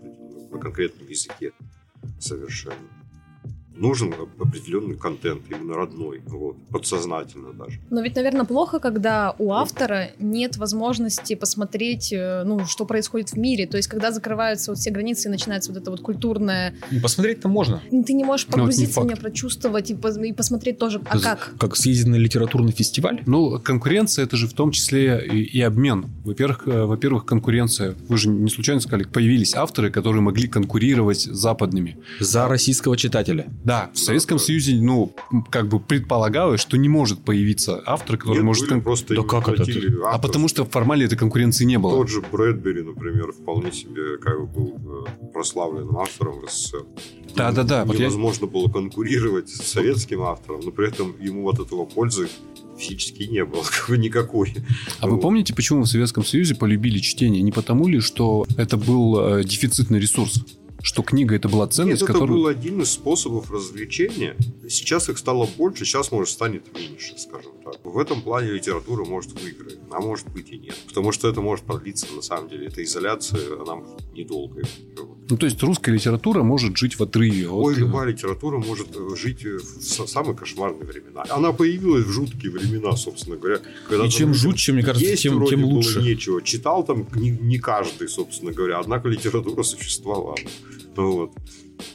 на 0.53 0.59
конкретном 0.59 1.09
языке 1.09 1.53
совершенно. 2.21 3.02
Нужен 3.77 4.15
определенный 4.39 4.97
контент, 4.97 5.43
именно 5.51 5.75
родной, 5.75 6.23
вот, 6.27 6.57
подсознательно 6.69 7.53
даже. 7.53 7.81
Но 7.91 8.01
ведь, 8.03 8.17
наверное, 8.17 8.45
плохо, 8.45 8.79
когда 8.79 9.35
у 9.39 9.53
автора 9.53 10.11
нет 10.19 10.57
возможности 10.57 11.35
посмотреть, 11.35 12.13
э, 12.13 12.43
ну, 12.45 12.67
что 12.67 12.85
происходит 12.85 13.31
в 13.31 13.37
мире. 13.37 13.67
То 13.67 13.77
есть, 13.77 13.89
когда 13.89 14.13
закрываются 14.13 14.71
вот 14.73 14.79
все 14.79 14.91
границы 14.91 15.29
и 15.29 15.31
начинается 15.31 15.73
вот 15.73 15.81
это 15.81 15.91
вот 15.91 16.01
культурное... 16.01 16.75
Ну, 16.91 17.01
Посмотреть-то 17.01 17.49
можно. 17.49 17.83
Ты 17.91 18.13
не 18.13 18.25
можешь 18.25 18.47
Ну, 18.49 18.59
погрузиться 18.59 19.01
в 19.01 19.07
нее, 19.07 19.17
прочувствовать 19.17 19.91
и, 19.91 19.95
и 19.95 20.33
посмотреть 20.33 20.79
тоже, 20.79 21.01
а 21.09 21.19
как? 21.19 21.55
Как 21.59 21.77
съездить 21.77 22.07
на 22.07 22.17
литературный 22.17 22.73
фестиваль? 22.73 23.23
Ну, 23.27 23.59
конкуренция 23.59 24.25
это 24.25 24.37
же 24.37 24.47
в 24.47 24.53
том 24.53 24.71
числе 24.71 25.25
и, 25.27 25.43
и 25.43 25.61
обмен. 25.61 26.07
Во-первых, 26.25 26.67
э, 26.67 26.85
во-первых, 26.85 27.25
конкуренция. 27.25 27.95
Вы 28.09 28.17
же 28.19 28.29
не 28.29 28.51
случайно 28.51 28.81
сказали, 28.81 29.05
появились 29.05 29.55
авторы, 29.55 29.91
которые 29.91 30.23
могли 30.23 30.49
конкурировать 30.49 31.21
с 31.21 31.25
западными. 31.25 31.97
За 32.21 32.49
российского 32.49 32.97
читателя. 32.97 33.47
Да, 33.65 33.91
в 33.95 33.99
Советском 33.99 34.39
Союзе, 34.39 34.75
ну, 34.81 35.15
как 35.51 35.69
бы 35.69 35.79
предполагалось, 35.79 36.61
что 36.61 36.77
не 36.77 36.89
может 36.89 37.25
появиться 37.25 37.83
автор, 37.87 38.17
который 38.17 38.37
Нет, 38.39 38.45
может... 38.45 38.69
были 38.69 38.81
просто 38.81 39.15
Да 39.15 39.23
как 39.23 39.49
это 39.49 39.65
А 40.07 40.19
потому 40.19 40.49
что 40.49 40.65
формально 40.65 41.05
этой 41.05 41.17
конкуренции 41.17 41.65
не 41.65 41.79
было. 41.79 41.93
Тот 41.93 42.09
же 42.09 42.23
Брэдбери, 42.23 42.83
например, 42.83 43.33
вполне 43.33 43.73
себе 43.73 44.19
как 44.19 44.41
бы 44.41 44.47
был 44.47 45.07
э, 45.07 45.29
прославленным 45.33 45.97
автором 45.99 46.41
в 46.41 46.51
СССР. 46.51 46.85
Да-да-да, 47.37 47.85
вот 47.85 47.95
я- 47.95 48.01
Невозможно 48.07 48.47
было 48.47 48.69
конкурировать 48.69 49.49
с 49.49 49.63
советским 49.63 50.23
автором, 50.23 50.61
но 50.65 50.71
при 50.71 50.89
этом 50.89 51.15
ему 51.21 51.49
от 51.49 51.61
этого 51.61 51.85
пользы 51.85 52.29
физически 52.79 53.25
не 53.25 53.45
было 53.45 53.63
как 53.71 53.89
бы 53.89 53.97
никакой. 53.99 54.55
А 55.01 55.07
вы 55.07 55.15
Вот. 55.15 55.23
помните, 55.23 55.55
почему 55.55 55.83
в 55.83 55.87
Советском 55.87 56.25
Союзе 56.25 56.55
полюбили 56.55 56.99
чтение? 56.99 57.43
Не 57.43 57.53
потому 57.53 57.87
ли, 57.89 58.01
что 58.01 58.45
это 58.57 58.77
был 58.77 59.19
э, 59.39 59.45
дефицитный 59.45 60.01
ресурс? 60.01 60.45
Что 60.83 61.03
книга 61.03 61.37
это 61.37 61.49
была 61.49 61.67
ценность, 61.69 62.03
Нет, 62.03 62.11
это 62.11 62.13
которую... 62.13 62.41
был 62.41 62.47
один 62.49 62.83
из 62.83 62.91
способов 62.91 63.51
развлечения. 63.51 64.37
Сейчас 64.69 65.09
их 65.09 65.19
стало 65.19 65.49
больше, 65.57 65.85
сейчас, 65.85 66.11
может, 66.11 66.31
станет 66.31 66.65
меньше, 66.75 67.15
скажем 67.17 67.53
так. 67.65 67.77
В 67.85 67.99
этом 67.99 68.21
плане 68.23 68.51
литература 68.51 69.05
может 69.05 69.41
выиграть, 69.41 69.79
а 69.91 70.01
может 70.01 70.29
быть 70.31 70.51
и 70.51 70.59
нет. 70.59 70.77
Потому 70.89 71.13
что 71.13 71.29
это 71.29 71.41
может 71.41 71.65
продлиться, 71.65 72.07
на 72.15 72.23
самом 72.23 72.49
деле. 72.49 72.67
Эта 72.67 72.83
изоляция, 72.83 73.61
она 73.61 73.83
недолгая. 74.15 74.65
Ну, 75.31 75.37
то 75.37 75.47
есть 75.47 75.63
русская 75.63 75.93
литература 75.93 76.43
может 76.43 76.77
жить 76.77 76.99
в 76.99 77.03
отрыве. 77.03 77.47
от, 77.49 77.65
Ой, 77.65 77.75
э, 77.75 77.79
любая 77.79 78.09
литература 78.09 78.59
может 78.59 78.89
э, 78.97 79.17
жить 79.17 79.45
э, 79.45 79.57
в 79.59 80.07
самые 80.09 80.37
кошмарные 80.37 80.85
времена. 80.85 81.25
Она 81.31 81.53
появилась 81.53 82.05
в 82.05 82.11
жуткие 82.11 82.51
времена, 82.51 82.97
собственно 82.97 83.37
говоря. 83.37 83.61
Когда 83.89 84.05
И 84.05 84.11
чем 84.11 84.35
жутче, 84.35 84.73
мне 84.73 84.83
кажется, 84.83 85.09
есть 85.09 85.23
тем, 85.23 85.37
вроде 85.37 85.51
тем 85.51 85.63
было 85.63 85.71
лучше. 85.71 86.03
нечего. 86.03 86.43
Читал 86.43 86.85
там 86.85 87.07
не, 87.15 87.31
не 87.31 87.59
каждый, 87.59 88.09
собственно 88.09 88.53
говоря. 88.53 88.81
Однако 88.81 89.09
литература 89.09 89.63
существовала. 89.63 90.37
Вот. 90.97 91.33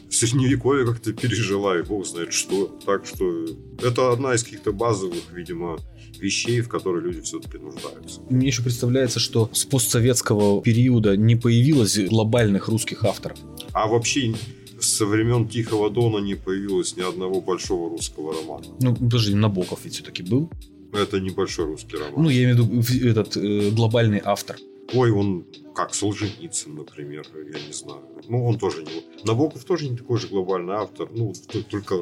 Средневековье 0.10 0.86
как-то 0.86 1.14
пережила, 1.14 1.78
и 1.78 1.84
бог 1.84 2.06
знает 2.06 2.34
что. 2.34 2.66
Так 2.86 3.06
что 3.06 3.46
это 3.82 4.12
одна 4.12 4.34
из 4.34 4.44
каких-то 4.44 4.72
базовых, 4.74 5.32
видимо, 5.34 5.78
вещей, 6.20 6.62
в 6.62 6.70
которые 6.70 7.04
люди 7.04 7.22
все-таки 7.22 7.58
нуждаются. 7.58 8.22
Мне 8.30 8.48
еще 8.48 8.64
представляется, 8.64 9.20
что 9.20 9.50
с 9.54 9.66
постсоветского 9.66 10.62
периода 10.62 11.16
не 11.16 11.36
появилось 11.36 11.98
глобальных 12.00 12.68
русских 12.68 13.04
авторов. 13.06 13.38
А 13.74 13.88
вообще 13.88 14.34
со 14.80 15.06
времен 15.06 15.48
Тихого 15.48 15.90
Дона 15.90 16.18
не 16.24 16.36
появилось 16.36 16.98
ни 16.98 17.02
одного 17.02 17.42
большого 17.42 17.90
русского 17.90 18.34
романа. 18.34 18.66
Ну, 18.82 18.96
подожди, 18.96 19.36
Набоков 19.36 19.82
ведь 19.84 19.94
все-таки 19.96 20.24
был. 20.24 20.50
Это 20.94 21.20
небольшой 21.20 21.66
русский 21.66 21.98
роман. 21.98 22.24
Ну, 22.24 22.30
я 22.30 22.44
имею 22.44 22.56
в 22.56 22.60
виду 22.70 22.82
в- 22.82 23.06
этот 23.08 23.38
э, 23.38 23.70
глобальный 23.72 24.22
автор. 24.24 24.58
Ой, 24.94 25.12
он 25.12 25.46
как 25.76 25.94
Солженицын, 25.94 26.74
например, 26.76 27.26
я 27.36 27.60
не 27.68 27.74
знаю. 27.74 28.02
Ну, 28.30 28.46
он 28.48 28.58
тоже 28.58 28.84
не... 28.84 29.04
Набоков 29.26 29.64
тоже 29.64 29.88
не 29.90 29.96
такой 29.98 30.18
же 30.18 30.28
глобальный 30.28 30.74
автор. 30.74 31.08
Ну, 31.12 31.34
только 31.70 31.96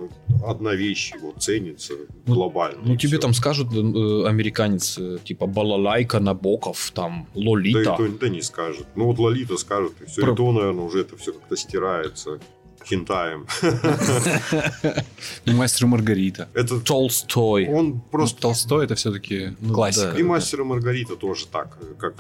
одна 0.46 0.74
вещь 0.76 1.14
его 1.14 1.34
ценится 1.38 1.94
Ну, 2.26 2.36
глобально. 2.36 2.82
Ну, 2.86 2.94
и 2.94 2.98
тебе 2.98 3.18
всё. 3.18 3.20
там 3.22 3.34
скажут 3.34 3.68
э, 3.74 4.28
американец, 4.28 4.98
э, 4.98 5.18
типа 5.24 5.46
Балалайка, 5.48 6.20
Набоков, 6.20 6.92
там, 6.96 7.28
Да, 7.36 7.42
Лолита. 7.42 7.98
да 8.22 8.30
не 8.30 8.42
скажет. 8.42 8.88
Ну, 8.96 9.06
вот 9.08 9.20
Лолита 9.20 9.58
скажет, 9.58 9.94
и 10.02 10.06
все. 10.06 10.22
Про- 10.22 10.34
И 10.34 10.36
то, 10.38 10.52
наверное, 10.54 10.86
уже 10.86 11.02
это 11.02 11.18
все 11.18 11.34
как-то 11.34 11.58
стирается 11.58 12.40
хентаем. 12.88 13.48
И 15.46 15.52
мастер 15.52 15.88
Маргарита. 15.88 16.48
Это 16.54 16.80
Толстой. 16.80 17.68
он 17.68 18.00
Просто 18.00 18.10
просто... 18.12 18.42
Толстой 18.42 18.86
это 18.86 18.96
все-таки 18.96 19.56
Ну, 19.60 19.74
классика. 19.74 20.16
И 20.18 20.24
мастер 20.24 20.64
Маргарита 20.64 21.16
тоже 21.16 21.48
так, 21.48 21.78
э, 21.82 21.94
как 21.98 22.16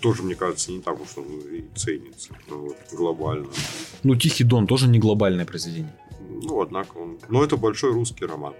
тоже, 0.00 0.22
мне 0.22 0.34
кажется, 0.34 0.72
не 0.72 0.80
так 0.80 1.00
уж 1.00 1.08
он 1.16 1.24
и 1.40 1.64
ценится 1.76 2.30
вот, 2.48 2.76
глобально. 2.92 3.48
Ну, 4.02 4.16
Тихий 4.16 4.44
Дон 4.44 4.66
тоже 4.66 4.88
не 4.88 4.98
глобальное 4.98 5.44
произведение. 5.44 5.94
Ну, 6.42 6.60
однако 6.60 6.96
он... 6.96 7.18
Но 7.28 7.44
это 7.44 7.56
большой 7.56 7.92
русский 7.92 8.24
роман. 8.24 8.54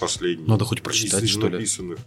Последний. 0.00 0.46
Надо 0.46 0.64
хоть 0.64 0.82
прочитать, 0.82 1.28
что 1.28 1.48
ли. 1.48 1.54
написанных. 1.54 1.98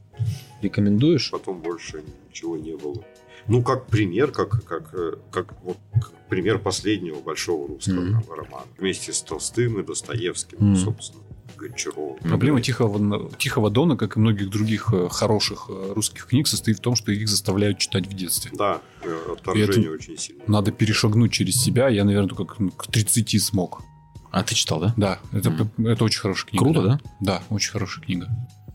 Рекомендуешь? 0.61 1.31
Потом 1.31 1.61
больше 1.61 2.03
ничего 2.29 2.57
не 2.57 2.75
было. 2.75 3.03
Ну, 3.47 3.61
как 3.63 3.87
пример, 3.87 4.31
как, 4.31 4.63
как, 4.65 4.93
э, 4.93 5.13
как, 5.31 5.53
вот, 5.63 5.77
как 5.93 6.11
пример 6.29 6.59
последнего 6.59 7.19
большого 7.19 7.67
русского 7.67 8.01
Мгм. 8.01 8.23
романа. 8.29 8.65
Вместе 8.77 9.11
с 9.13 9.21
Толстым 9.21 9.79
и 9.79 9.83
Достоевским, 9.83 10.57
Мгм. 10.59 10.75
собственно, 10.77 11.23
Гончаровым. 11.57 12.17
Проблема 12.19 12.59
Тихого, 12.61 13.29
Тихого 13.37 13.69
Дона, 13.69 13.95
как 13.95 14.15
и 14.17 14.19
многих 14.19 14.49
других 14.49 14.91
э, 14.93 15.09
хороших 15.09 15.65
э, 15.69 15.93
русских 15.93 16.25
книг, 16.27 16.47
состоит 16.47 16.77
в 16.77 16.81
том, 16.81 16.95
что 16.95 17.11
их 17.11 17.27
заставляют 17.29 17.77
читать 17.77 18.07
в 18.07 18.13
детстве. 18.13 18.51
Да, 18.57 18.81
отторжение 19.31 19.91
очень 19.91 20.17
сильно. 20.17 20.43
Надо 20.47 20.71
перешагнуть 20.71 21.31
через 21.31 21.61
себя. 21.61 21.87
Я, 21.89 22.03
наверное, 22.03 22.29
только 22.29 22.45
к- 22.45 22.75
к 22.77 22.87
30 22.87 23.37
смог. 23.39 23.81
А 24.31 24.43
ты 24.43 24.55
читал, 24.55 24.79
да? 24.79 24.93
Да, 24.97 25.19
это, 25.33 25.49
Мгм. 25.51 25.87
это 25.87 26.03
очень 26.05 26.21
хорошая 26.21 26.49
книга. 26.49 26.63
Круто, 26.65 26.81
да? 26.83 26.99
Да, 27.19 27.43
очень 27.49 27.71
хорошая 27.71 28.05
книга. 28.05 28.27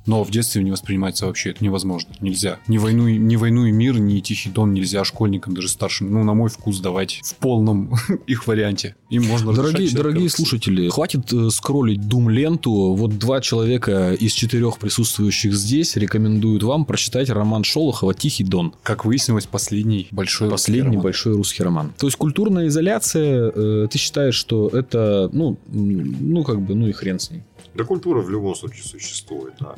Но 0.06 0.22
в 0.22 0.30
детстве 0.30 0.62
не 0.62 0.70
воспринимается 0.70 1.26
вообще, 1.26 1.50
это 1.50 1.64
невозможно. 1.64 2.14
Нельзя. 2.20 2.58
Ни 2.68 2.78
войну, 2.78 3.08
и- 3.08 3.18
ни 3.18 3.36
войну 3.36 3.66
и 3.66 3.72
мир, 3.72 3.98
ни 3.98 4.20
Тихий 4.20 4.50
Дон 4.50 4.72
нельзя 4.72 5.04
школьникам, 5.04 5.54
даже 5.54 5.68
старшим, 5.68 6.12
ну, 6.12 6.22
на 6.24 6.32
мой 6.34 6.48
вкус, 6.48 6.78
давать 6.80 7.20
в 7.24 7.34
полном 7.36 7.92
их 8.26 8.46
варианте. 8.46 8.94
Им 9.10 9.24
можно 9.24 9.52
Дорогие, 9.52 9.90
дорогие 9.90 10.28
слушатели, 10.30 10.88
хватит 10.88 11.32
э, 11.32 11.50
скроллить 11.50 12.08
Дум-ленту. 12.08 12.94
Вот 12.94 13.18
два 13.18 13.40
человека 13.40 14.12
из 14.14 14.32
четырех 14.32 14.78
присутствующих 14.78 15.52
здесь 15.54 15.96
рекомендуют 15.96 16.62
вам 16.62 16.84
прочитать 16.84 17.28
роман 17.30 17.64
Шолохова 17.64 18.14
«Тихий 18.14 18.44
Дон». 18.44 18.74
Как 18.82 19.04
выяснилось, 19.04 19.46
последний 19.46 20.08
большой 20.10 20.48
русский 20.48 20.66
Последний 20.72 20.90
роман. 20.90 21.02
большой 21.02 21.34
русский 21.34 21.62
роман. 21.62 21.92
То 21.98 22.06
есть 22.06 22.16
культурная 22.16 22.68
изоляция, 22.68 23.50
э, 23.54 23.88
ты 23.90 23.98
считаешь, 23.98 24.34
что 24.34 24.68
это, 24.68 25.30
ну, 25.32 25.58
ну 25.66 26.44
как 26.44 26.60
бы, 26.62 26.74
ну 26.74 26.86
и 26.88 26.92
хрен 26.92 27.18
с 27.18 27.30
ней. 27.30 27.42
Да 27.74 27.84
культура 27.84 28.22
в 28.22 28.30
любом 28.30 28.54
случае 28.54 28.84
существует, 28.84 29.54
да. 29.60 29.74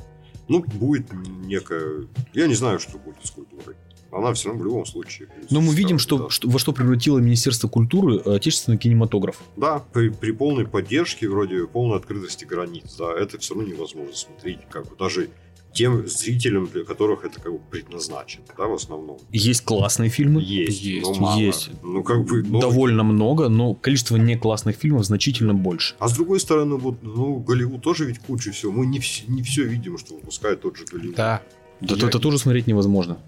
Ну, 0.48 0.62
будет 0.62 1.12
некая... 1.12 2.06
Я 2.32 2.46
не 2.46 2.54
знаю, 2.54 2.78
что 2.78 2.98
будет 2.98 3.24
с 3.24 3.30
культурой. 3.30 3.76
Она 4.10 4.32
все 4.32 4.48
равно 4.48 4.62
в 4.62 4.66
любом 4.66 4.86
случае... 4.86 5.28
Но 5.50 5.60
мы 5.60 5.74
видим, 5.74 5.98
что, 5.98 6.16
существовать, 6.16 6.32
что- 6.32 6.48
во 6.50 6.58
что 6.58 6.72
превратило 6.72 7.18
Министерство 7.18 7.68
культуры 7.68 8.20
э, 8.24 8.36
отечественный 8.36 8.78
кинематограф. 8.78 9.40
Да, 9.56 9.78
Да, 9.78 9.84
при, 9.92 10.08
при 10.08 10.32
полной 10.32 10.66
поддержке, 10.66 11.28
вроде 11.28 11.66
полной 11.66 11.98
открытости 11.98 12.44
границ, 12.44 12.96
да, 12.98 13.12
это 13.12 13.38
все 13.38 13.54
равно 13.54 13.68
невозможно 13.70 14.14
смотреть, 14.14 14.60
как 14.70 14.88
бы 14.88 14.96
даже 14.98 15.28
тем 15.74 16.08
зрителям, 16.08 16.66
для 16.66 16.82
которых 16.84 17.26
это 17.26 17.38
как 17.40 17.52
бы 17.52 17.58
предназначено, 17.70 18.42
да, 18.56 18.64
в 18.64 18.72
основном. 18.72 19.18
Есть 19.30 19.60
классные 19.60 20.08
фильмы. 20.08 20.40
Есть, 20.40 20.82
есть, 20.82 21.06
но 21.06 21.14
мало. 21.14 21.38
есть. 21.38 21.70
Ну, 21.82 22.02
как 22.02 22.24
бы... 22.24 22.42
но- 22.42 22.60
Довольно 22.60 23.02
много, 23.04 23.50
но 23.50 23.74
количество 23.74 24.16
не 24.16 24.36
классных 24.36 24.76
фильмов 24.76 25.04
значительно 25.04 25.52
больше. 25.52 25.94
А 25.98 26.08
с 26.08 26.14
другой 26.14 26.40
стороны, 26.40 26.76
вот, 26.76 27.02
ну, 27.02 27.36
Голливуд 27.36 27.82
тоже 27.82 28.06
ведь 28.06 28.18
куча 28.20 28.50
всего. 28.52 28.72
Мы 28.72 28.86
не, 28.86 28.98
вс- 28.98 29.24
не 29.28 29.42
все 29.42 29.64
видим, 29.64 29.98
что 29.98 30.14
выпускает 30.14 30.62
тот 30.62 30.78
же 30.78 30.86
Голливуд. 30.90 31.14
Да, 31.16 31.42
Да 31.82 31.94
Я- 31.94 32.08
это 32.08 32.18
тоже 32.18 32.38
смотреть 32.38 32.66
невозможно. 32.66 33.18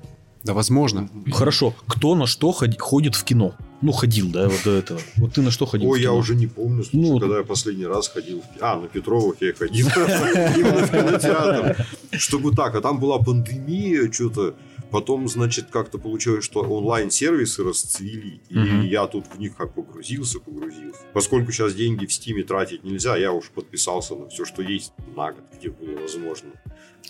Да, 0.45 0.55
возможно. 0.55 1.09
Хорошо, 1.33 1.75
кто 1.87 2.15
на 2.15 2.27
что 2.27 2.53
ходи- 2.53 2.79
ходит 2.79 3.15
в 3.15 3.25
кино? 3.25 3.55
Ну, 3.83 3.93
ходил, 3.93 4.29
да, 4.31 4.49
вот 4.49 4.61
до 4.65 4.71
этого. 4.73 5.01
Вот 5.17 5.33
ты 5.35 5.41
на 5.43 5.51
что 5.51 5.65
ходил 5.67 5.89
в 5.89 5.93
Ой, 5.93 6.03
я 6.03 6.13
уже 6.13 6.35
не 6.35 6.47
помню, 6.47 6.85
слушай, 6.85 7.11
Ну, 7.11 7.19
когда 7.19 7.39
я 7.39 7.45
последний 7.45 7.87
раз 7.87 8.09
ходил. 8.09 8.41
в 8.43 8.45
А, 8.63 8.79
на 8.79 8.89
Петровых 8.89 9.37
я 9.41 9.53
ходил. 9.55 9.87
Именно 9.97 10.87
в 10.87 10.91
кинотеатр. 10.91 11.87
Чтобы 12.13 12.55
так, 12.55 12.75
а 12.75 12.81
там 12.81 13.01
была 13.01 13.19
пандемия, 13.19 14.11
что-то. 14.13 14.55
Потом, 14.91 15.29
значит, 15.29 15.67
как-то 15.71 15.99
получилось, 15.99 16.45
что 16.45 16.61
онлайн-сервисы 16.63 17.63
расцвели. 17.63 18.41
И 18.49 18.89
я 18.89 19.07
тут 19.07 19.27
в 19.33 19.39
них 19.39 19.57
как 19.57 19.73
погрузился, 19.73 20.41
погрузился. 20.41 20.99
Поскольку 21.15 21.53
сейчас 21.53 21.75
деньги 21.75 22.07
в 22.07 22.13
Стиме 22.13 22.43
тратить 22.43 22.83
нельзя, 22.83 23.17
я 23.17 23.33
уж 23.33 23.51
подписался 23.51 24.17
на 24.17 24.29
все, 24.29 24.45
что 24.45 24.63
есть 24.63 24.93
на 25.17 25.31
год, 25.33 25.45
где 25.57 25.71
было 25.71 26.01
возможно. 26.01 26.51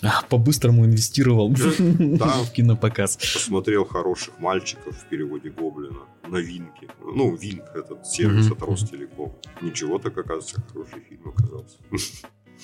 А, 0.03 0.23
по-быстрому 0.29 0.87
инвестировал 0.87 1.51
Да. 1.99 2.27
в 2.45 2.53
кинопоказ. 2.53 3.17
Посмотрел 3.17 3.85
хороших 3.85 4.39
мальчиков 4.39 4.97
в 4.97 5.05
переводе 5.09 5.51
Гоблина. 5.51 6.01
Новинки. 6.29 6.89
Ну, 7.03 7.35
Винк, 7.37 7.65
этот 7.75 8.07
сервис 8.07 8.51
от 8.51 8.63
Ростелеком. 8.63 9.33
Ничего 9.61 9.99
так, 9.99 10.17
оказывается, 10.17 10.63
хороший 10.73 11.01
фильм 11.09 11.29
оказался. 11.29 11.77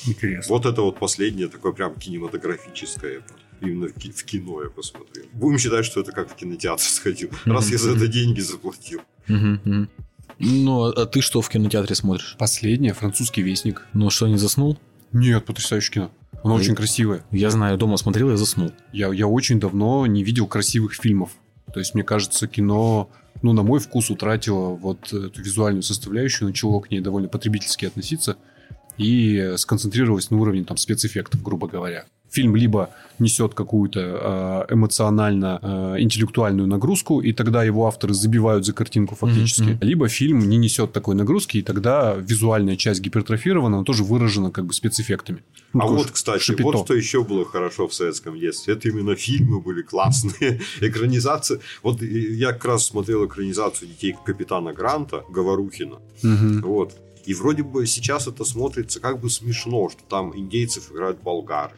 Интересно. 0.07 0.55
Вот 0.55 0.67
это 0.67 0.83
вот 0.83 0.99
последнее 0.99 1.49
такое 1.49 1.73
прям 1.73 1.95
кинематографическое. 1.95 3.23
Именно 3.61 3.89
в 3.89 3.95
ки- 3.95 4.11
в 4.13 4.25
кино 4.25 4.63
я 4.63 4.69
посмотрел. 4.71 5.25
Будем 5.33 5.59
считать, 5.59 5.85
что 5.87 6.01
это 6.01 6.13
как 6.13 6.31
в 6.31 6.35
кинотеатр 6.37 6.83
сходил. 6.83 7.31
Раз 7.47 7.71
я 7.71 7.79
за 7.79 7.97
это 7.97 8.07
деньги 8.07 8.41
заплатил. 8.41 9.01
Ну, 10.39 10.85
а 10.85 11.07
ты 11.07 11.21
что 11.23 11.41
в 11.41 11.49
кинотеатре 11.49 11.95
смотришь? 11.95 12.37
Последнее, 12.39 12.93
французский 12.93 13.43
вестник. 13.43 13.87
Ну, 13.95 14.11
что, 14.11 14.29
не 14.29 14.37
заснул? 14.37 14.79
Нет, 15.13 15.45
потрясающее 15.47 15.93
кино. 15.95 16.11
Оно 16.47 16.55
Ой. 16.55 16.61
очень 16.61 16.77
красивое. 16.77 17.25
Я 17.33 17.51
знаю, 17.51 17.77
дома 17.77 17.97
смотрел, 17.97 18.31
я 18.31 18.37
заснул. 18.37 18.71
Я, 18.93 19.13
я 19.13 19.27
очень 19.27 19.59
давно 19.59 20.07
не 20.07 20.23
видел 20.23 20.47
красивых 20.47 20.95
фильмов. 20.95 21.33
То 21.75 21.81
есть, 21.81 21.95
мне 21.95 22.05
кажется, 22.05 22.47
кино, 22.47 23.11
ну, 23.43 23.53
на 23.53 23.65
мой 23.65 23.81
вкус, 23.81 24.11
утратило 24.11 24.69
вот 24.69 25.13
эту 25.13 25.43
визуальную 25.43 25.83
составляющую, 25.83 26.47
начало 26.47 26.81
к 26.81 26.91
ней 26.93 27.01
довольно 27.01 27.29
потребительски 27.29 27.87
относиться 27.87 28.37
и 28.97 29.55
сконцентрировалось 29.57 30.31
на 30.31 30.39
уровне 30.39 30.63
там 30.63 30.77
спецэффектов, 30.77 31.43
грубо 31.43 31.67
говоря. 31.67 32.05
Фильм 32.37 32.55
либо 32.55 32.91
несет 33.19 33.55
какую-то 33.55 34.67
э, 34.69 34.75
эмоционально-интеллектуальную 34.75 36.69
нагрузку, 36.69 37.21
и 37.21 37.33
тогда 37.33 37.65
его 37.65 37.87
авторы 37.87 38.13
забивают 38.13 38.67
за 38.67 38.75
картинку 38.75 39.15
фактически. 39.15 39.63
Мгм. 39.63 39.79
Либо 39.81 40.09
фильм 40.09 40.41
не 40.49 40.59
несет 40.59 40.93
такой 40.93 41.15
нагрузки, 41.15 41.57
и 41.57 41.63
тогда 41.63 42.15
визуальная 42.15 42.77
часть 42.77 43.01
гипертрофирована, 43.01 43.79
но 43.79 43.85
тоже 43.85 44.05
выражена 44.05 44.51
как 44.51 44.67
бы 44.67 44.75
спецэффектами. 44.75 45.43
Ну, 45.73 45.81
А 45.81 45.87
вот, 45.87 46.11
кстати, 46.11 46.43
шапито. 46.43 46.65
вот 46.65 46.85
что 46.85 46.95
еще 46.95 47.25
было 47.25 47.47
хорошо 47.47 47.89
в 47.89 47.95
советском 47.95 48.39
детстве. 48.39 48.75
Это 48.75 48.89
именно 48.91 49.17
фильмы 49.17 49.63
были 49.63 49.81
классные. 49.81 50.61
Экранизация. 50.83 51.61
Вот 51.83 52.03
и 52.03 52.35
я 52.35 52.53
как 52.53 52.67
раз 52.67 52.87
смотрел 52.87 53.25
экранизацию 53.25 53.89
детей 53.89 54.15
капитана 54.27 54.75
Гранта 54.75 55.25
Говорухина. 55.31 55.97
Мгм. 56.23 56.61
Вот. 56.61 56.93
И 57.25 57.35
вроде 57.35 57.63
бы 57.63 57.87
сейчас 57.87 58.29
это 58.29 58.45
смотрится 58.45 59.01
как 59.01 59.21
бы 59.21 59.31
смешно, 59.31 59.89
что 59.89 60.03
там 60.09 60.33
индейцев 60.37 60.93
играют 60.93 61.23
болгары. 61.23 61.75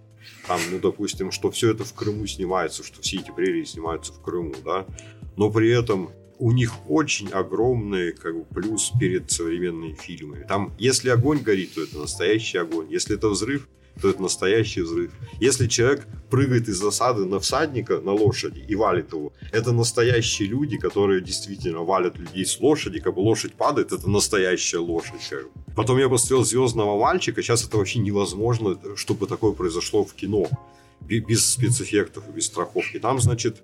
Там, 0.47 0.61
ну, 0.71 0.79
допустим, 0.79 1.31
что 1.31 1.51
все 1.51 1.73
это 1.73 1.85
в 1.85 1.93
Крыму 1.93 2.27
снимается, 2.27 2.83
что 2.83 3.03
все 3.03 3.19
эти 3.19 3.31
прерии 3.31 3.65
снимаются 3.65 4.13
в 4.13 4.23
Крыму, 4.23 4.55
да. 4.65 4.87
Но 5.37 5.51
при 5.51 5.71
этом 5.71 6.11
у 6.39 6.53
них 6.53 6.73
очень 6.89 7.29
огромный 7.29 8.13
как 8.13 8.35
бы, 8.35 8.45
плюс 8.45 8.93
перед 8.99 9.31
современными 9.31 9.95
фильмами. 9.95 10.47
Там, 10.49 10.73
если 10.79 11.11
огонь 11.11 11.41
горит, 11.41 11.75
то 11.75 11.83
это 11.83 11.99
настоящий 11.99 12.59
огонь. 12.59 12.87
Если 12.91 13.17
это 13.17 13.29
взрыв, 13.29 13.69
то 14.01 14.09
это 14.11 14.23
настоящий 14.23 14.83
взрыв. 14.83 15.11
Если 15.41 15.67
человек 15.67 16.07
прыгает 16.31 16.69
из 16.69 16.79
засады 16.79 17.25
на 17.25 17.39
всадника, 17.41 17.99
на 18.01 18.13
лошади 18.13 18.61
и 18.69 18.75
валит 18.75 19.13
его, 19.13 19.33
это 19.53 19.73
настоящие 19.73 20.49
люди, 20.49 20.77
которые 20.79 21.21
действительно 21.23 21.81
валят 21.85 22.19
людей 22.19 22.45
с 22.45 22.61
лошади, 22.61 23.01
как 23.01 23.15
бы 23.15 23.21
лошадь 23.21 23.55
падает, 23.55 23.93
это 23.93 24.09
настоящая 24.09 24.79
лошадь. 24.79 25.15
Потом 25.77 25.99
я 25.99 26.09
посмотрел 26.09 26.45
«Звездного 26.45 27.01
мальчика», 27.01 27.43
сейчас 27.43 27.65
это 27.65 27.77
вообще 27.77 27.99
невозможно, 28.01 28.77
чтобы 28.97 29.27
такое 29.27 29.53
произошло 29.53 30.05
в 30.05 30.13
кино. 30.15 30.47
Бе- 31.01 31.21
Без 31.21 31.47
спецэффектов 31.53 32.25
и 32.29 32.33
без 32.33 32.47
страховки. 32.47 32.99
Там, 32.99 33.21
значит, 33.21 33.63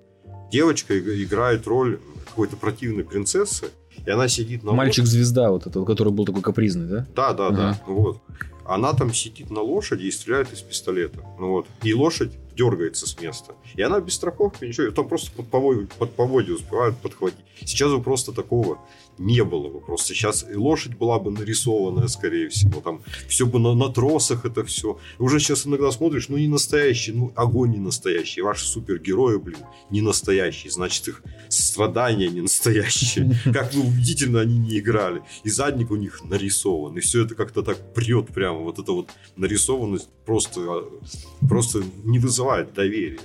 девочка 0.51 0.93
иг- 0.97 1.07
играет 1.07 1.67
роль 1.67 1.99
какой-то 2.25 2.55
противной 2.55 3.03
принцессы, 3.03 3.65
и 4.05 4.09
она 4.09 4.27
сидит 4.27 4.63
на 4.63 4.71
Мальчик-звезда 4.73 5.51
вот 5.51 5.67
этот, 5.67 5.85
который 5.85 6.11
был 6.13 6.25
такой 6.25 6.41
капризный, 6.41 6.87
да? 6.87 7.07
да, 7.15 7.33
да, 7.33 7.47
Ага. 7.47 7.55
да. 7.57 7.79
Вот. 7.87 8.21
Она 8.65 8.93
там 8.93 9.13
сидит 9.13 9.51
на 9.51 9.61
лошади 9.61 10.05
и 10.05 10.11
стреляет 10.11 10.51
из 10.51 10.61
пистолета. 10.61 11.19
Ну 11.39 11.51
вот. 11.51 11.67
И 11.83 11.93
лошадь 11.93 12.31
дергается 12.55 13.07
с 13.07 13.19
места. 13.19 13.53
И 13.75 13.81
она 13.81 13.99
без 13.99 14.15
страховки, 14.15 14.65
ничего. 14.65 14.91
Там 14.91 15.07
просто 15.07 15.31
под, 15.31 15.47
поводья, 15.47 15.87
под 15.97 16.15
поводья 16.15 16.53
успевают 16.53 16.97
подхватить. 16.97 17.45
Сейчас 17.61 17.91
бы 17.91 18.01
просто 18.01 18.31
такого 18.31 18.79
не 19.17 19.43
было 19.43 19.69
бы. 19.69 19.79
Просто 19.79 20.13
сейчас 20.13 20.45
и 20.49 20.55
лошадь 20.55 20.95
была 20.97 21.19
бы 21.19 21.31
нарисованная, 21.31 22.07
скорее 22.07 22.49
всего. 22.49 22.81
Там 22.81 23.01
все 23.27 23.45
бы 23.45 23.59
на, 23.59 23.73
на 23.73 23.89
тросах 23.89 24.45
это 24.45 24.63
все. 24.63 24.97
Уже 25.19 25.39
сейчас 25.39 25.65
иногда 25.65 25.91
смотришь, 25.91 26.29
ну 26.29 26.37
не 26.37 26.47
настоящий, 26.47 27.11
ну 27.11 27.31
огонь 27.35 27.71
не 27.71 27.79
настоящий. 27.79 28.41
Ваши 28.41 28.65
супергерои, 28.65 29.37
блин, 29.37 29.59
не 29.89 30.01
настоящие. 30.01 30.71
Значит, 30.71 31.07
их 31.07 31.23
страдания 31.49 32.29
не 32.29 32.41
настоящие. 32.41 33.39
Как 33.53 33.73
бы 33.73 33.81
убедительно 33.81 34.41
они 34.41 34.57
не 34.57 34.79
играли. 34.79 35.21
И 35.43 35.49
задник 35.49 35.91
у 35.91 35.95
них 35.95 36.23
нарисован. 36.23 36.97
И 36.97 37.01
все 37.01 37.23
это 37.23 37.35
как-то 37.35 37.61
так 37.61 37.93
прет 37.93 38.27
прямо. 38.27 38.59
Вот 38.59 38.79
эта 38.79 38.91
вот 38.91 39.09
нарисованность 39.35 40.09
просто, 40.25 40.61
а, 40.61 41.47
просто 41.47 41.83
не 42.03 42.19
вызывает 42.19 42.73
доверия. 42.73 43.19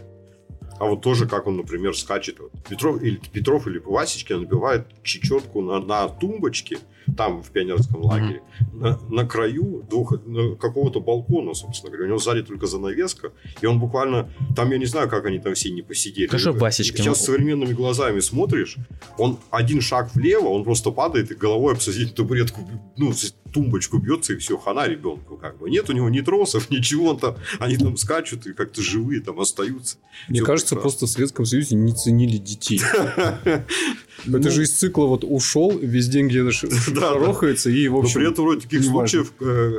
А 0.81 0.87
вот 0.87 1.03
тоже, 1.03 1.27
как 1.27 1.47
он, 1.47 1.59
например, 1.59 1.95
скачет. 1.95 2.41
Вот 2.41 2.53
Петров, 2.67 3.03
или, 3.03 3.21
Петров 3.33 3.67
или 3.67 3.79
Васечкин 3.79 4.41
набивает 4.41 4.87
чечетку 5.03 5.61
на, 5.61 5.79
на 5.79 6.09
тумбочке, 6.09 6.79
там, 7.17 7.43
в 7.43 7.51
пионерском 7.51 8.03
лагере, 8.03 8.43
на, 8.73 8.99
на 9.11 9.27
краю 9.27 9.85
двух, 9.91 10.15
на 10.25 10.55
какого-то 10.57 11.01
балкона, 11.01 11.53
собственно 11.53 11.91
говоря. 11.91 12.07
У 12.07 12.09
него 12.09 12.19
сзади 12.19 12.43
только 12.43 12.67
занавеска, 12.67 13.33
и 13.61 13.67
он 13.67 13.79
буквально... 13.79 14.31
Там, 14.57 14.71
я 14.71 14.79
не 14.79 14.87
знаю, 14.87 15.11
как 15.11 15.27
они 15.27 15.39
там 15.39 15.53
все 15.53 15.71
не 15.71 15.83
посидели. 15.83 16.29
Конечно, 16.29 16.53
Васечкин. 16.53 17.05
Сейчас 17.05 17.25
современными 17.25 17.75
глазами 17.75 18.21
смотришь, 18.21 18.77
он 19.19 19.39
один 19.51 19.83
шаг 19.83 20.15
влево, 20.15 20.49
он 20.49 20.65
просто 20.65 20.93
падает 20.93 21.31
и 21.31 21.35
головой 21.35 21.75
об 21.75 21.81
соседнюю 21.81 22.15
табуретку, 22.15 22.61
ну, 22.97 23.13
тумбочку 23.53 23.99
бьется, 23.99 24.35
и 24.35 24.37
все, 24.37 24.57
хана 24.59 24.87
ребенку 24.87 25.37
как 25.37 25.59
бы. 25.59 25.71
Нет 25.71 25.89
у 25.91 25.93
него 25.93 26.09
ни 26.09 26.21
тросов, 26.21 26.71
ничего, 26.71 27.11
он 27.11 27.19
там, 27.19 27.37
они 27.59 27.77
там 27.77 27.97
скачут 27.97 28.47
и 28.47 28.53
как-то 28.53 28.83
живые 28.83 29.21
там 29.21 29.41
остаются. 29.41 29.99
Мне 30.29 30.41
Всё 30.41 30.47
кажется, 30.47 30.75
прекрасно. 30.75 30.81
просто 30.83 31.07
в 31.07 31.11
Советском 31.11 31.45
Союзе 31.47 31.77
не 31.77 31.93
ценили 31.93 32.37
детей. 32.37 32.81
Это 34.27 34.51
же 34.51 34.63
из 34.63 34.73
цикла 34.73 35.07
вот 35.07 35.25
ушел, 35.25 35.79
весь 35.79 36.09
день 36.09 36.29
где-то 36.29 36.51
Да, 36.93 37.13
шарохается 37.13 37.71
и, 37.71 37.89
в 37.89 37.93
Но 37.93 37.99
общем... 38.01 38.15
при 38.21 38.31
этом 38.31 38.45
вроде 38.45 38.61
таких 38.63 38.85
случаев, 38.85 39.33
э, 39.41 39.73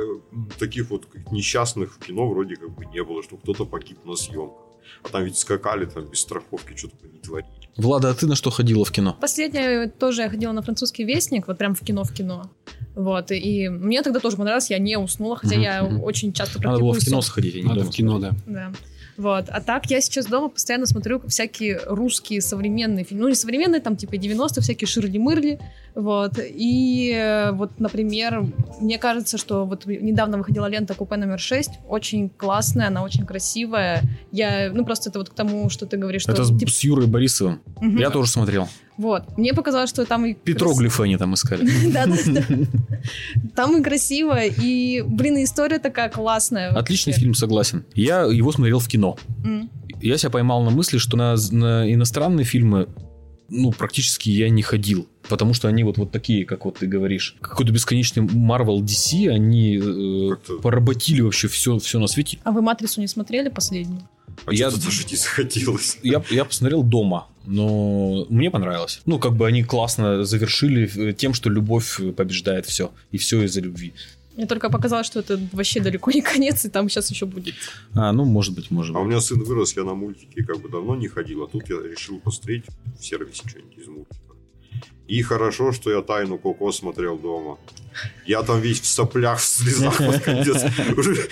таких 0.58 0.90
вот 0.90 1.06
несчастных 1.30 1.94
в 1.94 1.98
кино 1.98 2.28
вроде 2.28 2.56
как 2.56 2.70
бы 2.74 2.84
не 2.86 3.02
было, 3.04 3.22
что 3.22 3.36
кто-то 3.36 3.64
погиб 3.64 3.98
на 4.04 4.16
съемках. 4.16 4.58
А 5.04 5.08
там 5.08 5.24
ведь 5.24 5.36
скакали 5.38 5.86
там 5.86 6.04
без 6.04 6.20
страховки, 6.20 6.76
что-то 6.76 6.96
не 7.06 7.18
творили. 7.18 7.61
Влада, 7.76 8.10
а 8.10 8.14
ты 8.14 8.26
на 8.26 8.34
что 8.34 8.50
ходила 8.50 8.84
в 8.84 8.90
кино? 8.90 9.16
Последнее 9.20 9.88
тоже 9.88 10.22
я 10.22 10.30
ходила 10.30 10.52
на 10.52 10.62
французский 10.62 11.04
вестник, 11.04 11.48
вот 11.48 11.58
прям 11.58 11.74
в 11.74 11.80
кино 11.80 12.04
в 12.04 12.12
кино. 12.12 12.50
Вот, 12.94 13.30
и 13.30 13.68
мне 13.68 14.02
тогда 14.02 14.20
тоже 14.20 14.36
понравилось, 14.36 14.70
я 14.70 14.78
не 14.78 14.98
уснула, 14.98 15.36
хотя 15.36 15.56
Мгм, 15.56 15.62
я 15.62 15.84
очень 16.02 16.32
часто 16.32 16.58
Надо 16.58 16.80
было 16.80 16.92
практикую 16.92 17.00
в 17.00 17.04
кино 17.04 17.22
сходить, 17.22 17.54
а 17.54 17.58
не 17.58 17.64
Надо 17.64 17.80
дома 17.80 17.90
в 17.90 17.94
кино, 17.94 18.18
да. 18.18 18.34
Да. 18.46 18.72
Вот. 19.16 19.46
А 19.48 19.60
так 19.60 19.90
я 19.90 20.00
сейчас 20.00 20.26
дома 20.26 20.48
постоянно 20.48 20.86
смотрю 20.86 21.20
всякие 21.26 21.80
русские 21.86 22.40
современные 22.40 23.04
фильмы. 23.04 23.24
Ну, 23.24 23.28
не 23.28 23.34
современные, 23.34 23.80
там 23.80 23.96
типа 23.96 24.14
90-е, 24.14 24.62
всякие 24.62 24.88
Ширли-Мырли. 24.88 25.60
Вот. 25.94 26.38
И 26.38 27.12
э, 27.14 27.52
вот, 27.52 27.78
например, 27.78 28.46
мне 28.80 28.98
кажется, 28.98 29.36
что 29.38 29.66
вот 29.66 29.86
недавно 29.86 30.38
выходила 30.38 30.66
лента 30.66 30.94
«Купе 30.94 31.16
номер 31.16 31.38
6». 31.38 31.68
Очень 31.88 32.30
классная, 32.30 32.88
она 32.88 33.02
очень 33.02 33.26
красивая. 33.26 34.02
Я, 34.30 34.70
ну, 34.72 34.84
просто 34.84 35.10
это 35.10 35.18
вот 35.18 35.30
к 35.30 35.34
тому, 35.34 35.68
что 35.68 35.86
ты 35.86 35.96
говоришь, 35.96 36.22
что... 36.22 36.32
Это 36.32 36.44
с, 36.44 36.58
типа, 36.58 36.70
с 36.70 36.80
Юрой 36.80 37.06
Борисовым. 37.06 37.60
мгм. 37.80 37.98
Я 37.98 38.10
тоже 38.10 38.30
смотрел. 38.30 38.68
Вот. 39.02 39.36
Мне 39.36 39.52
показалось, 39.52 39.90
что 39.90 40.04
там 40.06 40.24
и... 40.26 40.32
крас- 40.34 40.42
Петроглифы 40.44 41.02
они 41.02 41.16
там 41.16 41.34
искали. 41.34 41.68
Да-да-да. 41.92 42.42
Там 43.56 43.76
и 43.76 43.82
красиво, 43.82 44.38
и, 44.44 45.02
блин, 45.02 45.38
и 45.38 45.44
история 45.44 45.78
такая 45.80 46.08
классная. 46.08 46.70
Отличный 46.70 47.12
фильм, 47.12 47.34
согласен. 47.34 47.84
Я 47.94 48.22
его 48.22 48.52
смотрел 48.52 48.78
в 48.78 48.86
кино. 48.86 49.16
Я 50.00 50.16
себя 50.18 50.30
поймал 50.30 50.62
на 50.62 50.70
мысли, 50.70 50.98
что 50.98 51.16
на, 51.16 51.34
на 51.50 51.92
иностранные 51.92 52.44
фильмы 52.44 52.88
ну, 53.48 53.70
практически 53.72 54.30
я 54.30 54.48
не 54.48 54.62
ходил. 54.62 55.08
Потому 55.28 55.52
что 55.52 55.68
они 55.68 55.84
вот, 55.84 55.98
вот 55.98 56.10
такие, 56.12 56.44
как 56.44 56.64
вот 56.64 56.78
ты 56.78 56.86
говоришь. 56.86 57.36
Какой-то 57.40 57.72
бесконечный 57.72 58.22
Marvel 58.24 58.78
DC, 58.80 59.28
они 59.28 59.78
э, 59.82 60.56
поработили 60.62 61.20
вообще 61.20 61.48
все, 61.48 61.78
все 61.78 61.98
на 61.98 62.06
свете. 62.06 62.38
А 62.44 62.50
вы 62.52 62.62
«Матрицу» 62.62 63.00
не 63.00 63.08
смотрели 63.08 63.48
последнюю? 63.48 64.08
А 64.46 64.52
Я- 64.54 64.70
что-то 64.70 64.86
даже 64.86 65.04
не 65.10 65.16
захотелось. 65.16 65.98
Я, 66.02 66.22
я 66.30 66.44
посмотрел 66.44 66.82
дома, 66.82 67.26
но 67.46 68.26
мне 68.28 68.50
понравилось. 68.50 69.00
Ну, 69.06 69.18
как 69.18 69.34
бы 69.34 69.46
они 69.46 69.62
классно 69.64 70.24
завершили 70.24 70.90
э, 71.10 71.12
тем, 71.12 71.34
что 71.34 71.50
любовь 71.50 72.00
побеждает 72.16 72.66
все. 72.66 72.92
И 73.10 73.18
все 73.18 73.42
из-за 73.42 73.60
любви. 73.60 73.92
Мне 74.36 74.46
только 74.46 74.70
показалось, 74.70 75.06
что 75.06 75.20
это 75.20 75.38
вообще 75.52 75.80
далеко 75.80 76.10
не 76.10 76.22
конец, 76.22 76.64
и 76.64 76.70
там 76.70 76.88
сейчас 76.88 77.10
еще 77.10 77.26
будет. 77.26 77.54
А, 77.94 78.12
ну, 78.12 78.24
может 78.24 78.54
быть, 78.54 78.70
может 78.70 78.96
А 78.96 79.00
у 79.00 79.02
быть. 79.02 79.10
меня 79.10 79.20
сын 79.20 79.42
вырос, 79.42 79.76
я 79.76 79.84
на 79.84 79.94
мультики 79.94 80.42
как 80.42 80.60
бы 80.60 80.68
давно 80.70 80.96
не 80.96 81.08
ходил, 81.08 81.42
а 81.42 81.48
тут 81.48 81.68
я 81.68 81.76
решил 81.76 82.18
посмотреть 82.20 82.64
в 82.98 83.04
сервисе 83.04 83.42
что-нибудь 83.46 83.76
из 83.78 83.88
мультика. 83.88 84.16
И 85.08 85.20
хорошо, 85.22 85.72
что 85.72 85.90
я 85.90 86.00
тайну 86.00 86.38
Коко 86.38 86.72
смотрел 86.72 87.18
дома. 87.18 87.58
Я 88.26 88.42
там 88.42 88.60
весь 88.60 88.80
в 88.80 88.86
соплях, 88.86 89.40
в 89.40 89.44
слезах 89.44 89.98
под 89.98 90.22
конец. 90.22 90.64
Уже, 90.96 91.28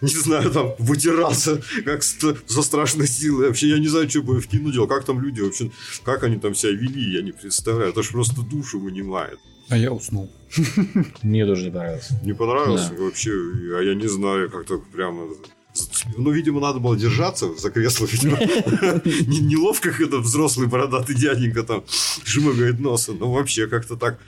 не 0.00 0.08
знаю, 0.08 0.50
там 0.50 0.74
вытирался 0.78 1.60
как 1.84 2.02
со 2.02 2.62
страшной 2.62 3.06
силой. 3.06 3.48
Вообще, 3.48 3.68
я 3.68 3.78
не 3.78 3.88
знаю, 3.88 4.08
что 4.08 4.22
бы 4.22 4.36
я 4.36 4.40
в 4.40 4.46
кино 4.46 4.70
делал. 4.70 4.86
Как 4.88 5.04
там 5.04 5.20
люди 5.20 5.40
вообще, 5.42 5.70
как 6.04 6.22
они 6.22 6.38
там 6.38 6.54
себя 6.54 6.72
вели, 6.72 7.12
я 7.12 7.22
не 7.22 7.32
представляю. 7.32 7.90
Это 7.90 8.02
ж 8.02 8.10
просто 8.10 8.40
душу 8.42 8.78
вынимает. 8.80 9.38
А 9.68 9.76
я 9.76 9.92
уснул. 9.92 10.30
Мне 11.22 11.44
тоже 11.44 11.64
не 11.64 11.70
понравилось. 11.70 12.08
Не 12.24 12.32
понравилось 12.32 12.88
Да. 12.88 13.02
вообще, 13.02 13.30
а 13.78 13.82
я 13.82 13.94
не 13.94 14.08
знаю, 14.08 14.50
как-то 14.50 14.78
прямо... 14.78 15.28
Ну, 16.16 16.30
видимо, 16.30 16.60
надо 16.60 16.78
было 16.78 16.96
держаться 16.96 17.54
за 17.58 17.70
кресло, 17.70 18.06
видимо. 18.06 18.36
Не- 19.26 19.40
Неловко, 19.40 19.90
когда 19.92 20.18
взрослый 20.18 20.66
бородатый 20.68 21.14
дяденька 21.14 21.62
там 21.62 21.84
шмыгает 22.24 22.80
носом. 22.80 23.18
Ну, 23.20 23.30
вообще, 23.32 23.66
как-то 23.66 23.96
так 23.96 24.18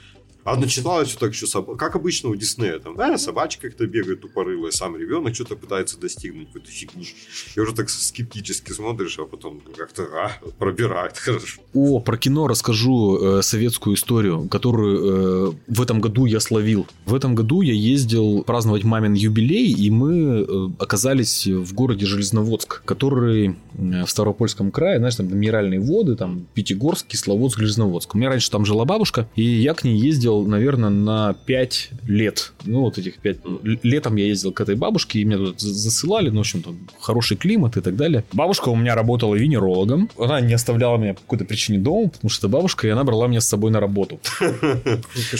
А 0.43 0.55
начиналось 0.55 1.09
все 1.09 1.19
так 1.19 1.33
еще, 1.33 1.45
соб- 1.45 1.75
как 1.75 1.95
обычно 1.95 2.29
у 2.29 2.35
Диснея, 2.35 2.79
там, 2.79 2.95
да, 2.95 3.17
собачка 3.17 3.67
как-то 3.67 3.85
бегает 3.85 4.21
тупорылая, 4.21 4.71
сам 4.71 4.97
ребенок 4.97 5.35
что-то 5.35 5.55
пытается 5.55 5.99
достигнуть 5.99 6.49
этой 6.55 6.71
фигни. 6.71 7.07
И 7.55 7.59
уже 7.59 7.73
так 7.73 7.89
скептически 7.89 8.71
смотришь, 8.71 9.19
а 9.19 9.25
потом 9.25 9.61
как-то, 9.75 10.03
а, 10.03 10.31
пробирает, 10.57 11.17
хорошо. 11.17 11.61
О, 11.73 11.99
про 11.99 12.17
кино 12.17 12.47
расскажу 12.47 13.17
э, 13.17 13.41
советскую 13.41 13.95
историю, 13.95 14.47
которую 14.47 15.49
э, 15.49 15.53
в 15.67 15.81
этом 15.81 16.01
году 16.01 16.25
я 16.25 16.39
словил. 16.39 16.87
В 17.05 17.13
этом 17.13 17.35
году 17.35 17.61
я 17.61 17.73
ездил 17.73 18.43
праздновать 18.43 18.83
мамин 18.83 19.13
юбилей, 19.13 19.71
и 19.71 19.89
мы 19.89 20.45
э, 20.47 20.69
оказались 20.79 21.47
в 21.47 21.73
городе 21.73 22.05
Железноводск, 22.05 22.83
который 22.83 23.55
в 23.73 24.07
Ставропольском 24.07 24.71
крае, 24.71 24.97
знаешь, 24.97 25.15
там 25.15 25.27
минеральные 25.27 25.79
воды, 25.79 26.15
там 26.15 26.45
Пятигорск, 26.53 27.07
Кисловодск, 27.07 27.59
Железноводск. 27.59 28.15
У 28.15 28.17
меня 28.17 28.29
раньше 28.29 28.49
там 28.49 28.65
жила 28.65 28.85
бабушка, 28.85 29.29
и 29.35 29.43
я 29.43 29.73
к 29.73 29.83
ней 29.83 29.97
ездил, 29.97 30.30
наверное, 30.47 30.89
на 30.89 31.33
5 31.45 31.89
лет. 32.07 32.53
Ну, 32.65 32.81
вот 32.81 32.97
этих 32.97 33.17
5. 33.17 33.37
Летом 33.83 34.15
я 34.15 34.25
ездил 34.25 34.51
к 34.51 34.61
этой 34.61 34.75
бабушке, 34.75 35.19
и 35.19 35.23
меня 35.25 35.37
тут 35.37 35.59
за- 35.59 35.73
засылали, 35.73 36.29
ну, 36.29 36.37
в 36.37 36.39
общем, 36.41 36.61
там 36.63 36.87
хороший 36.99 37.37
климат 37.37 37.77
и 37.77 37.81
так 37.81 37.95
далее. 37.95 38.23
Бабушка 38.33 38.69
у 38.69 38.75
меня 38.75 38.95
работала 38.95 39.35
венерологом. 39.35 40.09
Она 40.17 40.41
не 40.41 40.53
оставляла 40.53 40.97
меня 40.97 41.13
по 41.13 41.21
какой-то 41.21 41.45
причине 41.45 41.79
дома, 41.79 42.09
потому 42.09 42.29
что 42.29 42.47
это 42.47 42.53
бабушка, 42.57 42.87
и 42.87 42.89
она 42.91 43.03
брала 43.03 43.27
меня 43.27 43.41
с 43.41 43.47
собой 43.47 43.71
на 43.71 43.79
работу. 43.79 44.19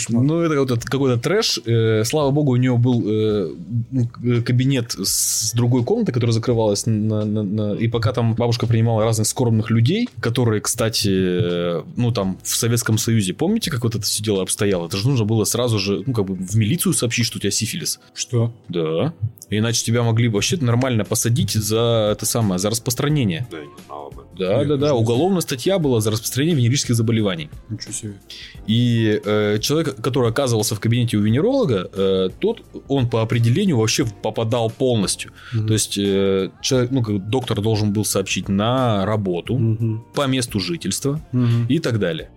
Ну, 0.08 0.40
это 0.40 0.58
вот 0.74 0.84
какой-то 0.84 1.20
трэш. 1.20 1.60
Э, 1.66 2.04
Слава 2.04 2.30
богу, 2.30 2.52
у 2.52 2.56
нее 2.56 2.76
был 2.76 3.02
э, 3.06 3.50
к- 4.12 4.42
кабинет 4.46 4.94
с 4.98 5.52
другой 5.54 5.84
комнатой, 5.84 6.12
которая 6.12 6.32
закрывалась. 6.32 6.84
И 6.86 7.88
пока 7.88 8.12
там 8.12 8.34
бабушка 8.34 8.66
принимала 8.66 9.04
разных 9.04 9.26
скорбных 9.26 9.70
людей, 9.70 10.08
которые, 10.20 10.60
кстати, 10.60 11.08
э, 11.10 11.82
ну, 11.96 12.10
там, 12.12 12.38
в 12.42 12.48
Советском 12.56 12.98
Союзе, 12.98 13.34
помните, 13.34 13.70
как 13.70 13.82
вот 13.84 13.94
это 13.94 14.04
все 14.04 14.22
дело 14.22 14.42
обстояло? 14.42 14.81
Это 14.86 14.96
же 14.96 15.08
нужно 15.08 15.24
было 15.24 15.44
сразу 15.44 15.78
же, 15.78 16.02
ну, 16.06 16.12
как 16.12 16.24
бы 16.26 16.34
в 16.34 16.56
милицию 16.56 16.92
сообщить, 16.92 17.26
что 17.26 17.38
у 17.38 17.40
тебя 17.40 17.50
сифилис. 17.50 18.00
Что? 18.14 18.52
Да. 18.68 19.12
Иначе 19.50 19.84
тебя 19.84 20.02
могли 20.02 20.28
вообще 20.28 20.56
нормально 20.56 21.04
посадить 21.04 21.52
за 21.52 22.10
это 22.12 22.24
самое, 22.26 22.58
за 22.58 22.70
распространение. 22.70 23.46
Да, 23.50 23.58
я 23.58 23.64
не 23.64 23.70
знал 23.86 24.06
об 24.06 24.12
этом. 24.12 24.22
Да, 24.38 24.58
Нет, 24.58 24.68
да, 24.68 24.76
да. 24.76 24.86
не 24.88 24.92
Уголовная 24.94 25.40
статья 25.42 25.78
была 25.78 26.00
за 26.00 26.10
распространение 26.10 26.56
венерических 26.56 26.94
заболеваний. 26.94 27.50
Ничего 27.68 27.92
себе. 27.92 28.14
И 28.66 29.20
э, 29.24 29.58
человек, 29.60 29.96
который 30.02 30.30
оказывался 30.30 30.74
в 30.74 30.80
кабинете 30.80 31.16
у 31.18 31.20
венеролога, 31.20 31.88
э, 31.92 32.28
тот, 32.40 32.62
он 32.88 33.10
по 33.10 33.20
определению 33.22 33.76
вообще 33.78 34.06
попадал 34.22 34.70
полностью. 34.70 35.32
То 35.52 35.72
есть 35.74 35.98
э, 35.98 36.50
человек, 36.62 36.90
ну, 36.90 37.02
как 37.02 37.28
доктор 37.28 37.60
должен 37.60 37.92
был 37.92 38.04
сообщить 38.04 38.48
на 38.48 39.04
работу, 39.04 39.56
Мгм. 39.58 40.04
по 40.14 40.26
месту 40.26 40.60
жительства 40.60 41.20
Мгм. 41.32 41.66
и 41.68 41.78
так 41.78 41.98
далее. 41.98 42.30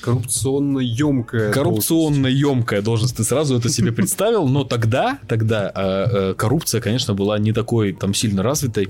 Коррупционно 0.00 0.78
емкая. 0.78 1.52
Коррупционно 1.52 2.26
емкая 2.26 2.82
должность, 2.82 3.16
ты 3.16 3.24
сразу 3.24 3.56
это 3.56 3.68
себе 3.68 3.92
представил, 3.98 4.46
но 4.48 4.64
тогда, 4.64 5.18
тогда 5.28 5.72
э, 5.74 6.30
э, 6.30 6.34
коррупция, 6.34 6.80
конечно, 6.80 7.14
была 7.14 7.38
не 7.38 7.52
такой 7.52 7.92
там 7.92 8.14
сильно 8.14 8.42
развитой, 8.42 8.88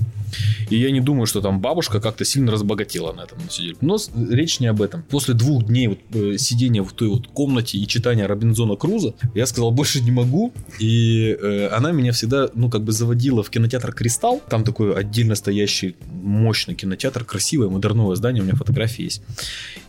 и 0.71 0.77
я 0.77 0.91
не 0.91 1.01
думаю, 1.01 1.27
что 1.27 1.41
там 1.41 1.61
бабушка 1.61 2.01
как-то 2.01 2.25
сильно 2.25 2.53
разбогатела 2.53 3.13
на 3.13 3.23
этом 3.23 3.39
сидели. 3.51 3.77
Но 3.81 3.97
речь 4.31 4.61
не 4.61 4.67
об 4.67 4.83
этом. 4.83 5.03
После 5.03 5.35
двух 5.35 5.65
дней 5.65 5.89
вот, 5.89 5.99
э, 6.13 6.37
сидения 6.39 6.83
в 6.83 6.93
той 6.93 7.09
вот 7.09 7.29
комнате 7.29 7.79
и 7.79 7.87
читания 7.87 8.27
Робинзона 8.27 8.77
Круза, 8.77 9.15
я 9.35 9.47
сказал, 9.47 9.71
больше 9.71 10.01
не 10.01 10.11
могу, 10.11 10.53
и 10.79 11.37
э, 11.41 11.69
она 11.69 11.93
меня 11.93 12.13
всегда, 12.13 12.49
ну, 12.55 12.71
как 12.71 12.83
бы 12.83 12.93
заводила 12.93 13.43
в 13.43 13.51
кинотеатр 13.51 13.93
«Кристалл», 13.93 14.43
там 14.49 14.65
такой 14.65 14.95
отдельно 14.95 15.35
стоящий 15.35 15.97
мощный 16.11 16.75
кинотеатр, 16.75 17.25
красивое, 17.25 17.69
модерновое 17.69 18.17
здание, 18.17 18.43
у 18.43 18.47
меня 18.47 18.57
фотографии 18.57 19.05
есть. 19.05 19.23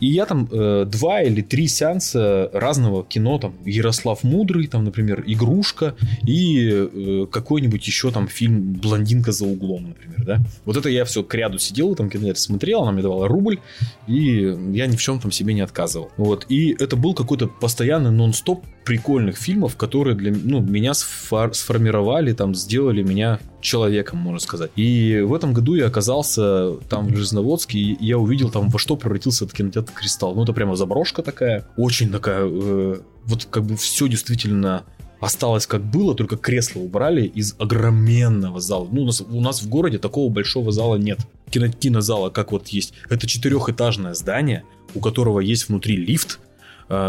И 0.00 0.06
я 0.06 0.26
там 0.26 0.48
э, 0.50 0.84
два 0.86 1.09
или 1.18 1.42
три 1.42 1.66
сеанса 1.68 2.50
разного 2.52 3.04
кино, 3.04 3.38
там 3.38 3.54
Ярослав 3.64 4.22
Мудрый, 4.22 4.66
там, 4.66 4.84
например, 4.84 5.24
Игрушка 5.26 5.94
и 6.22 6.70
э, 6.70 7.26
какой-нибудь 7.30 7.86
еще 7.86 8.10
там 8.10 8.28
фильм 8.28 8.72
Блондинка 8.74 9.32
за 9.32 9.46
углом, 9.46 9.88
например, 9.88 10.24
да. 10.24 10.40
Вот 10.64 10.76
это 10.76 10.88
я 10.88 11.04
все 11.04 11.22
к 11.22 11.34
ряду 11.34 11.58
сидел 11.58 11.88
в 11.88 11.92
этом 11.92 12.10
кинотеатре, 12.10 12.40
смотрел, 12.40 12.82
она 12.82 12.92
мне 12.92 13.02
давала 13.02 13.28
рубль, 13.28 13.58
и 14.06 14.56
я 14.72 14.86
ни 14.86 14.96
в 14.96 15.00
чем 15.02 15.20
там 15.20 15.32
себе 15.32 15.54
не 15.54 15.60
отказывал. 15.60 16.10
Вот. 16.16 16.46
И 16.48 16.76
это 16.78 16.96
был 16.96 17.14
какой-то 17.14 17.46
постоянный 17.48 18.10
нон-стоп 18.10 18.64
прикольных 18.90 19.36
фильмов, 19.36 19.76
которые 19.76 20.16
для 20.16 20.32
ну, 20.32 20.60
меня 20.60 20.94
сфор- 20.94 21.54
сформировали, 21.54 22.32
там, 22.32 22.56
сделали 22.56 23.04
меня 23.04 23.38
человеком, 23.60 24.18
можно 24.18 24.40
сказать. 24.40 24.72
И 24.74 25.20
в 25.24 25.32
этом 25.32 25.52
году 25.52 25.76
я 25.76 25.86
оказался 25.86 26.72
там 26.88 27.06
в 27.06 27.14
Железноводске, 27.14 27.78
и 27.78 28.04
я 28.04 28.18
увидел 28.18 28.50
там, 28.50 28.68
во 28.68 28.80
что 28.80 28.96
превратился 28.96 29.44
этот 29.44 29.56
кинотеатр 29.56 29.92
«Кристалл». 29.92 30.34
Ну, 30.34 30.42
это 30.42 30.52
прямо 30.52 30.74
заброшка 30.74 31.22
такая, 31.22 31.68
очень 31.76 32.10
такая, 32.10 32.48
э, 32.50 33.00
вот 33.26 33.44
как 33.48 33.62
бы 33.62 33.76
все 33.76 34.08
действительно 34.08 34.82
осталось 35.20 35.68
как 35.68 35.84
было, 35.84 36.16
только 36.16 36.36
кресла 36.36 36.80
убрали 36.80 37.26
из 37.26 37.54
огроменного 37.60 38.58
зала. 38.58 38.88
Ну, 38.90 39.02
у 39.02 39.06
нас, 39.06 39.20
у 39.20 39.40
нас 39.40 39.62
в 39.62 39.68
городе 39.68 39.98
такого 39.98 40.32
большого 40.32 40.72
зала 40.72 40.96
нет. 40.96 41.20
Кино, 41.48 41.68
кинозала, 41.68 42.30
как 42.30 42.50
вот 42.50 42.66
есть. 42.68 42.94
Это 43.08 43.28
четырехэтажное 43.28 44.14
здание, 44.14 44.64
у 44.96 45.00
которого 45.00 45.38
есть 45.38 45.68
внутри 45.68 45.94
лифт, 45.94 46.40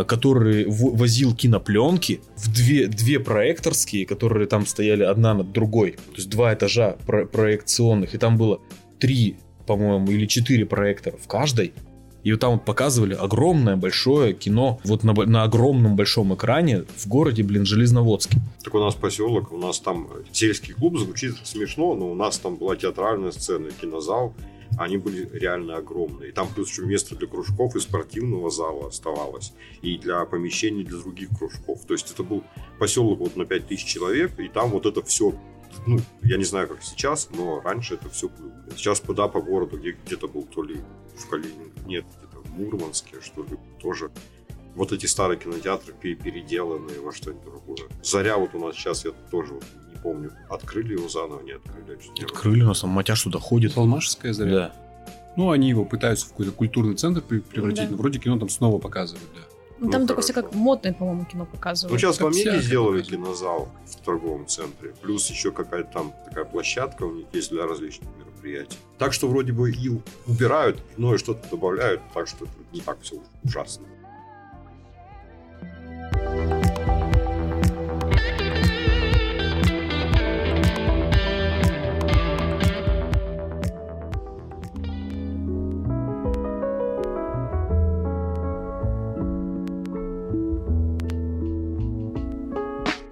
который 0.08 0.66
в- 0.66 0.96
возил 0.96 1.36
кинопленки 1.36 2.22
в 2.38 2.54
две, 2.54 2.88
две 2.88 3.20
проекторские, 3.20 4.06
которые 4.06 4.46
там 4.48 4.66
стояли 4.68 5.04
одна 5.04 5.34
над 5.34 5.52
другой. 5.52 5.92
То 5.94 6.18
есть 6.18 6.30
два 6.30 6.54
этажа 6.54 6.98
про- 7.08 7.26
проекционных, 7.26 8.14
и 8.14 8.18
там 8.20 8.38
было 8.38 8.62
три, 9.00 9.38
по-моему, 9.66 10.12
или 10.12 10.28
четыре 10.28 10.66
проектора 10.68 11.18
в 11.18 11.28
каждой. 11.28 11.74
И 12.24 12.32
вот 12.32 12.40
там 12.42 12.52
вот 12.54 12.66
показывали 12.66 13.16
огромное 13.16 13.76
большое 13.76 14.34
кино 14.34 14.80
вот 14.84 15.04
на, 15.04 15.14
на 15.14 15.42
огромном 15.42 15.96
большом 15.96 16.36
экране 16.36 16.84
в 16.96 17.08
городе, 17.08 17.42
блин, 17.42 17.66
Железноводске. 17.66 18.38
Так 18.64 18.76
у 18.76 18.80
нас 18.80 18.94
поселок, 18.94 19.52
у 19.52 19.58
нас 19.58 19.80
там 19.80 20.08
сельский 20.32 20.76
клуб, 20.76 21.00
звучит 21.00 21.34
смешно, 21.44 21.96
но 21.96 22.12
у 22.12 22.14
нас 22.14 22.38
там 22.38 22.58
была 22.58 22.76
театральная 22.76 23.32
сцена, 23.32 23.70
кинозал, 23.82 24.36
они 24.78 24.98
были 24.98 25.30
реально 25.32 25.78
огромные. 25.78 26.30
И 26.30 26.32
там 26.32 26.48
плюс 26.54 26.70
еще 26.70 26.86
место 26.86 27.16
для 27.16 27.28
кружков 27.28 27.76
и 27.76 27.80
спортивного 27.80 28.50
зала 28.50 28.88
оставалось, 28.88 29.54
и 29.82 29.98
для 29.98 30.26
помещений 30.26 30.84
для 30.84 30.98
других 30.98 31.30
кружков. 31.38 31.86
То 31.86 31.94
есть 31.94 32.12
это 32.12 32.24
был 32.24 32.44
поселок 32.80 33.20
вот 33.20 33.36
на 33.36 33.46
5000 33.46 33.86
человек, 33.86 34.40
и 34.40 34.48
там 34.48 34.70
вот 34.70 34.86
это 34.86 35.02
все 35.04 35.34
ну, 35.86 36.00
я 36.24 36.38
не 36.38 36.44
знаю, 36.44 36.68
как 36.68 36.84
сейчас, 36.84 37.30
но 37.32 37.62
раньше 37.62 37.96
это 37.96 38.10
все 38.10 38.28
было. 38.28 38.52
Сейчас 38.76 39.00
куда 39.00 39.28
по 39.28 39.42
городу, 39.42 39.78
где 39.78 39.92
где-то 40.06 40.28
был 40.28 40.44
то 40.44 40.64
ли 40.64 40.78
в 41.16 41.30
Калининграде, 41.30 41.72
нет, 41.86 42.06
где-то 42.18 42.40
в 42.40 42.52
Мурманске, 42.52 43.22
что 43.22 43.44
ли, 43.44 43.58
тоже 43.82 44.12
вот 44.76 44.92
эти 44.92 45.06
старые 45.06 45.38
кинотеатры 45.38 45.94
пе- 45.94 46.16
переделанные 46.16 47.00
во 47.02 47.12
что-нибудь 47.12 47.44
другое. 47.44 47.90
Заря 48.04 48.38
вот 48.38 48.54
у 48.56 48.60
нас 48.60 48.76
сейчас, 48.76 49.06
я 49.06 49.12
тоже 49.30 49.54
вот 49.54 49.64
не 49.94 50.00
помню, 50.02 50.32
открыли 50.50 50.94
его 50.94 51.08
заново, 51.10 51.42
не 51.42 51.52
открыли. 51.54 52.00
не 52.18 52.24
Открыли 52.24 52.64
у 52.64 52.68
нас 52.68 52.82
там 52.82 52.90
матяж 52.92 53.22
туда 53.24 53.40
ходит. 53.40 53.74
Салмашевская 53.74 54.34
заря. 54.34 54.52
Да. 54.52 54.74
Ну, 55.38 55.52
они 55.52 55.70
его 55.70 55.86
пытаются 55.86 56.26
в 56.26 56.30
какой-то 56.30 56.52
культурный 56.52 56.96
центр 56.96 57.22
пре- 57.22 57.42
превратить, 57.42 57.86
Да. 57.86 57.92
но 57.92 57.98
вроде 57.98 58.20
кино 58.20 58.38
там 58.40 58.50
снова 58.50 58.80
показывают, 58.80 59.28
да. 59.36 59.42
Ну, 59.80 59.88
Ну, 59.88 59.92
там 59.94 60.06
только 60.06 60.22
все 60.22 60.34
как 60.34 60.54
модное, 60.54 60.94
по-моему, 60.94 61.26
кино 61.26 61.48
Ну, 61.50 61.58
показывают. 61.58 62.00
сейчас 62.00 62.18
в 62.18 62.20
Как 62.20 62.28
Америке 62.28 62.50
всякое 62.52 62.62
сделали 62.62 63.00
показывают. 63.00 63.26
кинозал 63.26 63.70
в 63.88 63.96
торговом 64.06 64.46
центре. 64.48 64.94
Плюс 65.02 65.28
еще 65.30 65.52
какая-то 65.52 65.92
там 65.92 66.14
такая 66.26 66.46
площадка 66.46 67.04
у 67.04 67.14
них 67.16 67.26
есть 67.34 67.50
для 67.50 67.66
различных 67.66 68.08
мероприятий. 68.20 68.78
Так 69.00 69.12
что 69.14 69.28
вроде 69.28 69.54
бы 69.54 69.72
и 69.72 69.90
убирают, 70.28 70.80
но 70.98 71.16
и 71.16 71.18
что-то 71.18 71.50
добавляют, 71.50 72.02
так 72.14 72.28
что 72.28 72.46
не 72.74 72.82
так 72.82 73.00
все 73.02 73.16
ужасно. 73.44 73.86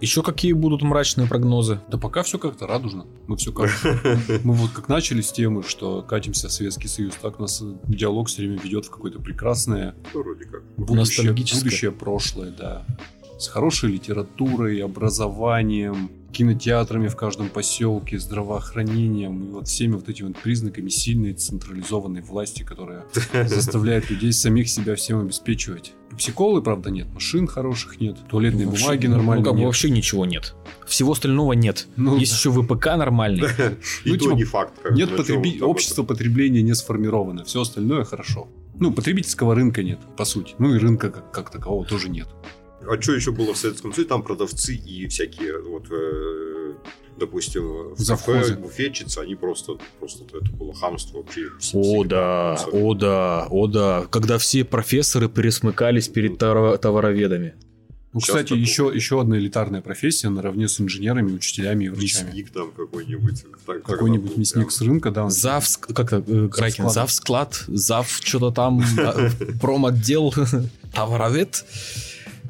Еще 0.02 0.24
какие 0.24 0.54
будут 0.54 0.82
мрачные 0.82 1.28
прогнозы? 1.28 1.80
Да 1.89 1.97
пока 1.97 2.24
все 2.24 2.39
как-то 2.39 2.68
радужно. 2.68 3.06
Мы 3.28 3.36
все 3.38 3.52
как... 3.52 3.70
Мы 4.43 4.54
вот 4.54 4.72
как 4.72 4.88
начали 4.88 5.22
с 5.22 5.32
темы, 5.32 5.64
что 5.64 6.02
катимся 6.02 6.47
в 6.47 6.52
Советский 6.52 6.88
Союз, 6.88 7.16
так 7.22 7.39
нас 7.39 7.62
диалог 7.86 8.30
все 8.30 8.43
время 8.43 8.60
ведет 8.60 8.86
в 8.86 8.89
какое-то 8.89 9.20
прекрасное 9.20 9.95
Ну, 10.14 10.24
вроде 10.24 10.45
как. 10.45 10.64
будущее, 10.78 11.34
будущее 11.34 11.91
прошлое, 11.91 12.52
да. 12.52 12.86
С 13.38 13.47
хорошей 13.47 13.91
литературой, 13.91 14.82
образованием, 14.84 16.12
кинотеатрами 16.32 17.07
в 17.07 17.15
каждом 17.15 17.49
поселке, 17.49 18.19
здравоохранением 18.19 19.43
и 19.45 19.51
вот 19.51 19.67
всеми 19.67 19.93
вот 19.93 20.09
этими 20.09 20.27
вот 20.27 20.38
признаками 20.38 20.89
сильной 20.89 21.34
централизованной 21.34 22.21
власти, 22.21 22.63
которая 22.63 23.05
заставляет 23.47 24.09
людей 24.09 24.32
самих 24.34 24.69
себя 24.69 24.95
всем 24.95 25.19
обеспечивать. 25.19 25.93
Пепсиколы, 26.09 26.61
правда, 26.61 26.89
нет, 26.89 27.07
машин 27.13 27.47
хороших 27.47 27.99
нет, 28.01 28.17
туалетной 28.30 28.65
Вообще- 28.65 28.84
бумаги 28.86 29.07
ну, 29.07 29.15
нормально 29.17 29.43
как 29.43 29.53
бы 29.53 29.59
нет. 29.59 29.65
вообще 29.67 29.89
ничего 29.89 30.25
нет. 30.25 30.55
Всего 30.88 31.11
остального 31.11 31.53
нет. 31.53 31.88
Ну, 31.97 32.17
Есть 32.17 32.34
еще 32.34 32.51
ВПК 32.51 32.88
нормальный. 32.97 33.47
И 34.05 34.11
Ну, 34.11 34.17
то 34.17 34.32
не 34.34 34.43
факт. 34.43 34.73
Нет 34.91 35.09
общество 35.61 36.03
потребления 36.03 36.61
не 36.61 36.73
сформировано, 36.73 37.43
все 37.45 37.61
остальное 37.61 38.03
хорошо. 38.05 38.47
Ну, 38.80 38.91
потребительского 38.93 39.55
рынка 39.55 39.84
нет, 39.84 39.99
по 40.15 40.25
сути. 40.25 40.55
Ну 40.57 40.73
и 40.73 40.77
рынка 40.77 41.09
как, 41.11 41.32
как 41.32 41.49
такового 41.51 41.86
тоже 41.86 42.09
нет. 42.09 42.27
А 42.88 43.01
что 43.01 43.13
еще 43.13 43.32
было 43.32 43.53
в 43.53 43.57
Советском 43.57 43.93
Союзе? 43.93 44.09
Там 44.09 44.23
продавцы 44.23 44.73
и 44.73 45.07
всякие 45.07 45.61
вот 45.61 45.86
э, 45.91 46.73
допустим, 47.17 47.93
в 47.93 47.99
Завхозы. 47.99 48.39
кафе 48.39 48.55
буфетчицы, 48.55 49.19
они 49.19 49.36
просто, 49.36 49.73
просто 49.99 50.23
это 50.25 50.51
было 50.53 50.73
хамство 50.73 51.17
вообще. 51.17 51.49
О, 51.73 52.03
да, 52.05 52.55
о, 52.71 52.93
да, 52.93 53.47
о, 53.49 53.67
да. 53.67 54.05
Когда 54.09 54.38
все 54.38 54.63
профессоры 54.63 55.27
пересмыкались 55.30 56.07
перед 56.07 56.38
товар- 56.38 56.77
товароведами. 56.77 57.55
Ну, 58.11 58.21
Сейчас 58.21 58.30
кстати, 58.38 58.47
такого 58.49 58.59
еще, 58.61 58.91
еще 58.95 59.21
одна 59.21 59.38
элитарная 59.38 59.82
профессия 59.82 60.30
наравне 60.30 60.67
с 60.67 60.82
инженерами, 60.82 61.32
учителями 61.34 61.86
и 61.86 61.89
врачами. 61.89 62.30
Мясник 62.30 62.49
там 62.49 62.71
какой-нибудь. 62.71 63.45
Так- 63.67 63.84
Какой-нибудь 63.84 64.36
мясник 64.36 64.55
прям. 64.67 64.71
с 64.71 64.82
рынка, 64.82 65.11
да. 65.11 65.25
он- 65.25 65.30
Зав, 65.30 65.67
как 65.77 66.09
то 66.09 66.23
э, 66.25 66.47
Кракен, 66.47 66.89
Завсклад. 66.89 67.53
завсклад, 67.53 67.63
зав, 67.67 68.19
что-то 68.23 68.49
там, 68.49 68.82
промотдел, 69.61 70.34
товаровед. 70.95 71.65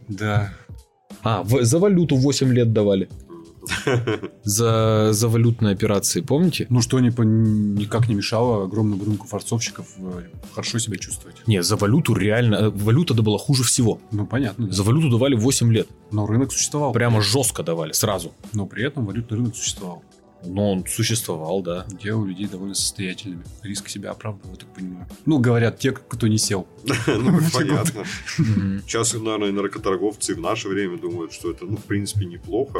Да. 0.10 0.52
А, 1.24 1.44
в- 1.44 1.64
за 1.64 1.80
валюту 1.80 2.16
8 2.16 2.54
лет 2.54 2.74
давали. 2.74 3.10
За, 4.44 5.10
за 5.12 5.28
валютные 5.28 5.74
операции, 5.74 6.22
помните? 6.22 6.66
Ну, 6.70 6.82
что 6.82 7.00
не, 7.00 7.10
никак 7.10 8.08
не 8.10 8.16
мешало 8.16 8.64
огромному 8.64 9.04
рынку 9.04 9.28
форцовщиков 9.28 9.86
э, 10.00 10.24
хорошо 10.54 10.80
себя 10.80 10.98
чувствовать. 10.98 11.36
Не, 11.46 11.62
за 11.62 11.76
валюту 11.76 12.16
реально, 12.16 12.56
э, 12.56 12.70
валюта 12.70 13.14
да 13.14 13.22
была 13.22 13.38
хуже 13.38 13.64
всего. 13.64 14.00
Ну, 14.12 14.26
понятно, 14.26 14.68
да. 14.68 14.74
За 14.74 14.84
валюту 14.84 15.10
давали 15.10 15.36
8 15.36 15.72
лет. 15.72 15.88
Но 16.12 16.26
рынок 16.26 16.52
существовал. 16.52 16.94
Прямо 16.94 17.22
жестко 17.22 17.62
давали, 17.64 17.92
сразу. 17.92 18.32
Но 18.54 18.66
при 18.66 18.84
этом 18.88 19.06
валютный 19.06 19.38
рынок 19.38 19.56
существовал. 19.56 20.04
Но 20.46 20.72
он 20.72 20.86
существовал, 20.88 21.62
да. 21.62 21.86
Делал 22.02 22.26
людей 22.26 22.48
довольно 22.48 22.74
состоятельными. 22.76 23.44
Риск 23.64 23.90
себя 23.90 24.12
оправдывал, 24.12 24.52
я 24.54 24.60
так 24.60 24.74
понимаю. 24.74 25.08
Ну, 25.26 25.40
говорят 25.40 25.80
те, 25.80 25.92
кто 25.92 26.28
не 26.28 26.38
сел. 26.38 26.68
Ну, 27.08 27.40
понятно. 27.54 28.04
Мгм. 28.38 28.82
Сейчас, 28.88 29.14
наверное, 29.14 29.52
наркоторговцы 29.52 30.36
в 30.36 30.40
наше 30.40 30.70
время 30.70 30.98
думают, 30.98 31.34
что 31.34 31.52
это, 31.52 31.66
ну, 31.66 31.78
в 31.78 31.84
принципе, 31.84 32.26
неплохо 32.26 32.80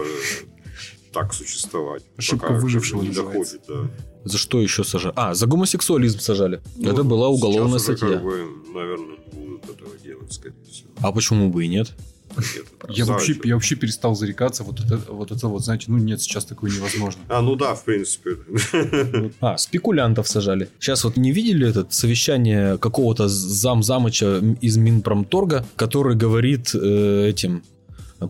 так 1.12 1.34
существовать. 1.34 2.04
Ошибка 2.18 2.48
Пока 2.48 2.60
выжившего 2.60 3.02
не 3.02 3.10
доходит, 3.10 3.62
да. 3.68 3.88
За 4.26 4.38
что 4.38 4.62
еще 4.62 4.84
сажали? 4.84 5.14
А, 5.16 5.34
за 5.34 5.48
гомосексуализм 5.48 6.20
сажали. 6.20 6.62
Ну, 6.76 6.92
Это 6.92 7.04
была 7.04 7.30
уголовная 7.30 7.80
статья. 7.80 8.10
как 8.10 8.24
бы, 8.24 8.46
наверное, 8.74 9.18
не 9.34 9.46
будут 9.46 9.70
этого 9.70 9.98
делать, 9.98 10.32
скорее 10.32 10.64
всего. 10.70 10.90
А 11.02 11.12
почему 11.12 11.50
бы 11.50 11.66
и 11.66 11.68
нет? 11.68 11.94
Я 12.90 13.06
вообще, 13.06 13.36
я 13.44 13.56
вообще 13.56 13.76
перестал 13.76 14.16
зарекаться. 14.16 14.64
Вот 14.64 14.80
это, 14.80 14.98
вот 15.12 15.32
это 15.32 15.48
вот, 15.48 15.64
знаете, 15.64 15.86
ну 15.88 15.98
нет, 15.98 16.22
сейчас 16.22 16.46
такое 16.46 16.72
невозможно. 16.72 17.22
А, 17.28 17.42
ну 17.42 17.56
да, 17.56 17.76
в 17.76 17.84
принципе. 17.84 18.38
А, 19.42 19.58
спекулянтов 19.58 20.28
сажали. 20.28 20.70
Сейчас 20.80 21.04
вот 21.04 21.18
не 21.18 21.32
видели 21.32 21.68
этот 21.68 21.94
совещание 21.94 22.78
какого-то 22.78 23.28
зам-замыча 23.28 24.42
из 24.62 24.78
Минпромторга, 24.78 25.66
который 25.76 26.16
говорит 26.16 26.72
э, 26.74 27.28
этим 27.30 27.64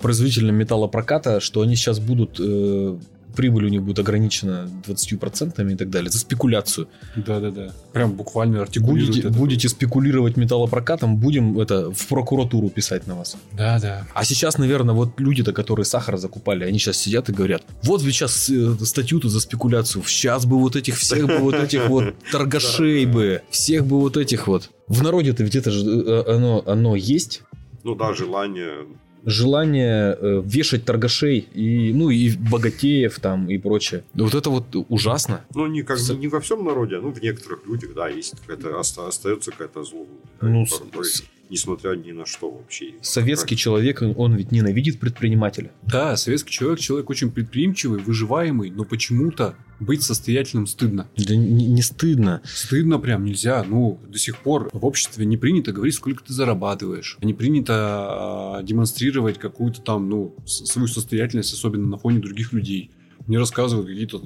производителям 0.02 0.56
металлопроката, 0.56 1.40
что 1.40 1.62
они 1.62 1.76
сейчас 1.76 2.00
будут 2.00 2.40
э, 2.40 2.98
прибыль 3.36 3.66
у 3.66 3.70
них 3.70 3.84
будет 3.84 4.00
ограничена 4.00 4.70
20% 4.88 5.72
и 5.72 5.76
так 5.76 5.90
далее, 5.90 6.10
за 6.10 6.20
спекуляцию. 6.20 6.88
Да-да-да. 7.16 7.72
Прям 7.94 8.14
буквально 8.14 8.62
артикулирует 8.62 9.10
Будете, 9.10 9.28
это. 9.28 9.38
будете 9.38 9.70
спекулировать 9.70 10.38
металлопрокатом, 10.38 11.18
будем 11.18 11.60
это 11.60 11.92
в 11.92 12.08
прокуратуру 12.08 12.70
писать 12.70 13.08
на 13.08 13.16
вас. 13.16 13.38
Да-да. 13.54 14.08
А 14.14 14.24
сейчас, 14.24 14.58
наверное, 14.58 14.96
вот 14.96 15.20
люди-то, 15.20 15.54
которые 15.54 15.86
сахар 15.86 16.18
закупали, 16.18 16.64
они 16.64 16.80
сейчас 16.80 16.98
сидят 16.98 17.30
и 17.30 17.34
говорят, 17.34 17.64
вот 17.84 18.02
вы 18.02 18.12
сейчас 18.12 18.50
э, 18.50 18.76
статью-то 18.84 19.30
за 19.30 19.40
спекуляцию, 19.40 20.04
сейчас 20.06 20.46
бы 20.46 20.58
вот 20.60 20.76
этих 20.76 20.98
всех 20.98 21.28
бы 21.28 21.38
вот 21.38 21.56
этих 21.56 21.88
вот 21.90 22.16
торгашей 22.32 23.06
бы, 23.06 23.42
всех 23.50 23.86
бы 23.86 24.00
вот 24.00 24.18
этих 24.18 24.48
вот. 24.48 24.70
В 24.88 25.04
народе-то 25.04 25.44
ведь 25.44 25.56
это 25.56 25.72
же 25.72 25.86
э, 25.86 26.24
оно, 26.36 26.64
оно 26.66 26.96
есть, 26.96 27.44
Ну 27.84 27.96
да, 27.96 28.14
желание. 28.14 28.86
Желание 29.30 30.18
э, 30.20 30.42
вешать 30.46 30.86
торгашей 30.86 31.40
и, 31.40 31.94
ну, 31.94 32.10
и 32.10 32.36
богатеев 32.36 33.20
там 33.20 33.50
и 33.50 33.58
прочее. 33.58 34.04
Вот 34.14 34.34
это 34.34 34.50
вот 34.50 34.66
ужасно. 34.90 35.46
Ну, 35.56 35.68
не, 35.68 35.82
как, 35.84 36.00
не 36.18 36.28
во 36.28 36.40
всем 36.40 36.66
народе, 36.66 36.98
а 36.98 37.02
ну, 37.02 37.12
в 37.12 37.22
некоторых 37.22 37.66
людях, 37.68 37.94
да, 37.96 38.10
есть 38.10 38.36
какая-то, 38.46 38.78
оста- 38.80 39.08
остается 39.08 39.52
какая-то 39.52 39.84
злоба. 39.84 40.10
да, 40.42 40.48
Ну, 40.48 40.66
порой, 40.92 41.06
с- 41.06 41.14
с- 41.18 41.24
несмотря 41.50 41.96
ни 41.96 42.12
на 42.12 42.26
что 42.26 42.50
вообще. 42.52 42.94
Советский 43.02 43.56
человек, 43.56 44.02
он- 44.02 44.36
ведь 44.36 44.52
ненавидит 44.52 45.00
предпринимателя. 45.00 45.72
Да, 45.84 46.16
советский 46.18 46.52
человек, 46.52 46.80
человек 46.80 47.10
очень 47.10 47.32
предприимчивый, 47.32 48.00
выживаемый, 48.02 48.70
но 48.70 48.84
почему-то 48.86 49.56
быть 49.80 50.04
состоятельным 50.04 50.68
стыдно. 50.68 51.08
Да 51.18 51.36
не, 51.36 51.68
не 51.68 51.82
стыдно. 51.82 52.42
Стыдно 52.44 53.00
прям 53.00 53.24
нельзя. 53.24 53.64
Ну, 53.64 54.00
до 54.08 54.18
сих 54.18 54.38
пор 54.40 54.70
в 54.74 54.86
обществе 54.86 55.26
не 55.26 55.38
принято 55.38 55.72
говорить, 55.72 55.96
сколько 55.96 56.24
ты 56.24 56.34
зарабатываешь. 56.34 57.18
Не 57.22 57.34
принято 57.34 57.74
а, 57.76 58.64
демонстрировать 58.64 59.38
какую-то 59.40 59.82
там, 59.82 60.10
ну, 60.10 60.36
свою 60.46 60.88
состоятельность, 60.88 61.54
особенно 61.54 61.88
на 61.88 61.98
фоне 61.98 62.20
других 62.20 62.52
людей. 62.54 62.92
Мне 63.30 63.38
рассказывают 63.38 63.88
какие-то 63.88 64.20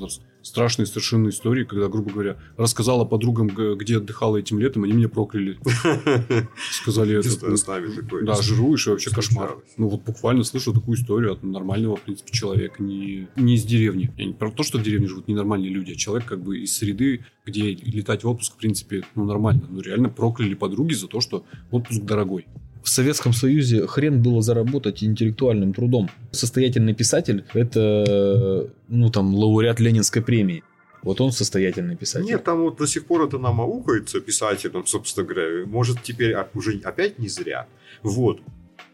страшные 0.43 0.85
совершенно 0.85 1.27
истории, 1.27 1.65
когда, 1.65 1.89
грубо 1.89 2.09
говоря, 2.09 2.37
рассказала 2.55 3.03
подругам, 3.03 3.47
где 3.47 3.97
отдыхала 3.97 4.37
этим 4.37 4.59
летом, 4.59 4.85
они 4.85 4.93
меня 4.93 5.09
прокляли. 5.09 5.59
Сказали 6.71 7.17
это. 7.19 7.27
Единственное, 7.27 7.57
с 7.57 7.67
нами 7.67 7.93
такое. 7.93 8.23
Да, 8.23 8.41
жируешь 8.41 8.87
и 8.87 8.91
вообще 8.91 9.11
кошмар. 9.11 9.57
Ну 9.75 9.89
вот 9.89 10.03
буквально 10.03 10.45
слышу 10.45 10.71
такую 10.71 10.97
историю 10.97 11.33
от 11.33 11.43
нормального, 11.43 11.97
в 11.97 12.01
принципе, 12.03 12.31
человека, 12.31 12.81
не, 12.81 13.27
не 13.35 13.55
из 13.55 13.65
деревни. 13.65 14.09
Я 14.17 14.25
не 14.25 14.33
про 14.33 14.49
то, 14.49 14.63
что 14.63 14.77
в 14.77 14.83
деревне 14.83 15.07
живут 15.07 15.27
ненормальные 15.27 15.69
люди, 15.69 15.91
а 15.91 15.95
человек 15.95 16.25
как 16.25 16.41
бы 16.41 16.59
из 16.59 16.73
среды, 16.73 17.25
где 17.45 17.73
летать 17.73 18.23
в 18.23 18.29
отпуск, 18.29 18.53
в 18.53 18.57
принципе, 18.57 19.03
ну 19.15 19.25
нормально. 19.25 19.67
Ну 19.69 19.81
реально 19.81 20.07
прокляли 20.07 20.53
подруги 20.53 20.93
за 20.93 21.09
то, 21.09 21.19
что 21.19 21.43
отпуск 21.71 22.03
дорогой. 22.03 22.47
В 22.83 22.89
Советском 22.89 23.31
Союзе 23.31 23.87
хрен 23.87 24.21
было 24.21 24.41
заработать 24.41 25.03
интеллектуальным 25.03 25.73
трудом. 25.73 26.09
Состоятельный 26.31 26.93
писатель– 26.93 27.45
это, 27.53 28.69
ну, 28.89 29.09
там, 29.09 29.33
лауреат 29.33 29.79
Ленинской 29.79 30.21
премии. 30.21 30.63
Вот 31.01 31.21
он 31.21 31.31
состоятельный 31.31 31.95
писатель. 31.95 32.25
Нет, 32.25 32.43
там 32.43 32.61
вот 32.61 32.77
до 32.77 32.85
сих 32.85 33.05
пор 33.05 33.23
это 33.23 33.37
нам 33.37 33.61
аукается 33.61 34.19
писателям, 34.19 34.85
собственно 34.85 35.25
говоря. 35.25 35.65
Может, 35.65 36.03
теперь 36.03 36.33
а- 36.33 36.49
уже 36.53 36.79
опять 36.83 37.19
не 37.19 37.29
зря. 37.29 37.67
Вот. 38.03 38.41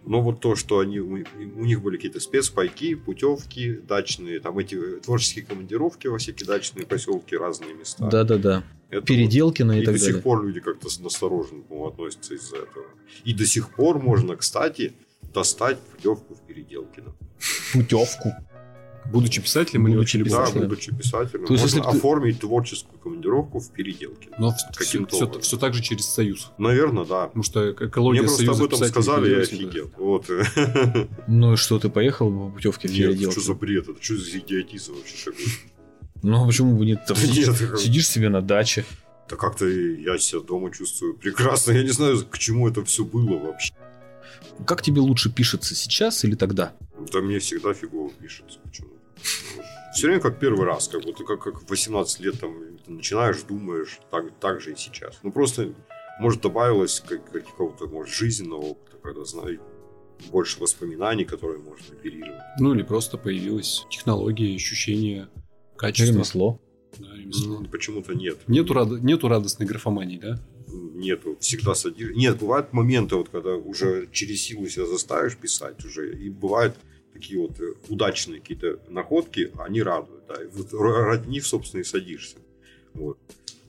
Но 0.05 0.21
вот 0.21 0.39
то, 0.39 0.55
что 0.55 0.79
они, 0.79 0.99
у 0.99 1.13
у 1.15 1.65
них 1.65 1.81
были 1.81 1.97
какие-то 1.97 2.19
спецпайки, 2.19 2.95
путевки 2.95 3.73
дачные, 3.87 4.39
там 4.39 4.57
эти 4.57 4.77
творческие 4.99 5.45
командировки 5.45 6.07
во 6.07 6.17
всякие 6.17 6.47
дачные 6.47 6.85
поселки, 6.85 7.35
разные 7.35 7.73
места. 7.73 8.07
Да-да-да. 8.09 8.63
Это 8.89 9.05
Переделкина 9.05 9.73
вот- 9.73 9.79
и, 9.79 9.83
и 9.83 9.85
так 9.85 9.95
до 9.95 9.99
далее. 9.99 10.15
сих 10.15 10.23
пор 10.23 10.45
люди 10.45 10.61
как-то 10.61 10.87
настороженно 11.01 11.61
по-моему, 11.61 11.87
относятся 11.89 12.33
из-за 12.33 12.57
этого. 12.57 12.85
И 13.23 13.33
до 13.33 13.45
сих 13.45 13.69
пор 13.75 13.99
можно, 13.99 14.35
кстати, 14.35 14.93
достать 15.33 15.77
путевку 15.79 16.33
в 16.35 16.41
Переделкино. 16.41 17.13
Путевку. 17.73 18.29
Будучи 19.05 19.41
писателем 19.41 19.87
или 19.87 19.95
Будучи 19.95 20.17
вообще 20.17 20.17
Да, 20.17 20.23
Писателем. 20.43 20.69
писателем. 20.69 20.69
будучи 20.69 20.95
писателем, 20.95 21.45
То 21.47 21.53
есть, 21.53 21.63
можно 21.63 21.77
если 21.79 21.91
ты- 21.91 21.97
оформить 21.97 22.39
творческую 22.39 22.99
командировку 22.99 23.59
в 23.59 23.71
Переделкино. 23.71 24.35
Но 24.39 24.53
Каким-то 24.75 25.15
все, 25.15 25.25
образом. 25.25 25.41
все 25.41 25.57
так 25.57 25.73
же 25.73 25.81
через 25.81 26.05
союз. 26.05 26.51
Наверное, 26.57 27.05
да. 27.05 27.25
Потому 27.27 27.43
что 27.43 27.71
экология 27.71 28.19
Мне 28.21 28.27
просто 28.27 28.51
об 28.51 28.61
этом 28.63 28.87
сказали, 28.87 29.29
я 29.29 29.45
перевелась, 29.45 29.49
да. 29.49 29.55
офигел. 29.55 29.91
Вот. 29.97 30.29
Ну 31.27 31.53
и 31.53 31.55
что, 31.55 31.79
ты 31.79 31.89
поехал 31.89 32.31
по 32.31 32.49
путевке 32.55 32.87
в 32.87 32.91
Нет, 32.91 33.09
переделку? 33.09 33.31
что 33.33 33.41
за 33.41 33.53
бред? 33.55 33.89
Это 33.89 34.01
что 34.03 34.15
за 34.17 34.37
идиотизм 34.37 34.93
вообще? 34.93 35.31
Ну, 36.21 36.43
а 36.43 36.47
почему 36.47 36.77
бы 36.77 36.85
нет? 36.85 36.99
Да 37.07 37.15
нет, 37.15 37.79
сидишь 37.79 38.07
себе 38.07 38.29
на 38.29 38.41
даче. 38.41 38.85
Да 39.29 39.35
как-то 39.35 39.67
я 39.67 40.17
себя 40.17 40.41
дома 40.41 40.71
чувствую 40.71 41.13
прекрасно. 41.15 41.71
Я 41.71 41.83
не 41.83 41.89
знаю, 41.89 42.19
к 42.29 42.37
чему 42.37 42.67
это 42.67 42.83
все 42.83 43.05
было 43.05 43.37
вообще. 43.37 43.73
Как 44.65 44.81
тебе 44.81 45.01
лучше 45.01 45.31
пишется, 45.33 45.75
сейчас 45.75 46.23
или 46.25 46.35
тогда? 46.35 46.73
Да 47.11 47.19
мне 47.21 47.39
всегда 47.39 47.73
фигово 47.73 48.09
пишется 48.11 48.59
почему-то. 48.63 48.95
Все 49.93 50.07
время 50.07 50.21
как 50.21 50.39
первый 50.39 50.65
раз, 50.65 50.87
как 50.87 51.03
будто 51.03 51.23
как, 51.23 51.41
как 51.43 51.61
в 51.61 51.69
18 51.69 52.19
лет 52.21 52.39
там 52.39 52.53
ты 52.85 52.91
начинаешь, 52.91 53.41
думаешь, 53.43 53.99
так, 54.11 54.25
так 54.39 54.61
же 54.61 54.73
и 54.73 54.75
сейчас. 54.75 55.19
Ну 55.23 55.31
просто, 55.31 55.73
может, 56.19 56.41
добавилось 56.41 57.01
как- 57.05 57.31
какого-то, 57.31 57.87
может, 57.87 58.13
жизненного 58.13 58.61
опыта, 58.61 58.97
когда 59.01 59.25
знаю 59.25 59.59
больше 60.31 60.59
воспоминаний, 60.59 61.25
которые 61.25 61.59
можно 61.59 61.85
оперировать. 61.93 62.41
Ну 62.59 62.73
или 62.75 62.83
просто 62.83 63.17
появилась 63.17 63.85
технология, 63.89 64.53
ощущение 64.55 65.29
качества. 65.77 66.13
Ремесло. 66.13 66.61
Да, 66.97 67.07
ремесло. 67.15 67.59
Ну, 67.59 67.65
почему-то 67.67 68.13
нет. 68.13 68.37
Нету, 68.47 68.73
рад- 68.73 69.01
нету 69.01 69.27
радостной 69.27 69.65
графомании, 69.67 70.17
да? 70.19 70.39
Нету. 70.99 71.37
Всегда 71.39 71.75
садишь. 71.75 72.15
Нет, 72.15 72.37
бывают 72.37 72.73
моменты, 72.73 73.15
вот, 73.15 73.29
когда 73.29 73.55
уже 73.55 74.09
через 74.11 74.41
силу 74.41 74.67
себя 74.67 74.85
заставишь 74.85 75.37
писать 75.37 75.83
уже. 75.85 76.13
И 76.13 76.29
бывают 76.29 76.75
такие 77.13 77.39
вот 77.39 77.59
э, 77.59 77.73
удачные 77.87 78.41
какие-то 78.41 78.79
находки, 78.89 79.51
они 79.57 79.81
радуют. 79.81 80.23
Да. 80.27 80.43
И 80.43 80.47
вот 80.47 81.27
них, 81.27 81.45
собственно, 81.45 81.81
и 81.81 81.85
садишься. 81.85 82.37
Вот. 82.93 83.17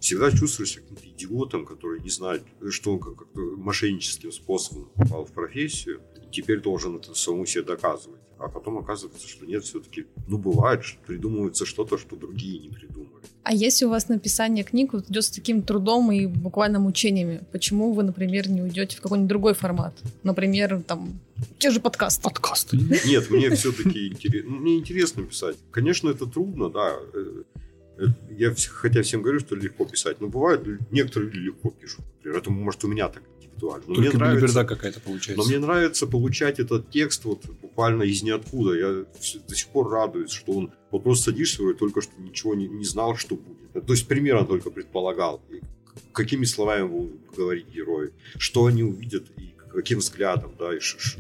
Всегда 0.00 0.30
чувствуешь 0.30 0.72
себя 0.72 0.82
каким-то 0.82 1.08
идиотом, 1.08 1.66
который 1.66 2.00
не 2.00 2.10
знает, 2.10 2.42
что 2.70 2.94
он 2.94 2.98
как 2.98 3.28
мошенническим 3.34 4.32
способом 4.32 4.88
попал 4.96 5.24
в 5.24 5.32
профессию, 5.32 6.00
и 6.16 6.30
теперь 6.32 6.60
должен 6.60 6.96
это 6.96 7.14
самому 7.14 7.46
себе 7.46 7.62
доказывать. 7.62 8.20
А 8.38 8.48
потом 8.48 8.78
оказывается, 8.78 9.28
что 9.28 9.44
нет, 9.44 9.64
все-таки, 9.64 10.06
ну, 10.26 10.38
бывает, 10.38 10.82
что 10.82 10.98
придумывается 11.02 11.66
что-то, 11.66 11.98
что 11.98 12.16
другие 12.16 12.58
не 12.58 12.70
придумали. 12.70 13.10
А 13.42 13.52
если 13.52 13.84
у 13.84 13.90
вас 13.90 14.08
написание 14.08 14.64
книг 14.64 14.94
вот 14.94 15.10
идет 15.10 15.24
с 15.24 15.30
таким 15.30 15.60
трудом 15.60 16.10
и 16.10 16.26
буквально 16.26 16.78
мучениями, 16.78 17.42
почему 17.52 17.92
вы, 17.92 18.02
например, 18.02 18.48
не 18.48 18.62
уйдете 18.62 18.96
в 18.96 19.02
какой-нибудь 19.02 19.28
другой 19.28 19.52
формат? 19.52 19.94
Например, 20.22 20.82
там, 20.86 21.20
те 21.58 21.70
же 21.70 21.80
подкасты. 21.80 22.22
Подкасты. 22.22 22.78
Нет, 22.78 23.30
мне 23.30 23.50
все-таки 23.50 24.08
интересно, 24.08 24.50
мне 24.50 24.78
интересно 24.78 25.22
писать. 25.24 25.58
Конечно, 25.70 26.08
это 26.08 26.24
трудно, 26.24 26.70
да. 26.70 26.98
Я 28.30 28.54
хотя 28.70 29.02
всем 29.02 29.22
говорю, 29.22 29.40
что 29.40 29.54
легко 29.56 29.84
писать, 29.84 30.20
но 30.20 30.28
бывает, 30.28 30.62
некоторые 30.90 31.30
люди 31.30 31.46
легко 31.46 31.70
пишут. 31.70 32.00
Например, 32.16 32.38
это 32.38 32.50
может 32.50 32.84
у 32.84 32.88
меня 32.88 33.08
так 33.08 33.22
индивидуально. 33.36 33.84
Но 33.88 33.94
Только 33.94 34.16
мне 34.16 34.18
нравится, 34.18 34.64
какая-то 34.64 35.00
получается. 35.00 35.42
но 35.42 35.48
мне 35.48 35.58
нравится 35.58 36.06
получать 36.06 36.58
этот 36.60 36.90
текст 36.90 37.24
вот 37.24 37.44
буквально 37.60 38.04
из 38.04 38.22
ниоткуда. 38.22 38.74
Я 38.74 39.04
до 39.48 39.54
сих 39.54 39.68
пор 39.68 39.90
радуюсь, 39.90 40.32
что 40.32 40.52
он 40.52 40.72
вот 40.90 41.02
просто 41.02 41.30
садишься, 41.30 41.62
вроде 41.62 41.78
только 41.78 42.00
что 42.00 42.12
ничего 42.18 42.54
не, 42.54 42.68
не 42.68 42.84
знал, 42.84 43.16
что 43.16 43.36
будет. 43.36 43.86
То 43.86 43.92
есть 43.92 44.08
примерно 44.08 44.46
только 44.46 44.70
предполагал, 44.70 45.42
и 45.50 45.60
какими 46.12 46.44
словами 46.44 46.86
будут 46.86 47.34
говорить 47.36 47.68
герои, 47.68 48.12
что 48.38 48.66
они 48.66 48.82
увидят 48.82 49.26
и 49.36 49.49
каким 49.72 49.98
взглядом, 49.98 50.52
да, 50.58 50.74
и 50.74 50.78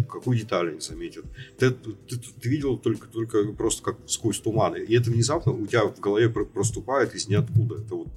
какую 0.08 0.38
деталь 0.38 0.70
они 0.70 0.80
заметят. 0.80 1.24
Ты, 1.58 1.70
ты- 1.70 2.16
ты 2.40 2.48
видел 2.48 2.76
только, 2.76 3.06
только 3.08 3.44
просто 3.52 3.82
как 3.82 3.96
сквозь 4.06 4.40
туман. 4.40 4.74
И 4.74 4.94
это 4.94 5.10
внезапно 5.10 5.52
у 5.52 5.66
тебя 5.66 5.84
в 5.86 5.98
голове 6.00 6.28
про- 6.28 6.44
проступает 6.44 7.14
из 7.14 7.28
ниоткуда. 7.28 7.76
Это 7.76 7.94
вот, 7.94 8.08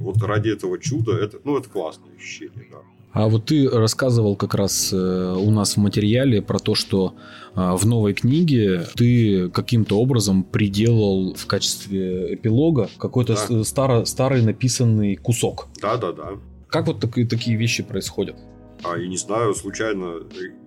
вот 0.00 0.22
ради 0.22 0.48
этого 0.50 0.78
чуда, 0.78 1.12
это, 1.12 1.38
ну, 1.44 1.58
это 1.58 1.68
классное 1.68 2.14
ощущение, 2.16 2.66
да. 2.70 2.78
А 3.14 3.28
вот 3.28 3.44
ты 3.44 3.68
рассказывал 3.68 4.36
как 4.36 4.54
раз 4.54 4.90
э, 4.90 4.96
у 5.38 5.50
нас 5.50 5.74
в 5.76 5.80
материале 5.80 6.40
про 6.40 6.58
то, 6.58 6.74
что 6.74 7.14
э, 7.54 7.72
в 7.76 7.84
новой 7.84 8.14
книге 8.14 8.86
ты 8.96 9.50
каким-то 9.50 9.98
образом 10.00 10.42
приделал 10.44 11.34
в 11.34 11.46
качестве 11.46 12.34
эпилога 12.34 12.88
какой-то 12.98 13.34
Да. 13.50 13.64
старо, 13.64 14.04
старый 14.06 14.40
написанный 14.40 15.16
кусок. 15.16 15.68
Да, 15.82 15.98
да, 15.98 16.12
да. 16.12 16.28
Как 16.68 16.86
вот 16.86 17.00
такие, 17.00 17.26
такие 17.26 17.54
вещи 17.58 17.82
происходят? 17.82 18.36
А 18.84 18.96
я 18.96 19.06
не 19.06 19.16
знаю, 19.16 19.54
случайно, 19.54 20.20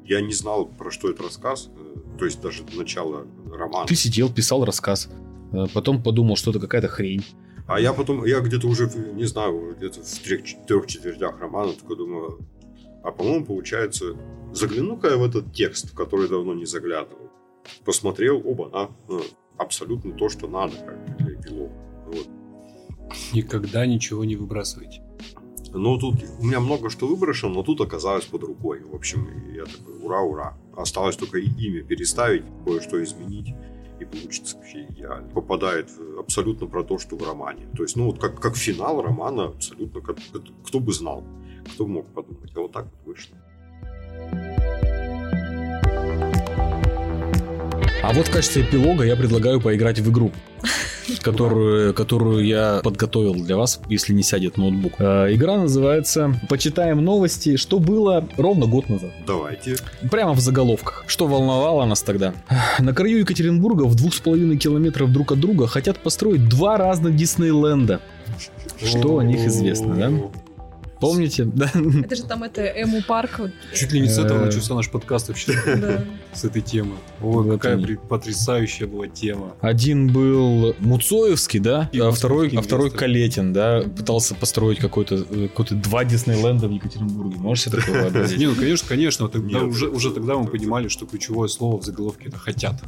я 0.05 0.22
не 0.22 0.34
знал, 0.34 0.68
про 0.68 0.91
что 0.91 1.09
это 1.09 1.24
рассказ, 1.24 1.70
э, 1.76 2.18
то 2.18 2.26
есть 2.26 2.41
даже 2.41 2.63
начало 2.74 3.28
романа. 3.51 3.88
Ты 3.88 3.95
сидел, 3.95 4.32
писал 4.32 4.63
рассказ, 4.63 5.09
э, 5.51 5.66
потом 5.74 6.01
подумал, 6.01 6.38
что 6.38 6.51
это 6.51 6.59
какая-то 6.59 6.88
хрень. 6.88 7.26
А 7.68 7.80
я 7.80 7.93
потом, 7.93 8.24
я 8.26 8.39
где-то 8.39 8.68
уже, 8.68 8.89
не 9.13 9.26
знаю, 9.26 9.76
где-то 9.78 10.01
в 10.01 10.20
трех, 10.20 10.41
трех 10.68 10.88
четвертях 10.88 11.39
романа 11.39 11.74
такой 11.74 11.97
думаю, 11.97 12.39
а 13.03 13.11
по-моему, 13.11 13.45
получается, 13.45 14.16
загляну-ка 14.53 15.09
я 15.09 15.18
в 15.18 15.24
этот 15.24 15.53
текст, 15.53 15.91
в 15.91 15.95
который 15.95 16.30
давно 16.30 16.53
не 16.53 16.66
заглядывал. 16.66 17.32
Посмотрел, 17.84 18.41
оба, 18.45 18.70
а, 18.74 18.89
ну, 19.07 19.22
абсолютно 19.57 20.13
то, 20.13 20.30
что 20.30 20.47
надо 20.47 20.76
как 20.78 21.18
для 21.18 21.36
эпилога. 21.36 21.74
Вот. 22.07 22.28
Никогда 23.34 23.86
ничего 23.86 24.26
не 24.26 24.36
выбрасывайте. 24.36 25.05
Но 25.76 25.97
тут 25.97 26.15
у 26.39 26.45
меня 26.45 26.59
много 26.61 26.89
что 26.89 27.05
выброшено, 27.05 27.53
но 27.55 27.63
тут 27.63 27.82
оказалось 27.82 28.26
под 28.26 28.43
рукой. 28.43 28.80
В 28.82 28.95
общем, 28.95 29.28
я 29.53 29.65
такой, 29.65 29.93
ура, 30.01 30.21
ура. 30.21 30.57
Осталось 30.76 31.17
только 31.17 31.38
имя 31.38 31.84
переставить, 31.84 32.43
кое-что 32.65 33.03
изменить, 33.03 33.53
и 33.99 34.05
получится 34.05 34.55
вообще 34.55 34.86
идеально. 34.89 35.28
Попадает 35.30 35.89
абсолютно 36.17 36.67
про 36.67 36.84
то, 36.84 36.97
что 36.97 37.17
в 37.17 37.28
романе. 37.28 37.67
То 37.76 37.84
есть, 37.84 37.95
ну, 37.97 38.05
вот 38.05 38.19
как, 38.19 38.39
как 38.39 38.55
финал 38.55 39.01
романа, 39.01 39.45
абсолютно, 39.47 39.99
как, 40.01 40.17
как- 40.32 40.43
кто 40.65 40.80
бы 40.80 40.93
знал, 40.93 41.23
кто 41.73 41.86
бы 41.86 41.91
мог 41.91 42.07
подумать. 42.13 42.51
А 42.55 42.59
вот 42.61 42.71
так 42.71 42.86
вот 42.86 43.05
вышло. 43.05 43.36
А 48.01 48.13
вот 48.13 48.28
в 48.28 48.32
качестве 48.32 48.61
эпилога 48.61 49.03
я 49.03 49.15
предлагаю 49.15 49.59
поиграть 49.59 49.99
в 49.99 50.09
игру, 50.11 50.32
которую, 51.22 51.93
которую 51.93 52.45
я 52.45 52.82
подготовил 52.84 53.36
для 53.36 53.58
вас, 53.58 53.80
если 53.89 54.14
не 54.14 54.24
сядет 54.24 54.58
ноутбук. 54.58 54.93
Э, 54.99 55.34
Игра 55.34 55.58
называется 55.58 56.39
«Почитаем 56.49 57.03
новости. 57.03 57.58
Что 57.58 57.80
было 57.80 58.28
ровно 58.38 58.66
год 58.66 58.89
назад». 58.89 59.12
Давайте. 59.26 59.78
Прямо 60.10 60.34
в 60.34 60.39
заголовках. 60.39 61.03
Что 61.08 61.28
волновало 61.28 61.86
нас 61.86 62.01
тогда? 62.01 62.34
На 62.80 62.93
краю 62.93 63.20
Екатеринбурга 63.20 63.84
в 63.84 63.95
двух 63.95 64.14
с 64.14 64.20
половиной 64.20 64.58
километров 64.58 65.12
друг 65.12 65.32
от 65.32 65.39
друга 65.39 65.68
хотят 65.68 65.99
построить 65.99 66.47
два 66.47 66.78
разных 66.78 67.16
Диснейленда. 67.16 68.01
Что 68.84 69.20
о 69.20 69.24
них 69.24 69.45
известно, 69.45 69.95
да? 69.95 70.12
Помните? 70.99 71.45
Да. 71.55 71.69
Это 72.03 72.15
же 72.15 72.23
там 72.23 72.43
это 72.43 72.61
Эму 72.61 73.01
парк. 73.07 73.39
вот, 73.39 73.51
Чуть 73.73 73.91
ли 73.91 73.99
не 74.01 74.07
с 74.09 74.17
этого 74.17 74.39
Э. 74.41 74.45
начался 74.45 74.73
наш 74.75 74.89
подкаст 74.89 75.27
вообще, 75.29 75.53
да. 75.65 76.03
с 76.33 76.43
этой 76.45 76.61
темы. 76.61 76.95
Ой, 77.21 77.43
Вот 77.43 77.53
какая 77.53 77.75
они. 77.77 77.95
потрясающая 78.09 78.87
была 78.87 79.07
тема. 79.07 79.55
Один 79.61 80.11
был 80.11 80.75
Муцоевский, 80.79 81.59
да, 81.59 81.89
И 81.93 81.99
а 81.99 82.11
второй, 82.11 82.49
а 82.55 82.61
второй. 82.61 82.91
Калетин, 82.91 83.53
да, 83.53 83.81
пытался 83.81 84.35
построить 84.35 84.79
какой-то, 84.79 85.15
э, 85.29 85.47
какой-то 85.47 85.75
два 85.75 86.03
Диснейленда 86.05 86.67
в 86.67 86.71
Екатеринбурге. 86.71 87.37
Можешь 87.37 87.65
себе 87.65 87.77
такое 87.79 88.01
вообразить? 88.03 88.37
Не, 88.39 88.47
ну 88.47 88.55
конечно, 88.55 88.87
конечно, 88.87 89.27
тогда 89.29 89.59
Нет, 89.59 89.63
уже, 89.63 90.11
тогда 90.11 90.35
мы 90.35 90.47
понимали, 90.47 90.87
что 90.87 91.05
ключевое 91.05 91.47
слово 91.47 91.79
в 91.79 91.83
заголовке 91.83 92.27
это 92.29 92.37
хотят. 92.37 92.81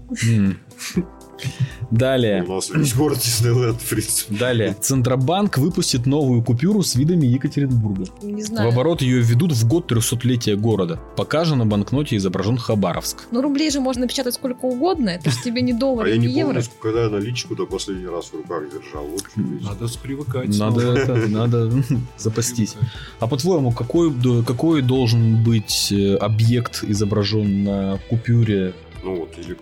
Далее. 1.91 2.43
У 2.43 2.55
нас 2.55 2.69
весь 2.69 2.93
город 2.93 3.19
Диснейленд, 3.19 3.81
в 3.81 3.89
принципе. 3.89 4.35
Далее. 4.35 4.75
Центробанк 4.79 5.57
выпустит 5.57 6.05
новую 6.05 6.43
купюру 6.43 6.83
с 6.83 6.95
видами 6.95 7.25
Екатеринбурга. 7.25 8.05
Не 8.21 8.43
В 8.43 8.45
знаю. 8.45 8.69
оборот 8.69 9.01
ее 9.01 9.21
введут 9.21 9.53
в 9.53 9.67
год 9.67 9.91
300-летия 9.91 10.55
города. 10.57 10.99
Пока 11.15 11.45
же 11.45 11.55
на 11.55 11.65
банкноте 11.65 12.17
изображен 12.17 12.57
Хабаровск. 12.57 13.27
Ну, 13.31 13.41
рублей 13.41 13.71
же 13.71 13.79
можно 13.79 14.01
напечатать 14.01 14.33
сколько 14.33 14.65
угодно. 14.65 15.09
Это 15.09 15.29
же 15.31 15.37
тебе 15.43 15.61
не 15.61 15.71
А 15.73 15.77
доллар 15.77 16.07
я 16.07 16.15
и 16.15 16.19
не 16.19 16.27
евро. 16.27 16.53
помню, 16.55 16.67
когда 16.81 17.03
я 17.03 17.09
наличку 17.09 17.55
до 17.55 17.65
последний 17.65 18.07
раз 18.07 18.25
в 18.27 18.33
руках 18.33 18.63
держал. 18.71 19.05
Вот. 19.07 19.23
Надо 19.35 19.87
привыкать. 20.01 20.57
Надо, 20.59 20.81
это, 20.93 21.15
надо 21.27 21.71
запастись. 22.17 22.75
А 23.19 23.27
по-твоему, 23.27 23.71
какой, 23.71 24.13
какой 24.43 24.81
должен 24.81 25.43
быть 25.43 25.91
э, 25.91 26.15
объект 26.15 26.83
изображен 26.83 27.63
на 27.63 27.99
купюре? 28.09 28.73
Ну 29.07 29.15
вот, 29.15 29.37
или 29.37 29.55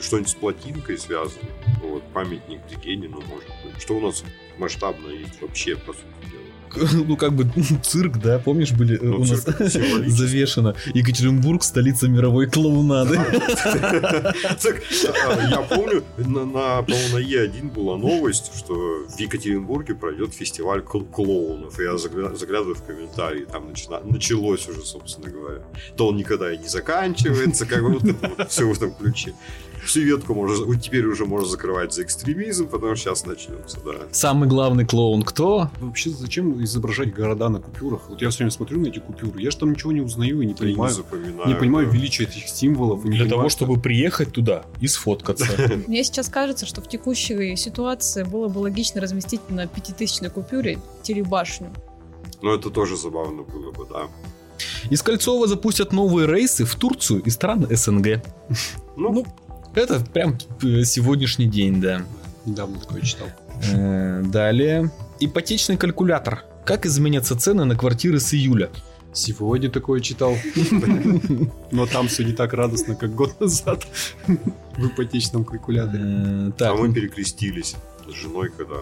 что-нибудь 0.00 0.28
с 0.28 0.34
плотинкой 0.36 0.96
связано. 0.96 1.50
Вот, 1.82 2.04
памятник 2.12 2.60
Дегенину, 2.68 3.20
может 3.22 3.50
быть. 3.64 3.82
Что 3.82 3.96
у 3.96 4.00
нас 4.00 4.22
масштабно 4.58 5.08
есть 5.08 5.42
вообще, 5.42 5.74
по 5.74 5.92
сути 5.92 6.04
дела. 6.30 6.45
Ну, 6.92 7.16
как 7.16 7.32
бы 7.32 7.46
цирк, 7.82 8.18
да? 8.18 8.38
Помнишь, 8.38 8.72
были 8.72 8.96
э, 8.96 9.04
Ну, 9.04 9.16
у 9.16 9.24
нас 9.24 9.44
завешено 10.06 10.74
Екатеринбург, 10.94 11.62
столица 11.64 12.08
мировой 12.08 12.46
клоунады. 12.48 13.18
А, 13.18 14.34
Я 15.50 15.58
помню, 15.62 16.02
на, 16.18 16.82
по-моему, 16.82 17.18
на 17.18 17.22
Е1 17.22 17.72
была 17.72 17.96
новость, 17.96 18.52
что 18.56 18.74
в 19.08 19.18
Екатеринбурге 19.18 19.94
пройдет 19.94 20.34
фестиваль 20.34 20.80
кл- 20.82 21.04
клоунов. 21.04 21.78
Я 21.78 21.94
загля- 21.96 22.34
заглядываю 22.36 22.74
в 22.74 22.82
комментарии, 22.82 23.46
там 23.50 23.70
началось 24.10 24.68
уже, 24.68 24.82
собственно 24.82 25.30
говоря. 25.30 25.62
То 25.96 26.08
он 26.08 26.16
никогда 26.16 26.52
и 26.52 26.58
не 26.58 26.68
заканчивается, 26.68 27.66
как 27.66 27.82
будто 27.82 28.46
все 28.48 28.64
в 28.66 28.72
этом 28.72 28.92
ключе. 28.94 29.32
Всю 29.86 30.00
ветку 30.02 30.34
можно, 30.34 30.78
теперь 30.78 31.06
уже 31.06 31.24
можно 31.26 31.48
закрывать 31.48 31.94
за 31.94 32.02
экстремизм, 32.02 32.66
потому 32.68 32.96
что 32.96 33.04
сейчас 33.10 33.24
начнется, 33.26 33.78
да. 33.84 33.92
Самый 34.10 34.48
главный 34.48 34.84
клоун 34.84 35.22
кто? 35.22 35.70
Вообще, 35.80 36.10
зачем 36.10 36.62
изображать 36.64 37.14
города 37.14 37.48
на 37.48 37.60
купюрах? 37.60 38.08
Вот 38.08 38.20
я 38.20 38.30
все 38.30 38.38
время 38.38 38.50
смотрю 38.50 38.80
на 38.80 38.88
эти 38.88 38.98
купюры, 38.98 39.40
я 39.40 39.50
же 39.50 39.56
там 39.58 39.72
ничего 39.72 39.92
не 39.92 40.00
узнаю 40.00 40.40
и 40.40 40.46
не 40.46 40.52
Я 40.52 40.52
не 40.52 40.54
понимаю. 40.54 40.92
запоминаю. 40.92 41.48
Не 41.48 41.54
понимаю 41.54 41.86
да. 41.88 41.96
величия 41.96 42.24
этих 42.24 42.48
символов. 42.48 43.02
Для 43.02 43.10
понимаю, 43.12 43.30
того, 43.30 43.48
что- 43.48 43.64
чтобы 43.64 43.80
приехать 43.80 44.32
туда 44.32 44.64
и 44.80 44.88
сфоткаться. 44.88 45.46
Мне 45.86 46.02
сейчас 46.04 46.28
кажется, 46.28 46.66
что 46.66 46.80
в 46.82 46.88
текущей 46.88 47.54
ситуации 47.56 48.24
было 48.24 48.48
бы 48.48 48.58
логично 48.58 49.00
разместить 49.00 49.48
на 49.50 49.66
пятитысячной 49.66 50.30
купюре 50.30 50.78
телебашню. 51.02 51.72
Ну, 52.42 52.52
это 52.52 52.70
тоже 52.70 52.96
забавно 52.96 53.42
было 53.42 53.70
бы, 53.72 53.86
да. 53.88 54.08
Из 54.90 55.02
Кольцова 55.02 55.46
запустят 55.46 55.92
новые 55.92 56.26
рейсы 56.26 56.64
в 56.64 56.74
Турцию 56.76 57.22
и 57.22 57.30
страны 57.30 57.66
СНГ. 57.76 58.22
Ну, 58.96 59.12
Ну, 59.12 59.26
Это 59.76 60.00
прям 60.00 60.36
э, 60.62 60.82
сегодняшний 60.84 61.46
день, 61.46 61.80
да. 61.80 62.02
Недавно 62.46 62.78
такое 62.80 63.02
читал. 63.02 63.28
Э, 63.72 64.22
Далее. 64.24 64.90
Ипотечный 65.20 65.76
калькулятор. 65.76 66.44
Как 66.64 66.86
изменятся 66.86 67.36
цены 67.38 67.64
на 67.64 67.76
квартиры 67.76 68.18
с 68.18 68.32
июля? 68.34 68.70
Сегодня 69.12 69.70
такое 69.70 70.00
читал. 70.00 70.34
Но 71.70 71.86
там 71.86 72.08
все 72.08 72.24
не 72.24 72.32
так 72.32 72.52
радостно, 72.54 72.96
как 72.96 73.14
год 73.14 73.38
назад 73.40 73.86
в 74.26 74.86
ипотечном 74.86 75.44
калькуляторе. 75.44 76.04
Э, 76.04 76.52
а 76.60 76.74
мы 76.74 76.92
перекрестились 76.92 77.76
с 78.08 78.12
женой, 78.14 78.50
когда... 78.56 78.76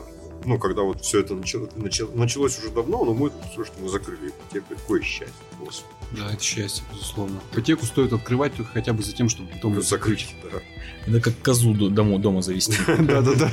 Ну, 0.47 0.59
когда 0.59 0.83
вот 0.83 1.01
все 1.01 1.21
это 1.21 1.35
начало- 1.35 1.71
начало- 1.77 2.15
началось 2.15 2.59
уже 2.59 2.71
давно, 2.71 3.05
но 3.05 3.15
мы, 3.15 3.31
что 3.53 3.65
мы 3.83 3.89
закрыли 3.89 4.29
ипотеку. 4.29 4.75
Какое 4.77 5.01
счастье, 5.03 5.35
господи. 5.59 5.94
Да, 6.17 6.33
это 6.33 6.43
счастье, 6.43 6.85
безусловно. 6.93 7.41
Ипотеку 7.53 7.85
стоит 7.87 8.13
открывать 8.13 8.55
только 8.55 8.71
хотя 8.73 8.93
бы 8.93 9.03
за 9.03 9.13
тем, 9.13 9.29
чтобы 9.29 9.49
потом 9.51 9.75
ее 9.77 9.83
Закрыть, 9.83 10.35
да. 10.53 10.59
это 11.07 11.21
как 11.21 11.35
козу 11.43 11.75
до- 11.75 11.89
дома, 12.19 12.43
завести. 12.43 12.77
Да-да-да. 12.99 13.51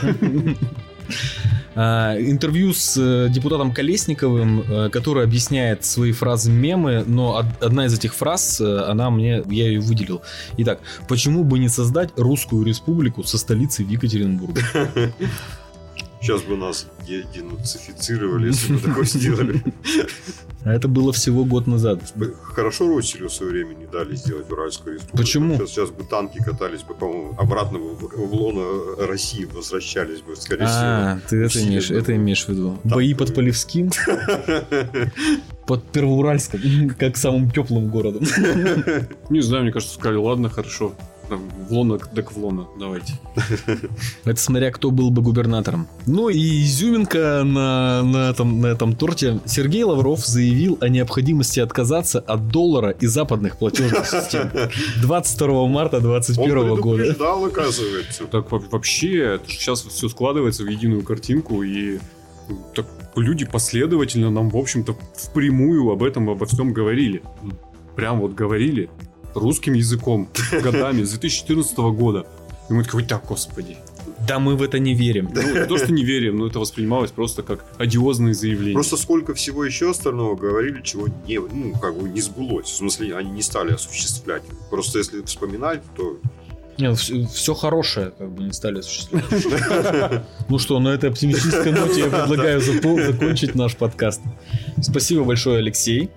А, 1.74 2.18
Интервью 2.20 2.74
с 2.74 2.98
э, 2.98 3.30
депутатом 3.30 3.74
Колесниковым, 3.74 4.62
э, 4.62 4.90
который 4.90 5.24
объясняет 5.24 5.86
свои 5.86 6.12
фразы 6.12 6.52
мемы, 6.52 7.06
но 7.08 7.30
од- 7.38 7.64
одна 7.64 7.86
из 7.86 7.94
этих 7.94 8.14
фраз, 8.14 8.60
э, 8.60 8.80
она 8.90 9.10
мне, 9.10 9.42
я 9.50 9.68
ее 9.70 9.80
выделил. 9.80 10.22
Итак, 10.58 10.82
почему 11.08 11.46
бы 11.46 11.60
не 11.60 11.70
создать 11.70 12.10
русскую 12.18 12.66
республику 12.66 13.24
со 13.24 13.38
столицей 13.38 13.86
в 13.86 13.90
Екатеринбурге? 13.90 14.64
Сейчас 16.22 16.44
бы 16.44 16.56
нас 16.56 16.88
денацифицировали, 17.08 18.48
если 18.48 18.74
бы 18.74 18.80
такое 18.80 19.06
сделали. 19.06 19.64
А 20.64 20.72
это 20.74 20.88
было 20.88 21.12
всего 21.12 21.44
год 21.46 21.66
назад. 21.66 22.00
Хорошо 22.44 22.96
Росселю 22.96 23.30
в 23.30 23.34
свое 23.34 23.52
время 23.52 23.74
не 23.74 23.88
дали 23.88 24.16
сделать 24.16 24.50
Уральскую 24.52 24.96
республику. 24.96 25.18
Почему? 25.18 25.56
Сейчас, 25.56 25.70
сейчас 25.72 25.90
бы 25.90 26.04
танки 26.04 26.38
катались 26.38 26.84
бы, 26.84 26.94
по-моему, 26.94 27.36
обратно 27.40 27.80
в, 27.80 28.16
в 28.16 28.34
лоно 28.36 29.08
России 29.08 29.46
возвращались 29.46 30.22
бы, 30.22 30.36
скорее 30.36 30.68
А, 30.70 31.20
ты 31.28 31.44
это 31.44 31.64
имеешь, 31.64 31.90
это 31.90 32.16
имеешь 32.16 32.46
в 32.46 32.50
виду. 32.50 32.78
Да. 32.84 32.96
Бои 32.96 33.16
под 33.16 33.34
Полевским, 33.34 33.90
под 35.66 35.84
Первоуральском, 35.92 36.62
как 37.00 37.18
самым 37.18 37.50
теплым 37.50 37.90
городом. 37.90 38.24
Не 39.32 39.42
знаю, 39.42 39.64
мне 39.64 39.72
кажется, 39.72 39.96
сказали, 39.96 40.18
ладно, 40.18 40.50
хорошо. 40.50 40.94
В 41.38 41.72
лоно, 41.74 41.98
так 41.98 42.32
в 42.32 42.38
лоно, 42.38 42.68
давайте. 42.80 43.14
Это 44.26 44.40
смотря 44.40 44.72
кто 44.72 44.92
был 44.92 45.12
бы 45.12 45.22
губернатором. 45.22 45.88
Ну 46.06 46.30
и 46.30 46.64
изюминка 46.64 47.44
на, 47.44 48.04
на, 48.04 48.30
этом, 48.30 48.62
на 48.62 48.68
этом 48.68 48.96
торте. 48.96 49.40
Сергей 49.46 49.84
Лавров 49.84 50.26
заявил 50.26 50.78
о 50.82 50.90
необходимости 50.90 51.60
отказаться 51.60 52.20
от 52.20 52.48
доллара 52.50 52.92
и 52.92 53.06
западных 53.08 53.58
платежных 53.58 54.06
систем. 54.10 54.50
22 55.02 55.68
марта 55.68 55.98
Он 55.98 56.04
2021 56.04 56.76
года. 56.76 56.82
предупреждал, 56.98 57.46
оказывается. 57.46 58.26
Так 58.26 58.52
во- 58.52 58.60
вообще, 58.60 59.40
сейчас 59.48 59.84
все 59.84 60.10
складывается 60.10 60.64
в 60.64 60.68
единую 60.68 61.04
картинку, 61.04 61.64
и 61.64 62.00
ну, 62.50 62.58
так 62.76 62.86
люди 63.16 63.46
последовательно 63.46 64.30
нам, 64.30 64.50
в 64.50 64.58
общем-то, 64.58 64.96
впрямую 65.16 65.92
об 65.92 66.04
этом, 66.04 66.30
обо 66.30 66.46
всем 66.46 66.74
говорили. 66.74 67.22
Прям 67.96 68.20
вот 68.22 68.34
говорили 68.34 68.90
русским 69.34 69.74
языком 69.74 70.30
годами, 70.64 71.04
с 71.04 71.12
2014 71.12 71.78
года. 71.78 72.26
И 72.70 72.74
мы 72.74 72.84
такие, 72.84 73.06
так, 73.06 73.26
господи. 73.28 73.78
Да 74.28 74.40
мы 74.40 74.56
в 74.56 74.62
это 74.62 74.80
не 74.80 74.94
верим. 74.94 75.30
Ну, 75.34 75.42
не 75.42 75.66
то, 75.66 75.78
что 75.78 75.92
не 75.92 76.04
верим, 76.04 76.38
но 76.38 76.48
это 76.48 76.60
воспринималось 76.60 77.12
просто 77.12 77.44
как 77.44 77.66
одиозные 77.78 78.34
заявления. 78.34 78.76
Просто 78.76 78.98
сколько 78.98 79.34
всего 79.34 79.66
еще 79.66 79.90
остального 79.90 80.36
говорили, 80.36 80.82
чего 80.82 81.08
не, 81.28 81.40
ну, 81.40 81.74
как 81.80 81.98
бы 81.98 82.08
не 82.08 82.22
сбылось. 82.22 82.68
В 82.68 82.76
смысле, 82.76 83.16
они 83.16 83.32
не 83.32 83.42
стали 83.42 83.74
осуществлять. 83.74 84.44
Просто 84.70 85.00
если 85.00 85.22
вспоминать, 85.24 85.82
то 85.96 86.18
все, 86.96 87.54
хорошее 87.54 88.12
как 88.18 88.32
бы 88.32 88.44
не 88.44 88.54
стали 88.54 88.80
осуществлять. 88.80 90.24
Ну 90.50 90.58
что, 90.58 90.80
на 90.80 90.90
этой 90.90 91.10
оптимистической 91.10 91.72
ноте 91.72 92.02
я 92.02 92.08
предлагаю 92.08 92.62
закончить 92.62 93.56
наш 93.56 93.76
подкаст. 93.76 94.22
Спасибо 94.82 95.24
большое, 95.24 95.60
Алексей. 95.60 96.10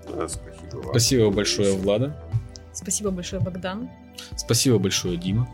Спасибо 0.90 1.30
большое, 1.30 1.74
Влада. 1.74 2.16
Спасибо 2.84 3.10
большое, 3.10 3.40
Богдан. 3.40 3.88
Спасибо 4.36 4.78
большое, 4.78 5.16
Дима. 5.16 5.48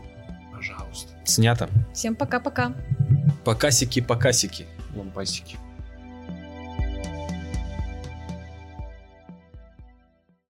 Пожалуйста. 0.51 1.13
Снято. 1.23 1.69
Всем 1.93 2.13
пока-пока. 2.13 2.73
Покасики, 3.45 4.01
покасики. 4.01 4.67
Лампасики. 4.93 5.57